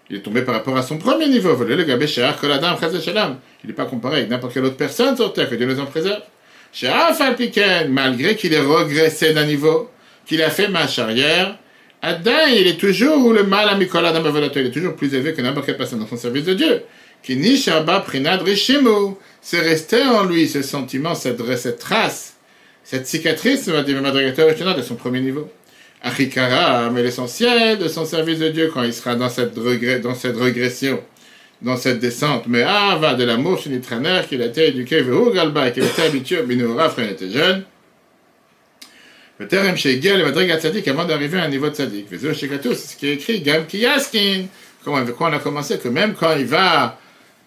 Il 0.08 0.16
est 0.16 0.20
tombé 0.20 0.42
par 0.42 0.54
rapport 0.54 0.76
à 0.76 0.82
son 0.82 0.98
premier 0.98 1.28
niveau. 1.28 1.56
Le 1.64 1.82
Gabé 1.82 2.06
Shear 2.06 2.38
Koladam. 2.38 2.76
Il 3.62 3.68
n'est 3.68 3.72
pas 3.74 3.86
comparé 3.86 4.18
avec 4.18 4.30
n'importe 4.30 4.54
quelle 4.54 4.64
autre 4.64 4.76
personne 4.76 5.16
sur 5.16 5.32
terre, 5.32 5.50
que 5.50 5.56
Dieu 5.56 5.66
nous 5.66 5.80
en 5.80 5.86
préserve. 5.86 6.22
Shear 6.74 7.14
Falpiken, 7.14 7.88
malgré 7.88 8.34
qu'il 8.34 8.52
ait 8.52 8.60
regressé 8.60 9.32
d'un 9.32 9.46
niveau, 9.46 9.90
qu'il 10.26 10.42
a 10.42 10.50
fait 10.50 10.66
marche 10.66 10.98
arrière, 10.98 11.56
Adam, 12.02 12.48
il 12.50 12.66
est 12.66 12.80
toujours 12.80 13.32
le 13.32 13.44
mal 13.44 13.68
à 13.68 13.76
Mikola 13.76 14.12
il 14.12 14.66
est 14.66 14.70
toujours 14.72 14.96
plus 14.96 15.14
élevé 15.14 15.34
que 15.34 15.40
n'importe 15.40 15.66
quelle 15.66 15.76
personne 15.76 16.00
dans 16.00 16.08
son 16.08 16.16
service 16.16 16.44
de 16.44 16.54
Dieu. 16.54 16.82
Qui 17.22 17.36
Nishaba 17.36 18.00
Prinad 18.00 18.42
Rishimu. 18.42 19.14
C'est 19.40 19.60
resté 19.60 20.02
en 20.02 20.24
lui 20.24 20.48
ce 20.48 20.62
sentiment, 20.62 21.14
cette, 21.14 21.78
trace, 21.78 22.34
cette 22.82 23.06
cicatrice, 23.06 23.68
va 23.68 23.82
dire 23.82 24.02
de 24.02 24.82
son 24.82 24.96
premier 24.96 25.20
niveau. 25.20 25.48
Achikara, 26.02 26.90
mais 26.90 27.02
l'essentiel 27.04 27.78
de 27.78 27.88
son 27.88 28.04
service 28.04 28.40
de 28.40 28.48
Dieu 28.48 28.70
quand 28.74 28.82
il 28.82 28.92
sera 28.92 29.14
dans 29.14 29.30
cette, 29.30 29.54
dans 29.54 30.14
cette 30.14 30.36
régression, 30.36 31.00
dans 31.62 31.76
cette 31.76 31.98
descente. 31.98 32.44
Mais 32.46 32.62
ah, 32.66 32.96
va 33.00 33.14
de 33.14 33.24
l'amour 33.24 33.58
chez 33.58 33.80
traîner 33.80 34.20
qu'il 34.28 34.42
a 34.42 34.46
été 34.46 34.68
éduqué, 34.68 35.04
Galba, 35.34 35.70
qu'il 35.70 35.84
était 35.84 36.02
habitué, 36.02 36.42
Binoura, 36.42 36.90
frère, 36.90 37.06
il 37.06 37.12
était 37.12 37.30
jeune. 37.30 37.64
Le 39.38 39.48
terme 39.48 39.76
chez 39.76 40.00
Gel 40.00 40.20
et 40.20 40.22
Madrigat 40.22 40.60
Tzadik 40.60 40.86
avant 40.86 41.04
d'arriver 41.04 41.38
à 41.40 41.44
un 41.44 41.48
niveau 41.48 41.68
de 41.68 41.74
Tzadik. 41.74 42.06
C'est 42.10 42.34
ce 42.34 42.96
qui 42.96 43.08
est 43.08 43.14
écrit, 43.14 43.40
Gam 43.40 43.66
Kiyaskin. 43.66 44.44
Comme 44.84 44.94
avec 44.94 45.14
quoi 45.16 45.28
on 45.30 45.32
a 45.32 45.38
commencé, 45.38 45.78
que 45.78 45.88
même 45.88 46.14
quand 46.14 46.36
il 46.38 46.46
va 46.46 46.98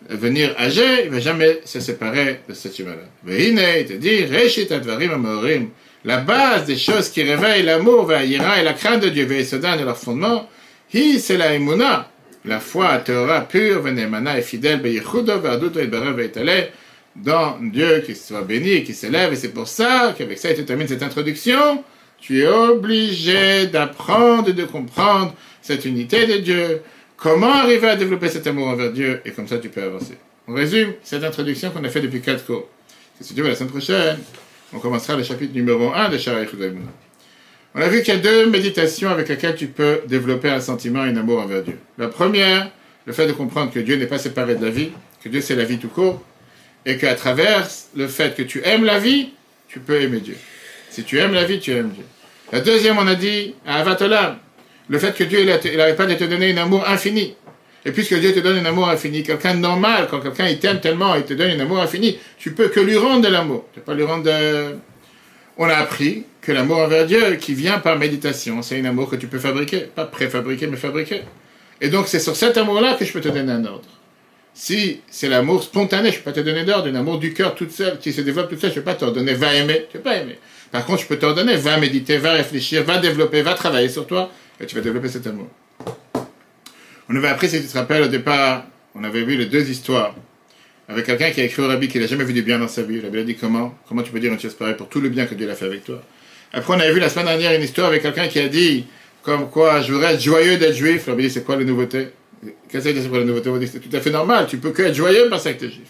venir 0.09 0.53
âgé, 0.59 1.05
il 1.05 1.09
ne 1.09 1.15
va 1.15 1.19
jamais 1.19 1.61
se 1.63 1.79
séparer 1.79 2.41
de 2.47 2.53
cet 2.53 2.77
humain-là. 2.79 3.33
il 3.37 3.85
te 3.85 3.93
dit. 3.93 4.25
La 6.03 6.17
base 6.17 6.65
des 6.65 6.77
choses 6.77 7.09
qui 7.09 7.23
réveillent 7.23 7.63
l'amour, 7.63 8.11
Ira 8.11 8.59
et 8.59 8.63
la 8.63 8.73
crainte 8.73 9.01
de 9.01 9.09
Dieu, 9.09 9.25
Ve'esodan 9.25 9.79
et 9.79 9.83
leur 9.83 9.97
fondement, 9.97 10.49
hi, 10.93 11.19
c'est 11.19 11.37
la 11.37 11.55
imuna. 11.55 12.09
La 12.47 12.59
foi 12.59 12.89
à 12.89 12.99
Torah 12.99 13.41
pure, 13.41 13.81
venemana 13.81 14.37
et 14.37 14.41
fidèle, 14.41 14.81
beyichudo, 14.81 15.39
verduto 15.39 15.79
et 15.79 15.87
berev 15.87 16.19
et 16.19 16.31
dans 17.15 17.57
Dieu 17.61 18.03
qui 18.05 18.15
soit 18.15 18.43
béni 18.43 18.71
et 18.71 18.83
qui 18.83 18.93
s'élève. 18.93 19.33
Et 19.33 19.35
c'est 19.35 19.53
pour 19.53 19.67
ça 19.67 20.13
qu'avec 20.17 20.37
ça, 20.37 20.51
il 20.51 20.55
te 20.55 20.61
termine 20.61 20.87
cette 20.87 21.03
introduction. 21.03 21.83
Tu 22.19 22.41
es 22.41 22.47
obligé 22.47 23.67
d'apprendre 23.67 24.49
et 24.49 24.53
de 24.53 24.63
comprendre 24.63 25.33
cette 25.61 25.85
unité 25.85 26.25
de 26.25 26.37
Dieu. 26.37 26.81
Comment 27.15 27.53
arriver 27.53 27.89
à 27.89 27.95
développer 27.95 28.29
cet 28.29 28.47
amour 28.47 28.67
envers 28.67 28.91
Dieu 28.91 29.21
et 29.25 29.31
comme 29.31 29.47
ça 29.47 29.57
tu 29.57 29.69
peux 29.69 29.83
avancer. 29.83 30.17
On 30.47 30.53
résume 30.53 30.93
cette 31.03 31.23
introduction 31.23 31.71
qu'on 31.71 31.83
a 31.83 31.89
fait 31.89 32.01
depuis 32.01 32.21
quatre 32.21 32.45
cours. 32.45 32.67
Si 33.19 33.33
Dieu 33.33 33.43
veut, 33.43 33.49
la 33.49 33.55
semaine 33.55 33.71
prochaine, 33.71 34.19
on 34.73 34.79
commencera 34.79 35.15
le 35.15 35.23
chapitre 35.23 35.53
numéro 35.53 35.91
1 35.93 36.09
de 36.09 36.17
Shara 36.17 36.41
On 37.77 37.81
a 37.81 37.89
vu 37.89 38.01
qu'il 38.01 38.11
y 38.11 38.17
a 38.17 38.19
deux 38.19 38.49
méditations 38.49 39.11
avec 39.11 39.29
lesquelles 39.29 39.55
tu 39.55 39.67
peux 39.67 40.01
développer 40.07 40.49
un 40.49 40.59
sentiment 40.59 41.05
et 41.05 41.09
un 41.09 41.17
amour 41.17 41.41
envers 41.43 41.61
Dieu. 41.61 41.77
La 41.99 42.07
première, 42.07 42.71
le 43.05 43.13
fait 43.13 43.27
de 43.27 43.33
comprendre 43.33 43.71
que 43.71 43.77
Dieu 43.77 43.97
n'est 43.97 44.07
pas 44.07 44.17
séparé 44.17 44.55
de 44.55 44.65
la 44.65 44.71
vie, 44.71 44.89
que 45.23 45.29
Dieu 45.29 45.41
c'est 45.41 45.55
la 45.55 45.63
vie 45.63 45.77
tout 45.77 45.87
court, 45.87 46.23
et 46.87 46.97
qu'à 46.97 47.13
travers 47.13 47.67
le 47.95 48.07
fait 48.07 48.35
que 48.35 48.41
tu 48.41 48.63
aimes 48.65 48.83
la 48.83 48.97
vie, 48.97 49.29
tu 49.67 49.79
peux 49.79 50.01
aimer 50.01 50.21
Dieu. 50.21 50.35
Si 50.89 51.03
tu 51.03 51.19
aimes 51.19 51.35
la 51.35 51.43
vie, 51.43 51.59
tu 51.59 51.71
aimes 51.71 51.89
Dieu. 51.89 52.03
La 52.51 52.61
deuxième, 52.61 52.97
on 52.97 53.05
a 53.05 53.13
dit, 53.13 53.53
à 53.63 53.81
Avatolam, 53.81 54.39
le 54.89 54.97
fait 54.97 55.13
que 55.13 55.23
Dieu 55.23 55.45
n'arrête 55.45 55.97
pas 55.97 56.07
de 56.07 56.15
te 56.15 56.23
donner 56.23 56.53
un 56.53 56.57
amour 56.57 56.83
infini. 56.89 57.35
Et 57.85 57.91
puisque 57.91 58.15
Dieu 58.15 58.33
te 58.33 58.39
donne 58.39 58.57
un 58.57 58.65
amour 58.65 58.89
infini, 58.89 59.21
quelqu'un 59.21 59.53
de 59.53 59.59
normal, 59.59 60.07
quand 60.09 60.19
quelqu'un 60.21 60.47
il 60.47 60.57
t'aime 60.57 60.79
tellement 60.79 61.13
et 61.13 61.23
te 61.23 61.35
donne 61.35 61.51
un 61.51 61.59
amour 61.59 61.79
infini, 61.79 62.17
tu 62.39 62.53
peux 62.53 62.69
que 62.69 62.79
lui 62.79 62.97
rendre 62.97 63.21
de 63.21 63.31
l'amour. 63.31 63.65
Tu 63.71 63.81
peux 63.81 63.85
pas 63.85 63.93
lui 63.93 64.03
rendre. 64.03 64.27
On 65.57 65.67
a 65.67 65.75
appris 65.75 66.23
que 66.41 66.51
l'amour 66.51 66.77
envers 66.77 67.05
Dieu, 67.05 67.35
qui 67.35 67.53
vient 67.53 67.79
par 67.79 67.97
méditation, 67.97 68.61
c'est 68.61 68.79
un 68.79 68.85
amour 68.85 69.09
que 69.09 69.15
tu 69.15 69.27
peux 69.27 69.39
fabriquer. 69.39 69.81
Pas 69.93 70.05
préfabriquer, 70.05 70.67
mais 70.67 70.77
fabriquer. 70.77 71.21
Et 71.81 71.89
donc 71.89 72.07
c'est 72.07 72.19
sur 72.19 72.35
cet 72.35 72.57
amour-là 72.57 72.95
que 72.95 73.05
je 73.05 73.11
peux 73.11 73.21
te 73.21 73.29
donner 73.29 73.51
un 73.51 73.65
ordre. 73.65 73.89
Si 74.53 75.01
c'est 75.09 75.29
l'amour 75.29 75.61
spontané, 75.61 76.11
je 76.11 76.17
peux 76.17 76.23
pas 76.23 76.31
te 76.31 76.39
donner 76.39 76.63
d'ordre, 76.63 76.87
un 76.87 76.95
amour 76.95 77.19
du 77.19 77.31
cœur 77.33 77.53
toute 77.53 77.71
seule, 77.71 77.99
qui 77.99 78.11
se 78.11 78.21
développe 78.21 78.49
toute 78.49 78.59
seule, 78.59 78.71
je 78.71 78.79
ne 78.79 78.81
peux 78.81 78.85
pas 78.85 78.95
t'ordonner, 78.95 79.33
va 79.33 79.53
aimer, 79.53 79.85
tu 79.91 79.97
peux 79.97 80.03
pas 80.03 80.17
aimer. 80.17 80.39
Par 80.71 80.83
contre, 80.85 81.03
je 81.03 81.07
peux 81.07 81.17
t'ordonner, 81.17 81.55
va 81.57 81.77
méditer, 81.77 82.17
va 82.17 82.33
réfléchir, 82.33 82.83
va 82.83 82.97
développer, 82.97 83.43
va 83.43 83.53
travailler 83.53 83.89
sur 83.89 84.07
toi, 84.07 84.31
et 84.59 84.65
tu 84.65 84.75
vas 84.75 84.81
développer 84.81 85.09
cet 85.09 85.27
amour. 85.27 85.47
On 87.07 87.15
avait 87.15 87.27
appris, 87.27 87.49
si 87.49 87.61
tu 87.61 87.67
te 87.67 87.77
rappelles, 87.77 88.03
au 88.03 88.07
départ, 88.07 88.65
on 88.95 89.03
avait 89.03 89.23
vu 89.23 89.37
les 89.37 89.45
deux 89.45 89.69
histoires. 89.69 90.15
Avec 90.89 91.05
quelqu'un 91.05 91.31
qui 91.31 91.41
a 91.41 91.43
écrit 91.43 91.61
au 91.61 91.67
rabbi 91.67 91.89
qu'il 91.89 91.99
n'a 91.99 92.07
jamais 92.07 92.23
vu 92.23 92.33
du 92.33 92.43
bien 92.43 92.59
dans 92.59 92.67
sa 92.67 92.81
vie. 92.81 92.97
Le 92.97 93.03
rabbi 93.03 93.19
a 93.19 93.23
dit 93.23 93.35
comment 93.35 93.77
Comment 93.87 94.03
tu 94.03 94.11
peux 94.11 94.19
dire 94.19 94.31
une 94.31 94.39
chose 94.39 94.53
pareille 94.53 94.75
pour 94.75 94.87
tout 94.87 95.01
le 95.01 95.09
bien 95.09 95.25
que 95.25 95.35
Dieu 95.35 95.49
a 95.49 95.55
fait 95.55 95.65
avec 95.65 95.83
toi? 95.83 96.01
Après, 96.53 96.73
on 96.73 96.79
avait 96.79 96.93
vu 96.93 96.99
la 96.99 97.09
semaine 97.09 97.25
dernière 97.25 97.53
une 97.53 97.63
histoire 97.63 97.87
avec 97.87 98.01
quelqu'un 98.01 98.27
qui 98.27 98.39
a 98.39 98.47
dit 98.47 98.85
comme 99.21 99.49
quoi 99.49 99.81
je 99.81 99.91
voudrais 99.91 100.13
être 100.13 100.21
joyeux 100.21 100.57
d'être 100.57 100.75
juif. 100.75 101.07
Le 101.07 101.11
rabbi 101.11 101.23
dit 101.23 101.29
c'est 101.29 101.43
quoi 101.43 101.57
la 101.57 101.65
nouveauté? 101.65 102.07
Qu'est-ce 102.69 102.87
que 102.87 103.01
c'est 103.01 103.07
pour 103.09 103.17
la 103.17 103.25
nouveauté? 103.25 103.49
On 103.49 103.57
dit 103.57 103.67
c'est 103.67 103.81
tout 103.81 103.93
à 103.95 103.99
fait 103.99 104.11
normal. 104.11 104.47
Tu 104.47 104.57
peux 104.57 104.71
que 104.71 104.83
être 104.83 104.95
joyeux 104.95 105.27
parce 105.29 105.43
que 105.43 105.49
tu 105.49 105.65
es 105.65 105.69
juif. 105.69 105.87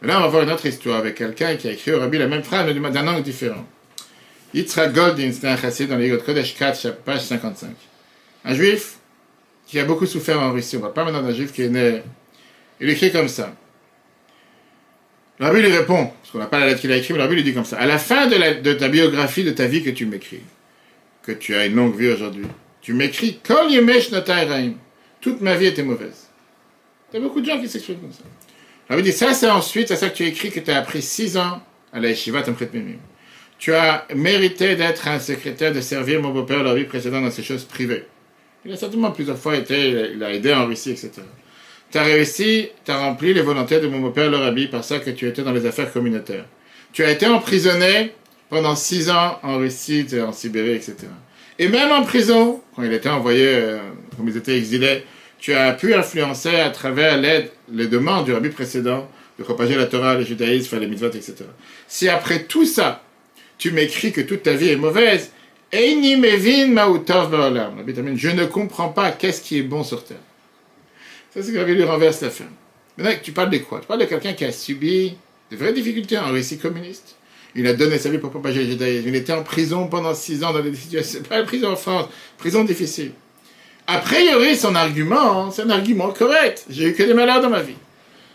Mais 0.00 0.08
là, 0.08 0.18
on 0.18 0.22
va 0.22 0.28
voir 0.28 0.42
une 0.42 0.50
autre 0.50 0.64
histoire 0.64 0.98
avec 0.98 1.16
quelqu'un 1.16 1.56
qui 1.56 1.68
a 1.68 1.72
écrit 1.72 1.92
au 1.92 2.00
rabbi 2.00 2.16
la 2.16 2.26
même 2.26 2.42
phrase 2.42 2.66
mais 2.74 2.90
d'un 2.90 3.06
angle 3.06 3.22
différent. 3.22 3.66
Yitzhak 4.54 4.94
Goldin, 4.94 5.32
c'est 5.32 5.48
un 5.48 5.56
chassid 5.56 5.88
dans 5.88 5.96
les 5.96 6.16
Kodesh 6.16 6.54
4, 6.56 6.96
page 7.04 7.22
55. 7.22 7.70
Un 8.44 8.54
juif 8.54 8.94
qui 9.66 9.78
a 9.80 9.84
beaucoup 9.84 10.06
souffert 10.06 10.40
en 10.40 10.52
Russie. 10.52 10.76
On 10.76 10.78
ne 10.78 10.82
parle 10.84 10.94
pas 10.94 11.04
maintenant 11.04 11.26
d'un 11.28 11.34
juif 11.34 11.52
qui 11.52 11.62
est 11.62 11.68
né. 11.68 12.02
Il 12.80 12.88
écrit 12.88 13.10
comme 13.12 13.28
ça. 13.28 13.52
Le 15.38 15.46
rabbi 15.46 15.62
lui 15.62 15.72
répond, 15.72 16.06
parce 16.06 16.30
qu'on 16.30 16.38
n'a 16.38 16.46
pas 16.46 16.60
la 16.60 16.66
lettre 16.66 16.80
qu'il 16.80 16.92
a 16.92 16.96
écrite, 16.96 17.16
le 17.16 17.22
rabbi 17.22 17.34
lui 17.34 17.42
dit 17.42 17.54
comme 17.54 17.64
ça. 17.64 17.78
À 17.78 17.86
la 17.86 17.98
fin 17.98 18.26
de, 18.26 18.72
ta 18.74 18.88
biographie, 18.88 19.42
de 19.42 19.50
ta 19.50 19.66
vie 19.66 19.82
que 19.82 19.90
tu 19.90 20.06
m'écris, 20.06 20.42
que 21.22 21.32
tu 21.32 21.54
as 21.54 21.66
une 21.66 21.74
longue 21.74 21.96
vie 21.96 22.08
aujourd'hui, 22.08 22.46
tu 22.80 22.94
m'écris 22.94 23.40
Kol 23.44 23.68
Toute 25.20 25.40
ma 25.40 25.56
vie 25.56 25.66
était 25.66 25.82
mauvaise. 25.82 26.28
Il 27.12 27.16
y 27.16 27.18
a 27.18 27.22
beaucoup 27.22 27.40
de 27.40 27.46
gens 27.46 27.60
qui 27.60 27.68
s'expriment 27.68 28.00
comme 28.00 28.12
ça. 28.12 28.24
Le 28.88 28.96
rabbi 28.96 29.10
dit 29.10 29.16
ça, 29.16 29.32
c'est 29.32 29.50
ensuite, 29.50 29.88
c'est 29.88 29.96
ça 29.96 30.08
que 30.08 30.16
tu 30.16 30.24
as 30.24 30.26
écrit, 30.26 30.50
que 30.50 30.60
tu 30.60 30.70
as 30.70 30.78
appris 30.78 31.02
six 31.02 31.36
ans 31.36 31.62
à 31.92 32.00
la 32.00 32.10
Yeshiva 32.10 32.42
Tamkhet 32.42 32.70
Mimim. 32.72 32.98
Tu 33.58 33.72
as 33.72 34.06
mérité 34.14 34.76
d'être 34.76 35.08
un 35.08 35.18
secrétaire, 35.18 35.72
de 35.72 35.80
servir 35.80 36.20
mon 36.20 36.30
beau-père 36.30 36.62
la 36.62 36.74
vie 36.74 36.84
précédente 36.84 37.24
dans 37.24 37.30
ces 37.30 37.42
choses 37.42 37.64
privées. 37.64 38.04
Il 38.64 38.72
a 38.72 38.76
certainement 38.76 39.10
plusieurs 39.10 39.38
fois 39.38 39.56
été, 39.56 40.12
il 40.14 40.22
a 40.22 40.32
aidé 40.32 40.52
en 40.52 40.66
Russie, 40.66 40.90
etc. 40.90 41.22
Tu 41.94 42.00
as 42.00 42.02
réussi, 42.02 42.70
tu 42.84 42.90
as 42.90 42.98
rempli 42.98 43.32
les 43.32 43.42
volontés 43.42 43.78
de 43.78 43.86
mon 43.86 44.00
beau-père 44.00 44.28
le 44.28 44.36
rabbi 44.36 44.66
par 44.66 44.82
ça 44.82 44.98
que 44.98 45.10
tu 45.10 45.28
étais 45.28 45.42
dans 45.42 45.52
les 45.52 45.64
affaires 45.64 45.92
communautaires. 45.92 46.44
Tu 46.92 47.04
as 47.04 47.10
été 47.12 47.24
emprisonné 47.28 48.10
pendant 48.50 48.74
six 48.74 49.10
ans 49.10 49.38
en 49.44 49.58
Russie, 49.58 50.04
en 50.20 50.32
Sibérie, 50.32 50.72
etc. 50.72 50.96
Et 51.56 51.68
même 51.68 51.92
en 51.92 52.02
prison, 52.02 52.60
quand 52.74 52.82
il 52.82 52.92
était 52.92 53.10
envoyé, 53.10 53.46
euh, 53.46 53.78
comme 54.16 54.28
ils 54.28 54.36
étaient 54.36 54.58
exilés, 54.58 55.04
tu 55.38 55.54
as 55.54 55.72
pu 55.72 55.94
influencer 55.94 56.56
à 56.56 56.70
travers 56.70 57.16
l'aide, 57.16 57.52
les 57.72 57.86
demandes 57.86 58.24
du 58.24 58.32
rabbi 58.32 58.48
précédent 58.48 59.08
de 59.38 59.44
propager 59.44 59.76
la 59.76 59.86
Torah, 59.86 60.16
le 60.16 60.24
judaïsme, 60.24 60.70
faire 60.70 60.80
les 60.80 60.88
mitzvot, 60.88 61.10
etc. 61.10 61.44
Si 61.86 62.08
après 62.08 62.42
tout 62.42 62.66
ça, 62.66 63.04
tu 63.56 63.70
m'écris 63.70 64.10
que 64.10 64.20
toute 64.20 64.42
ta 64.42 64.54
vie 64.54 64.70
est 64.70 64.74
mauvaise, 64.74 65.30
je 65.72 65.78
ne 68.30 68.44
comprends 68.46 68.88
pas 68.88 69.12
qu'est-ce 69.12 69.42
qui 69.42 69.58
est 69.58 69.62
bon 69.62 69.84
sur 69.84 70.02
terre. 70.04 70.18
Ça, 71.34 71.42
c'est 71.42 71.52
que 71.52 71.58
lui 71.58 71.82
renverse 71.82 72.20
la 72.20 72.30
fin. 72.30 72.44
Maintenant, 72.96 73.18
tu 73.20 73.32
parles 73.32 73.50
de 73.50 73.58
quoi? 73.58 73.80
Tu 73.80 73.86
parles 73.86 74.00
de 74.00 74.04
quelqu'un 74.04 74.34
qui 74.34 74.44
a 74.44 74.52
subi 74.52 75.16
de 75.50 75.56
vraies 75.56 75.72
difficultés 75.72 76.16
en 76.16 76.30
Russie 76.30 76.58
communiste. 76.58 77.16
Il 77.56 77.66
a 77.66 77.74
donné 77.74 77.98
sa 77.98 78.08
vie 78.08 78.18
pour 78.18 78.30
propager 78.30 78.62
le 78.62 78.70
judaïsme. 78.70 79.08
Il 79.08 79.16
était 79.16 79.32
en 79.32 79.42
prison 79.42 79.88
pendant 79.88 80.14
six 80.14 80.44
ans 80.44 80.52
dans 80.52 80.60
des 80.60 80.74
situations, 80.74 81.22
pas 81.28 81.38
la 81.38 81.44
prison 81.44 81.72
en 81.72 81.76
France, 81.76 82.06
prison 82.38 82.62
difficile. 82.62 83.10
A 83.88 83.98
priori, 83.98 84.56
son 84.56 84.76
argument, 84.76 85.50
c'est 85.50 85.62
un 85.62 85.70
argument 85.70 86.10
correct. 86.10 86.66
J'ai 86.70 86.90
eu 86.90 86.94
que 86.94 87.02
des 87.02 87.14
malheurs 87.14 87.40
dans 87.40 87.50
ma 87.50 87.62
vie. 87.62 87.74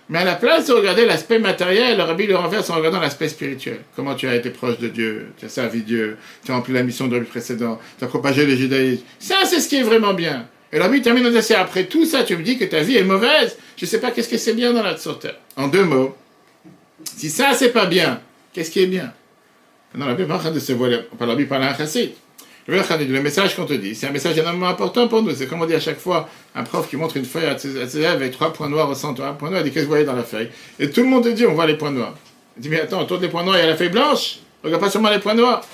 Mais 0.10 0.20
à 0.20 0.26
la 0.26 0.36
place 0.36 0.68
de 0.68 0.74
regarder 0.74 1.06
l'aspect 1.06 1.40
matériel, 1.40 1.98
le 1.98 2.04
rabbi 2.04 2.28
le 2.28 2.36
renverse 2.36 2.70
en 2.70 2.76
regardant 2.76 3.00
l'aspect 3.00 3.30
spirituel. 3.30 3.80
Comment 3.96 4.16
tu 4.16 4.28
as 4.28 4.36
été 4.36 4.50
proche 4.50 4.78
de 4.78 4.90
Dieu, 4.90 5.28
tu 5.38 5.46
as 5.46 5.50
servi 5.50 5.84
Dieu, 5.84 6.18
tu 6.44 6.52
as 6.52 6.56
rempli 6.56 6.74
la 6.74 6.84
mission 6.84 7.08
de 7.08 7.16
rabbi 7.16 7.28
précédent, 7.28 7.80
tu 7.98 8.04
as 8.04 8.08
propagé 8.08 8.46
le 8.46 8.56
judaïsme. 8.56 9.04
Ça, 9.20 9.38
c'est 9.46 9.62
ce 9.62 9.70
qui 9.70 9.78
est 9.78 9.84
vraiment 9.84 10.14
bien. 10.14 10.48
Et 10.72 10.80
rabbi 10.80 11.02
termine 11.02 11.26
en 11.26 11.32
disant, 11.32 11.56
après 11.58 11.86
tout 11.86 12.06
ça, 12.06 12.24
tu 12.24 12.38
me 12.38 12.44
dis 12.44 12.58
que 12.58 12.66
ta 12.66 12.82
vie 12.82 12.98
est 12.98 13.04
mauvaise. 13.04 13.58
Je 13.76 13.86
ne 13.86 13.90
sais 13.90 14.00
pas 14.00 14.12
qu'est-ce 14.12 14.30
que 14.30 14.38
c'est 14.38 14.54
bien 14.54 14.72
dans 14.74 14.84
la 14.84 14.98
sorte. 14.98 15.28
En 15.56 15.68
deux 15.68 15.84
mots, 15.84 16.16
si 17.04 17.30
ça, 17.30 17.54
c'est 17.54 17.70
pas 17.72 17.86
bien, 17.86 18.22
qu'est-ce 18.54 18.72
qui 18.72 18.82
est 18.82 18.88
bien? 18.88 19.14
Non, 19.96 20.06
la 20.06 20.14
Bible 20.14 20.28
pas 20.28 20.36
en 20.36 20.40
train 20.40 20.52
de 20.52 20.60
se 20.60 20.74
voiler. 20.74 21.00
On 21.12 21.16
parle 21.16 21.46
par 21.48 21.62
un 21.62 21.76
chassid. 21.76 22.12
Le 22.68 23.22
message 23.22 23.56
qu'on 23.56 23.66
te 23.66 23.74
dit, 23.74 23.96
c'est 23.96 24.06
un 24.06 24.12
message 24.12 24.38
énormément 24.38 24.68
important 24.68 25.08
pour 25.08 25.24
nous. 25.24 25.34
C'est 25.34 25.48
comme 25.48 25.60
on 25.60 25.66
dit 25.66 25.74
à 25.74 25.80
chaque 25.80 25.98
fois, 25.98 26.30
un 26.54 26.62
prof 26.62 26.88
qui 26.88 26.98
montre 26.98 27.18
une 27.18 27.26
feuille 27.26 27.48
à 27.48 27.58
ses 27.58 27.98
élèves 27.98 28.12
avec 28.12 28.32
trois 28.32 28.54
points 28.54 28.70
noirs 28.70 28.88
au 28.88 28.94
centre, 28.94 29.24
un 29.24 29.34
point 29.34 29.50
noir, 29.50 29.62
il 29.62 29.64
dit 29.64 29.72
qu'est-ce 29.72 29.86
que 29.86 29.88
vous 29.88 29.94
voyez 29.94 30.06
dans 30.06 30.14
la 30.14 30.24
feuille? 30.24 30.50
Et 30.78 30.92
tout 30.92 31.02
le 31.02 31.08
monde 31.08 31.24
te 31.24 31.30
dit, 31.30 31.48
on 31.48 31.56
voit 31.56 31.66
les 31.66 31.78
points 31.78 31.90
noirs. 31.90 32.14
Il 32.58 32.62
dit, 32.62 32.70
mais 32.70 32.82
attends, 32.82 33.02
autour 33.02 33.18
des 33.18 33.28
points 33.28 33.44
noirs, 33.44 33.58
il 33.58 33.62
y 33.62 33.64
a 33.64 33.68
la 33.68 33.76
feuille 33.76 33.90
blanche. 33.90 34.38
Regarde 34.64 34.84
pas 34.84 34.92
seulement 34.92 35.10
les 35.10 35.18
points 35.18 35.34
noirs. 35.34 35.66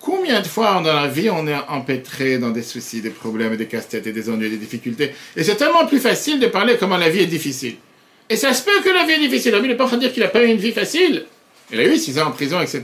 Combien 0.00 0.40
de 0.40 0.46
fois 0.46 0.80
dans 0.82 0.94
la 0.94 1.08
vie 1.08 1.28
on 1.28 1.46
est 1.46 1.54
empêtré 1.68 2.38
dans 2.38 2.50
des 2.50 2.62
soucis, 2.62 3.02
des 3.02 3.10
problèmes, 3.10 3.54
des 3.56 3.66
casse-têtes 3.66 4.06
et 4.06 4.12
des 4.12 4.30
ennuis, 4.30 4.48
des 4.48 4.56
difficultés? 4.56 5.12
Et 5.36 5.44
c'est 5.44 5.56
tellement 5.56 5.86
plus 5.86 6.00
facile 6.00 6.40
de 6.40 6.46
parler 6.46 6.76
comment 6.80 6.96
la 6.96 7.10
vie 7.10 7.20
est 7.20 7.26
difficile. 7.26 7.74
Et 8.30 8.36
ça 8.36 8.54
se 8.54 8.64
peut 8.64 8.80
que 8.82 8.88
la 8.88 9.04
vie 9.04 9.12
est 9.12 9.28
difficile. 9.28 9.54
il 9.62 9.68
n'est 9.68 9.74
pas 9.74 9.84
en 9.84 9.88
train 9.88 9.96
de 9.98 10.02
dire 10.02 10.12
qu'il 10.12 10.22
n'a 10.22 10.30
pas 10.30 10.42
eu 10.42 10.46
une 10.46 10.56
vie 10.56 10.72
facile. 10.72 11.26
Il 11.70 11.80
a 11.80 11.84
eu 11.84 11.98
six 11.98 12.18
ans 12.18 12.28
en 12.28 12.30
prison, 12.30 12.60
etc. 12.62 12.82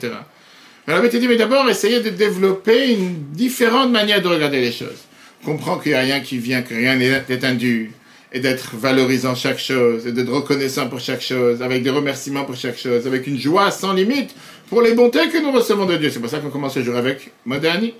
Alors, 0.86 1.04
il 1.04 1.18
dit, 1.18 1.26
mais 1.26 1.36
d'abord, 1.36 1.68
essayez 1.70 2.00
de 2.00 2.10
développer 2.10 2.92
une 2.92 3.32
différente 3.32 3.90
manière 3.90 4.20
de 4.20 4.28
regarder 4.28 4.60
les 4.60 4.70
choses. 4.70 5.04
Comprends 5.44 5.78
qu'il 5.78 5.92
n'y 5.92 5.98
a 5.98 6.02
rien 6.02 6.20
qui 6.20 6.38
vient, 6.38 6.62
que 6.62 6.74
rien 6.74 6.96
n'est 6.96 7.44
indu, 7.44 7.92
et 8.32 8.40
d'être 8.40 8.76
valorisant 8.76 9.34
chaque 9.34 9.58
chose, 9.58 10.06
et 10.06 10.12
d'être 10.12 10.30
reconnaissant 10.30 10.88
pour 10.88 11.00
chaque 11.00 11.22
chose, 11.22 11.62
avec 11.62 11.82
des 11.82 11.90
remerciements 11.90 12.44
pour 12.44 12.56
chaque 12.56 12.78
chose, 12.78 13.06
avec 13.06 13.26
une 13.26 13.38
joie 13.38 13.70
sans 13.70 13.94
limite 13.94 14.34
pour 14.68 14.82
les 14.82 14.94
bontés 14.94 15.28
que 15.28 15.38
nous 15.38 15.52
recevons 15.52 15.86
de 15.86 15.96
Dieu. 15.96 16.10
C'est 16.10 16.20
pour 16.20 16.30
ça 16.30 16.38
qu'on 16.38 16.50
commence 16.50 16.74
ce 16.74 16.82
jour 16.82 16.96
avec 16.96 17.32
Modani. 17.44 17.94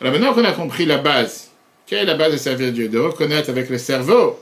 Alors 0.00 0.12
maintenant 0.12 0.34
qu'on 0.34 0.44
a 0.44 0.52
compris 0.52 0.86
la 0.86 0.98
base, 0.98 1.50
quelle 1.86 2.00
est 2.00 2.06
la 2.06 2.14
base 2.14 2.32
de 2.32 2.36
servir 2.36 2.72
Dieu? 2.72 2.88
De 2.88 2.98
reconnaître 2.98 3.50
avec 3.50 3.68
le 3.68 3.78
cerveau 3.78 4.40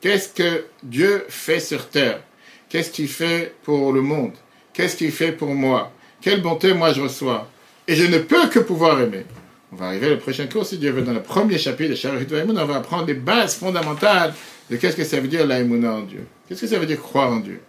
qu'est-ce 0.00 0.28
que 0.28 0.64
Dieu 0.82 1.24
fait 1.28 1.60
sur 1.60 1.88
terre, 1.88 2.20
qu'est-ce 2.68 2.90
qu'il 2.90 3.08
fait 3.08 3.54
pour 3.64 3.92
le 3.92 4.00
monde, 4.00 4.32
qu'est-ce 4.72 4.96
qu'il 4.96 5.10
fait 5.10 5.32
pour 5.32 5.54
moi, 5.54 5.92
quelle 6.20 6.40
bonté 6.40 6.72
moi 6.72 6.92
je 6.92 7.00
reçois? 7.00 7.48
Et 7.86 7.94
je 7.96 8.04
ne 8.04 8.18
peux 8.18 8.48
que 8.48 8.58
pouvoir 8.60 9.00
aimer. 9.00 9.24
On 9.72 9.76
va 9.76 9.86
arriver 9.86 10.12
au 10.12 10.16
prochain 10.16 10.46
cours, 10.46 10.64
si 10.64 10.78
Dieu 10.78 10.92
veut, 10.92 11.02
dans 11.02 11.12
le 11.12 11.22
premier 11.22 11.58
chapitre 11.58 11.90
de 11.90 11.94
Sharit 11.94 12.26
on 12.32 12.64
va 12.64 12.76
apprendre 12.76 13.06
les 13.06 13.14
bases 13.14 13.56
fondamentales 13.56 14.32
de 14.70 14.76
qu'est-ce 14.76 14.96
que 14.96 15.04
ça 15.04 15.20
veut 15.20 15.28
dire 15.28 15.46
l'aïmouna 15.46 15.92
en 15.92 16.02
Dieu. 16.02 16.26
Qu'est-ce 16.48 16.62
que 16.62 16.66
ça 16.66 16.78
veut 16.78 16.86
dire 16.86 17.00
croire 17.00 17.32
en 17.32 17.40
Dieu? 17.40 17.60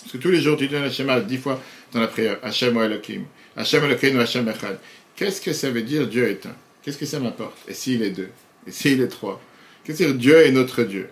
Parce 0.00 0.12
que 0.12 0.18
tous 0.18 0.30
les 0.30 0.40
jours, 0.40 0.56
tu 0.56 0.68
donnes 0.68 0.84
Hachem 0.84 1.10
dix 1.26 1.38
fois 1.38 1.60
dans 1.94 2.00
la 2.00 2.08
prière, 2.08 2.38
Hachem 2.42 2.76
ou 2.76 2.82
Elohim, 2.82 3.24
Hachem 3.56 3.84
Elohim 3.84 4.16
ou 4.16 4.20
Hachem 4.20 4.48
Echad. 4.48 4.78
Qu'est-ce 5.16 5.40
que 5.40 5.52
ça 5.52 5.70
veut 5.70 5.82
dire 5.82 6.06
Dieu 6.06 6.28
est 6.28 6.44
un? 6.44 6.54
Qu'est-ce 6.82 6.98
que 6.98 7.06
ça 7.06 7.20
m'apporte? 7.20 7.56
Et 7.68 7.74
s'il 7.74 8.02
est 8.02 8.10
deux? 8.10 8.30
Et 8.66 8.72
s'il 8.72 9.00
est 9.00 9.08
trois? 9.08 9.40
Qu'est-ce 9.84 10.02
que 10.02 10.12
Dieu 10.12 10.36
est 10.44 10.50
notre 10.50 10.82
Dieu? 10.82 11.08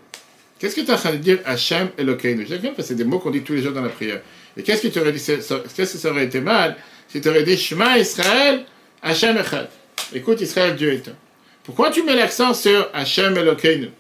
Qu'est-ce 0.59 0.77
que 0.77 0.81
tu 0.81 0.89
es 0.89 0.93
en 0.93 0.97
train 0.97 1.13
de 1.13 1.17
dire 1.17 1.39
Hachem 1.45 1.91
Elohim 1.97 2.45
C'est 2.81 2.95
des 2.95 3.05
mots 3.05 3.19
qu'on 3.19 3.31
dit 3.31 3.43
tous 3.43 3.55
les 3.55 3.63
jours 3.63 3.73
dans 3.73 3.83
la 3.83 3.89
prière. 3.89 4.21
Et 4.57 4.63
qu'est-ce 4.63 4.83
qui 4.83 4.91
t'aurait 4.91 5.13
dit, 5.13 5.23
qu'est-ce 5.25 5.75
que 5.77 5.99
ça 5.99 6.11
aurait 6.11 6.25
été 6.25 6.41
mal 6.41 6.77
si 7.09 7.21
tu 7.21 7.29
aurais 7.29 7.43
dit 7.43 7.57
Shema 7.57 7.99
Israël, 7.99 8.65
Hachem 9.03 9.37
Echad. 9.37 9.69
Écoute 10.13 10.41
Israël, 10.41 10.77
Dieu 10.77 10.93
est 10.93 11.09
un. 11.09 11.15
Pourquoi 11.65 11.91
tu 11.91 12.03
mets 12.03 12.17
l'accent 12.17 12.55
sur 12.55 12.91
Hachem 12.93 13.37
Elokeinu? 13.37 13.91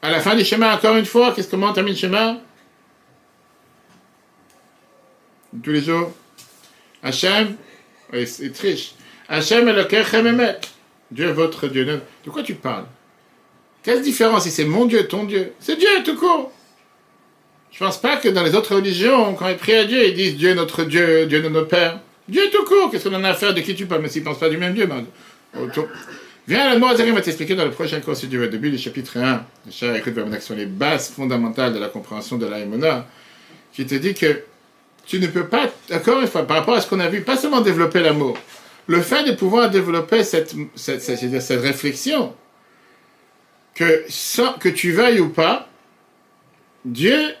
À 0.00 0.10
la 0.10 0.20
fin 0.20 0.36
du 0.36 0.44
chemin, 0.44 0.74
encore 0.74 0.96
une 0.96 1.06
fois, 1.06 1.32
qu'est-ce 1.34 1.48
comment 1.48 1.68
on 1.68 1.72
termine 1.72 1.94
le 1.94 1.98
chemin? 1.98 2.40
Tous 5.62 5.70
les 5.70 5.82
jours. 5.82 6.12
Hachem, 7.02 7.56
oui, 8.12 8.26
c'est 8.26 8.52
triche. 8.52 8.94
Hachem 9.28 9.68
est 9.68 9.72
le 9.72 10.26
Emet. 10.26 10.60
Dieu, 11.10 11.30
votre 11.30 11.68
Dieu. 11.68 11.84
De 11.84 12.30
quoi 12.30 12.42
tu 12.42 12.54
parles? 12.54 12.86
Quelle 13.82 14.02
différence 14.02 14.44
si 14.44 14.50
c'est 14.50 14.64
mon 14.64 14.86
Dieu, 14.86 15.06
ton 15.06 15.24
Dieu? 15.24 15.52
C'est 15.60 15.76
Dieu, 15.76 15.88
tout 16.04 16.16
court. 16.16 16.50
Je 17.70 17.78
pense 17.78 18.00
pas 18.00 18.16
que 18.16 18.28
dans 18.28 18.42
les 18.42 18.54
autres 18.54 18.76
religions, 18.76 19.34
quand 19.34 19.48
ils 19.48 19.56
prient 19.56 19.74
à 19.74 19.84
Dieu, 19.84 20.06
ils 20.06 20.14
disent 20.14 20.36
Dieu 20.36 20.54
notre 20.54 20.84
Dieu, 20.84 21.26
Dieu 21.26 21.42
de 21.42 21.48
nos 21.48 21.64
pères. 21.64 22.00
Dieu 22.28 22.42
tout 22.50 22.64
court, 22.64 22.90
qu'est-ce 22.90 23.08
qu'on 23.08 23.14
en 23.14 23.24
a 23.24 23.30
à 23.30 23.34
faire 23.34 23.52
de 23.52 23.60
qui 23.60 23.74
tu 23.74 23.86
parles, 23.86 24.00
mais 24.00 24.08
s'ils 24.08 24.22
ne 24.22 24.26
pensent 24.26 24.38
pas 24.38 24.48
du 24.48 24.56
même 24.56 24.74
Dieu, 24.74 24.86
ben, 24.86 25.04
autour. 25.60 25.86
Viens, 26.46 26.72
la 26.72 26.78
Moazari 26.78 27.10
va 27.10 27.20
t'expliquer 27.20 27.54
dans 27.54 27.64
le 27.64 27.70
prochain 27.70 28.00
cours, 28.00 28.14
veut, 28.14 28.48
début 28.48 28.70
du 28.70 28.78
chapitre 28.78 29.18
1, 29.18 29.44
de 29.66 29.70
Cher 29.70 29.94
écoute 29.96 30.14
sur 30.40 30.54
les 30.54 30.66
bases 30.66 31.10
fondamentales 31.10 31.74
de 31.74 31.78
la 31.78 31.88
compréhension 31.88 32.36
de 32.36 32.46
l'aïmona, 32.46 33.06
qui 33.72 33.84
te 33.86 33.94
dit 33.94 34.14
que 34.14 34.42
tu 35.06 35.20
ne 35.20 35.26
peux 35.26 35.46
pas, 35.46 35.70
encore 35.92 36.20
une 36.20 36.26
fois, 36.26 36.46
par 36.46 36.58
rapport 36.58 36.74
à 36.74 36.80
ce 36.80 36.88
qu'on 36.88 37.00
a 37.00 37.08
vu, 37.08 37.22
pas 37.22 37.36
seulement 37.36 37.60
développer 37.60 38.00
l'amour, 38.00 38.36
le 38.86 39.00
fait 39.00 39.24
de 39.24 39.32
pouvoir 39.32 39.70
développer 39.70 40.24
cette, 40.24 40.54
cette, 40.74 41.00
cette, 41.00 41.60
réflexion, 41.60 42.34
que, 43.74 44.04
sans, 44.08 44.54
que 44.54 44.68
tu 44.68 44.92
veuilles 44.92 45.20
ou 45.20 45.30
pas, 45.30 45.68
Dieu 46.84 47.34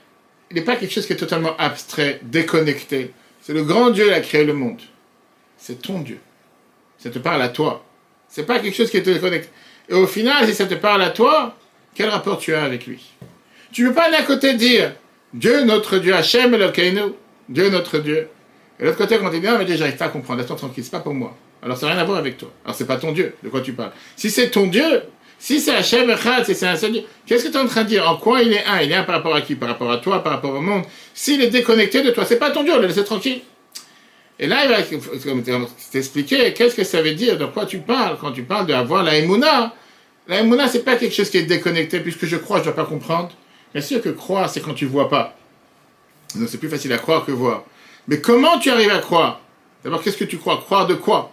il 0.54 0.58
n'est 0.58 0.64
pas 0.64 0.76
quelque 0.76 0.92
chose 0.92 1.06
qui 1.06 1.12
est 1.12 1.16
totalement 1.16 1.56
abstrait, 1.56 2.20
déconnecté. 2.22 3.10
C'est 3.40 3.52
le 3.52 3.64
grand 3.64 3.90
Dieu 3.90 4.06
qui 4.06 4.12
a 4.12 4.20
créé 4.20 4.44
le 4.44 4.52
monde. 4.52 4.80
C'est 5.56 5.82
ton 5.82 5.98
Dieu. 6.00 6.20
Ça 6.98 7.10
te 7.10 7.18
parle 7.18 7.42
à 7.42 7.48
toi. 7.48 7.84
C'est 8.28 8.46
pas 8.46 8.60
quelque 8.60 8.76
chose 8.76 8.88
qui 8.88 8.98
est 8.98 9.00
déconnecté. 9.00 9.48
Et 9.88 9.94
au 9.94 10.06
final, 10.06 10.46
si 10.46 10.54
ça 10.54 10.66
te 10.66 10.74
parle 10.74 11.02
à 11.02 11.10
toi, 11.10 11.56
quel 11.94 12.08
rapport 12.08 12.38
tu 12.38 12.54
as 12.54 12.62
avec 12.62 12.86
lui? 12.86 13.14
Tu 13.72 13.82
ne 13.82 13.88
peux 13.88 13.94
pas 13.94 14.10
d'un 14.12 14.22
côté 14.22 14.54
dire 14.54 14.94
Dieu 15.32 15.64
notre 15.64 15.98
Dieu, 15.98 16.14
Hachem 16.14 16.54
Elokeinu, 16.54 17.14
Dieu 17.48 17.70
notre 17.70 17.98
Dieu. 17.98 18.28
Et 18.80 18.84
l'autre 18.84 18.98
côté, 18.98 19.18
quand 19.18 19.30
tu 19.30 19.40
dis 19.40 19.46
non, 19.46 19.58
mais 19.58 19.64
Dieu, 19.64 19.76
j'arrive 19.76 19.96
pas 19.96 20.06
à 20.06 20.08
comprendre, 20.08 20.40
attends 20.40 20.56
tranquille, 20.56 20.82
c'est 20.82 20.90
pas 20.90 21.00
pour 21.00 21.14
moi. 21.14 21.36
Alors 21.62 21.76
ça 21.76 21.86
n'a 21.86 21.92
rien 21.92 22.02
à 22.02 22.04
voir 22.04 22.18
avec 22.18 22.36
toi. 22.36 22.50
Alors 22.64 22.76
c'est 22.76 22.86
pas 22.86 22.96
ton 22.96 23.12
Dieu, 23.12 23.34
de 23.42 23.48
quoi 23.48 23.60
tu 23.60 23.72
parles? 23.72 23.92
Si 24.16 24.30
c'est 24.30 24.50
ton 24.50 24.66
Dieu, 24.66 25.02
si 25.38 25.60
c'est 25.60 25.74
Hachem 25.74 26.10
Echad, 26.10 26.44
si 26.44 26.54
c'est 26.54 26.66
un 26.66 26.76
seul 26.76 26.92
Dieu, 26.92 27.02
qu'est-ce 27.26 27.44
que 27.44 27.50
tu 27.50 27.56
es 27.56 27.60
en 27.60 27.66
train 27.66 27.84
de 27.84 27.88
dire? 27.88 28.08
En 28.08 28.16
quoi 28.16 28.42
il 28.42 28.52
est 28.52 28.64
un? 28.64 28.80
Il 28.80 28.90
est 28.90 28.94
un 28.94 29.04
par 29.04 29.16
rapport 29.16 29.34
à 29.34 29.40
qui? 29.40 29.54
Par 29.54 29.68
rapport 29.68 29.90
à 29.90 29.98
toi, 29.98 30.22
par 30.22 30.32
rapport 30.32 30.54
au 30.54 30.60
monde. 30.60 30.84
S'il 31.12 31.40
est 31.42 31.50
déconnecté 31.50 32.02
de 32.02 32.10
toi, 32.10 32.24
c'est 32.24 32.38
pas 32.38 32.50
ton 32.50 32.62
Dieu, 32.62 32.78
le 32.80 32.86
laisse 32.86 33.04
tranquille. 33.04 33.40
Et 34.38 34.46
là, 34.46 34.64
il 34.64 34.70
va 34.70 34.76
t'expliquer 35.92 36.52
qu'est-ce 36.52 36.74
que 36.74 36.82
ça 36.82 37.00
veut 37.00 37.14
dire, 37.14 37.38
de 37.38 37.44
quoi 37.46 37.66
tu 37.66 37.78
parles? 37.78 38.16
Quand 38.20 38.32
tu 38.32 38.42
parles 38.42 38.66
d'avoir 38.66 39.04
la 39.04 39.16
Emouna. 39.16 39.74
La 40.26 40.40
Emouna, 40.40 40.66
c'est 40.68 40.82
pas 40.82 40.96
quelque 40.96 41.14
chose 41.14 41.30
qui 41.30 41.38
est 41.38 41.44
déconnecté, 41.44 42.00
puisque 42.00 42.24
je 42.26 42.36
crois, 42.36 42.58
je 42.58 42.64
dois 42.64 42.74
pas 42.74 42.84
comprendre. 42.84 43.30
Bien 43.72 43.82
sûr 43.82 44.02
que 44.02 44.08
croire, 44.08 44.50
c'est 44.50 44.60
quand 44.60 44.74
tu 44.74 44.86
vois 44.86 45.08
pas. 45.08 45.36
Donc 46.36 46.48
c'est 46.48 46.58
plus 46.58 46.68
facile 46.68 46.92
à 46.92 46.98
croire 46.98 47.24
que 47.24 47.32
voir. 47.32 47.64
Mais 48.08 48.20
comment 48.20 48.58
tu 48.58 48.70
arrives 48.70 48.90
à 48.90 48.98
croire? 48.98 49.40
D'abord, 49.82 50.02
qu'est-ce 50.02 50.16
que 50.16 50.24
tu 50.24 50.38
crois? 50.38 50.58
Croire 50.58 50.86
de 50.86 50.94
quoi? 50.94 51.32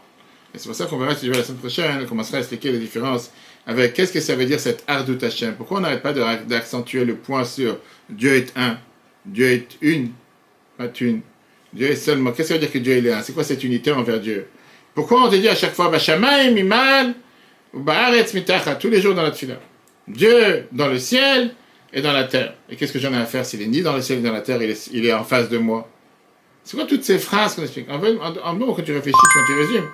Et 0.53 0.57
c'est 0.57 0.67
pour 0.67 0.75
ça 0.75 0.85
qu'on 0.85 0.97
verra, 0.97 1.15
si 1.15 1.21
tu 1.21 1.27
veux, 1.27 1.37
la 1.37 1.43
semaine 1.43 1.59
prochaine, 1.59 1.99
on 2.03 2.05
commencera 2.05 2.37
à 2.37 2.39
expliquer 2.41 2.71
les 2.71 2.79
différences 2.79 3.31
avec 3.65 3.93
qu'est-ce 3.93 4.11
que 4.11 4.19
ça 4.19 4.35
veut 4.35 4.45
dire 4.45 4.59
cette 4.59 4.83
Ardut 4.87 5.17
Hashem 5.23 5.55
Pourquoi 5.55 5.77
on 5.77 5.81
n'arrête 5.81 6.01
pas 6.01 6.13
d'accentuer 6.13 7.05
le 7.05 7.15
point 7.15 7.45
sur 7.45 7.77
Dieu 8.09 8.35
est 8.35 8.51
un, 8.57 8.77
Dieu 9.25 9.47
est 9.51 9.77
une, 9.81 10.11
pas 10.77 10.87
une. 10.99 11.21
Dieu 11.73 11.91
est 11.91 11.95
seulement. 11.95 12.31
Qu'est-ce 12.31 12.39
que 12.39 12.47
ça 12.47 12.53
veut 12.55 12.59
dire 12.59 12.71
que 12.71 12.79
Dieu 12.79 12.97
est 12.97 13.11
un? 13.11 13.21
C'est 13.21 13.33
quoi 13.33 13.43
cette 13.43 13.63
unité 13.63 13.91
envers 13.91 14.19
Dieu? 14.19 14.47
Pourquoi 14.93 15.23
on 15.23 15.29
te 15.29 15.35
dit 15.35 15.47
à 15.47 15.55
chaque 15.55 15.73
fois 15.73 15.89
Bashamaim, 15.89 16.51
Mimal, 16.51 17.13
Baaretz, 17.73 18.33
Mitacha, 18.33 18.75
tous 18.75 18.89
les 18.89 18.99
jours 18.99 19.15
dans 19.15 19.23
la 19.23 19.31
tefila? 19.31 19.55
Dieu 20.07 20.65
dans 20.73 20.87
le 20.87 20.99
ciel 20.99 21.51
et 21.93 22.01
dans 22.01 22.13
la 22.13 22.23
terre. 22.23 22.53
Et 22.69 22.75
qu'est-ce 22.75 22.93
que 22.93 22.99
j'en 22.99 23.13
ai 23.13 23.17
à 23.17 23.25
faire 23.25 23.45
s'il 23.45 23.61
est 23.61 23.67
ni 23.67 23.81
dans 23.81 23.93
le 23.93 24.01
ciel 24.01 24.19
ni 24.19 24.25
dans 24.25 24.33
la 24.33 24.41
terre, 24.41 24.59
il 24.61 25.05
est, 25.05 25.13
en 25.13 25.23
face 25.23 25.49
de 25.49 25.57
moi? 25.57 25.89
C'est 26.63 26.77
quoi 26.77 26.85
toutes 26.85 27.03
ces 27.03 27.19
phrases 27.19 27.55
qu'on 27.55 27.63
explique? 27.63 27.89
En 27.89 27.99
fait, 27.99 28.15
en, 28.17 28.35
en, 28.35 28.73
quand 28.73 28.83
tu 28.83 28.93
réfléchis, 28.93 29.17
quand 29.33 29.45
tu 29.45 29.59
résumes, 29.59 29.87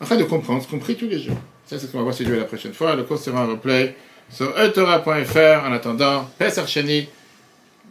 en 0.00 0.04
train 0.04 0.16
de 0.16 0.24
comprendre, 0.24 0.66
compris 0.66 0.96
tous 0.96 1.08
les 1.08 1.18
jours. 1.20 1.36
Ça, 1.66 1.78
c'est 1.78 1.86
ce 1.86 1.92
qu'on 1.92 1.98
va 1.98 2.04
voir 2.04 2.14
si 2.14 2.24
Dieu 2.24 2.36
la 2.36 2.44
prochaine 2.44 2.72
fois. 2.72 2.96
Le 2.96 3.04
cours 3.04 3.18
sera 3.18 3.44
en 3.44 3.48
replay 3.48 3.94
sur 4.30 4.58
etora.fr. 4.60 5.66
En 5.66 5.72
attendant, 5.72 6.28
Pesach 6.38 6.66
Sheni, 6.66 7.08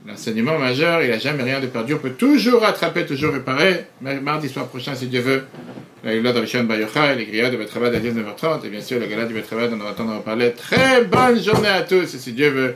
l'enseignement 0.05 0.57
majeur, 0.57 1.01
il 1.03 1.09
n'a 1.09 1.19
jamais 1.19 1.43
rien 1.43 1.59
de 1.59 1.67
perdu. 1.67 1.93
On 1.93 1.99
peut 1.99 2.11
toujours 2.11 2.61
rattraper, 2.61 3.05
toujours 3.05 3.33
réparer. 3.33 3.85
Mardi 4.01 4.49
soir 4.49 4.67
prochain, 4.67 4.95
si 4.95 5.07
Dieu 5.07 5.21
veut, 5.21 5.45
la 6.03 6.15
Gala 6.15 6.33
de 6.33 6.61
Bayocha, 6.63 7.15
les 7.15 7.25
grillades 7.25 7.53
de 7.53 7.57
Betravad 7.57 7.93
à 7.93 7.99
19h30. 7.99 8.65
Et 8.65 8.69
bien 8.69 8.81
sûr, 8.81 8.99
la 8.99 9.07
Gala 9.07 9.25
du 9.25 9.33
Betravad, 9.33 9.71
on 9.73 9.79
aura 9.79 9.93
temps 9.93 10.05
d'en 10.05 10.17
reparler. 10.17 10.51
Très 10.51 11.03
bonne 11.05 11.41
journée 11.41 11.69
à 11.69 11.81
tous. 11.81 12.13
Et 12.13 12.17
si 12.17 12.33
Dieu 12.33 12.49
veut, 12.49 12.75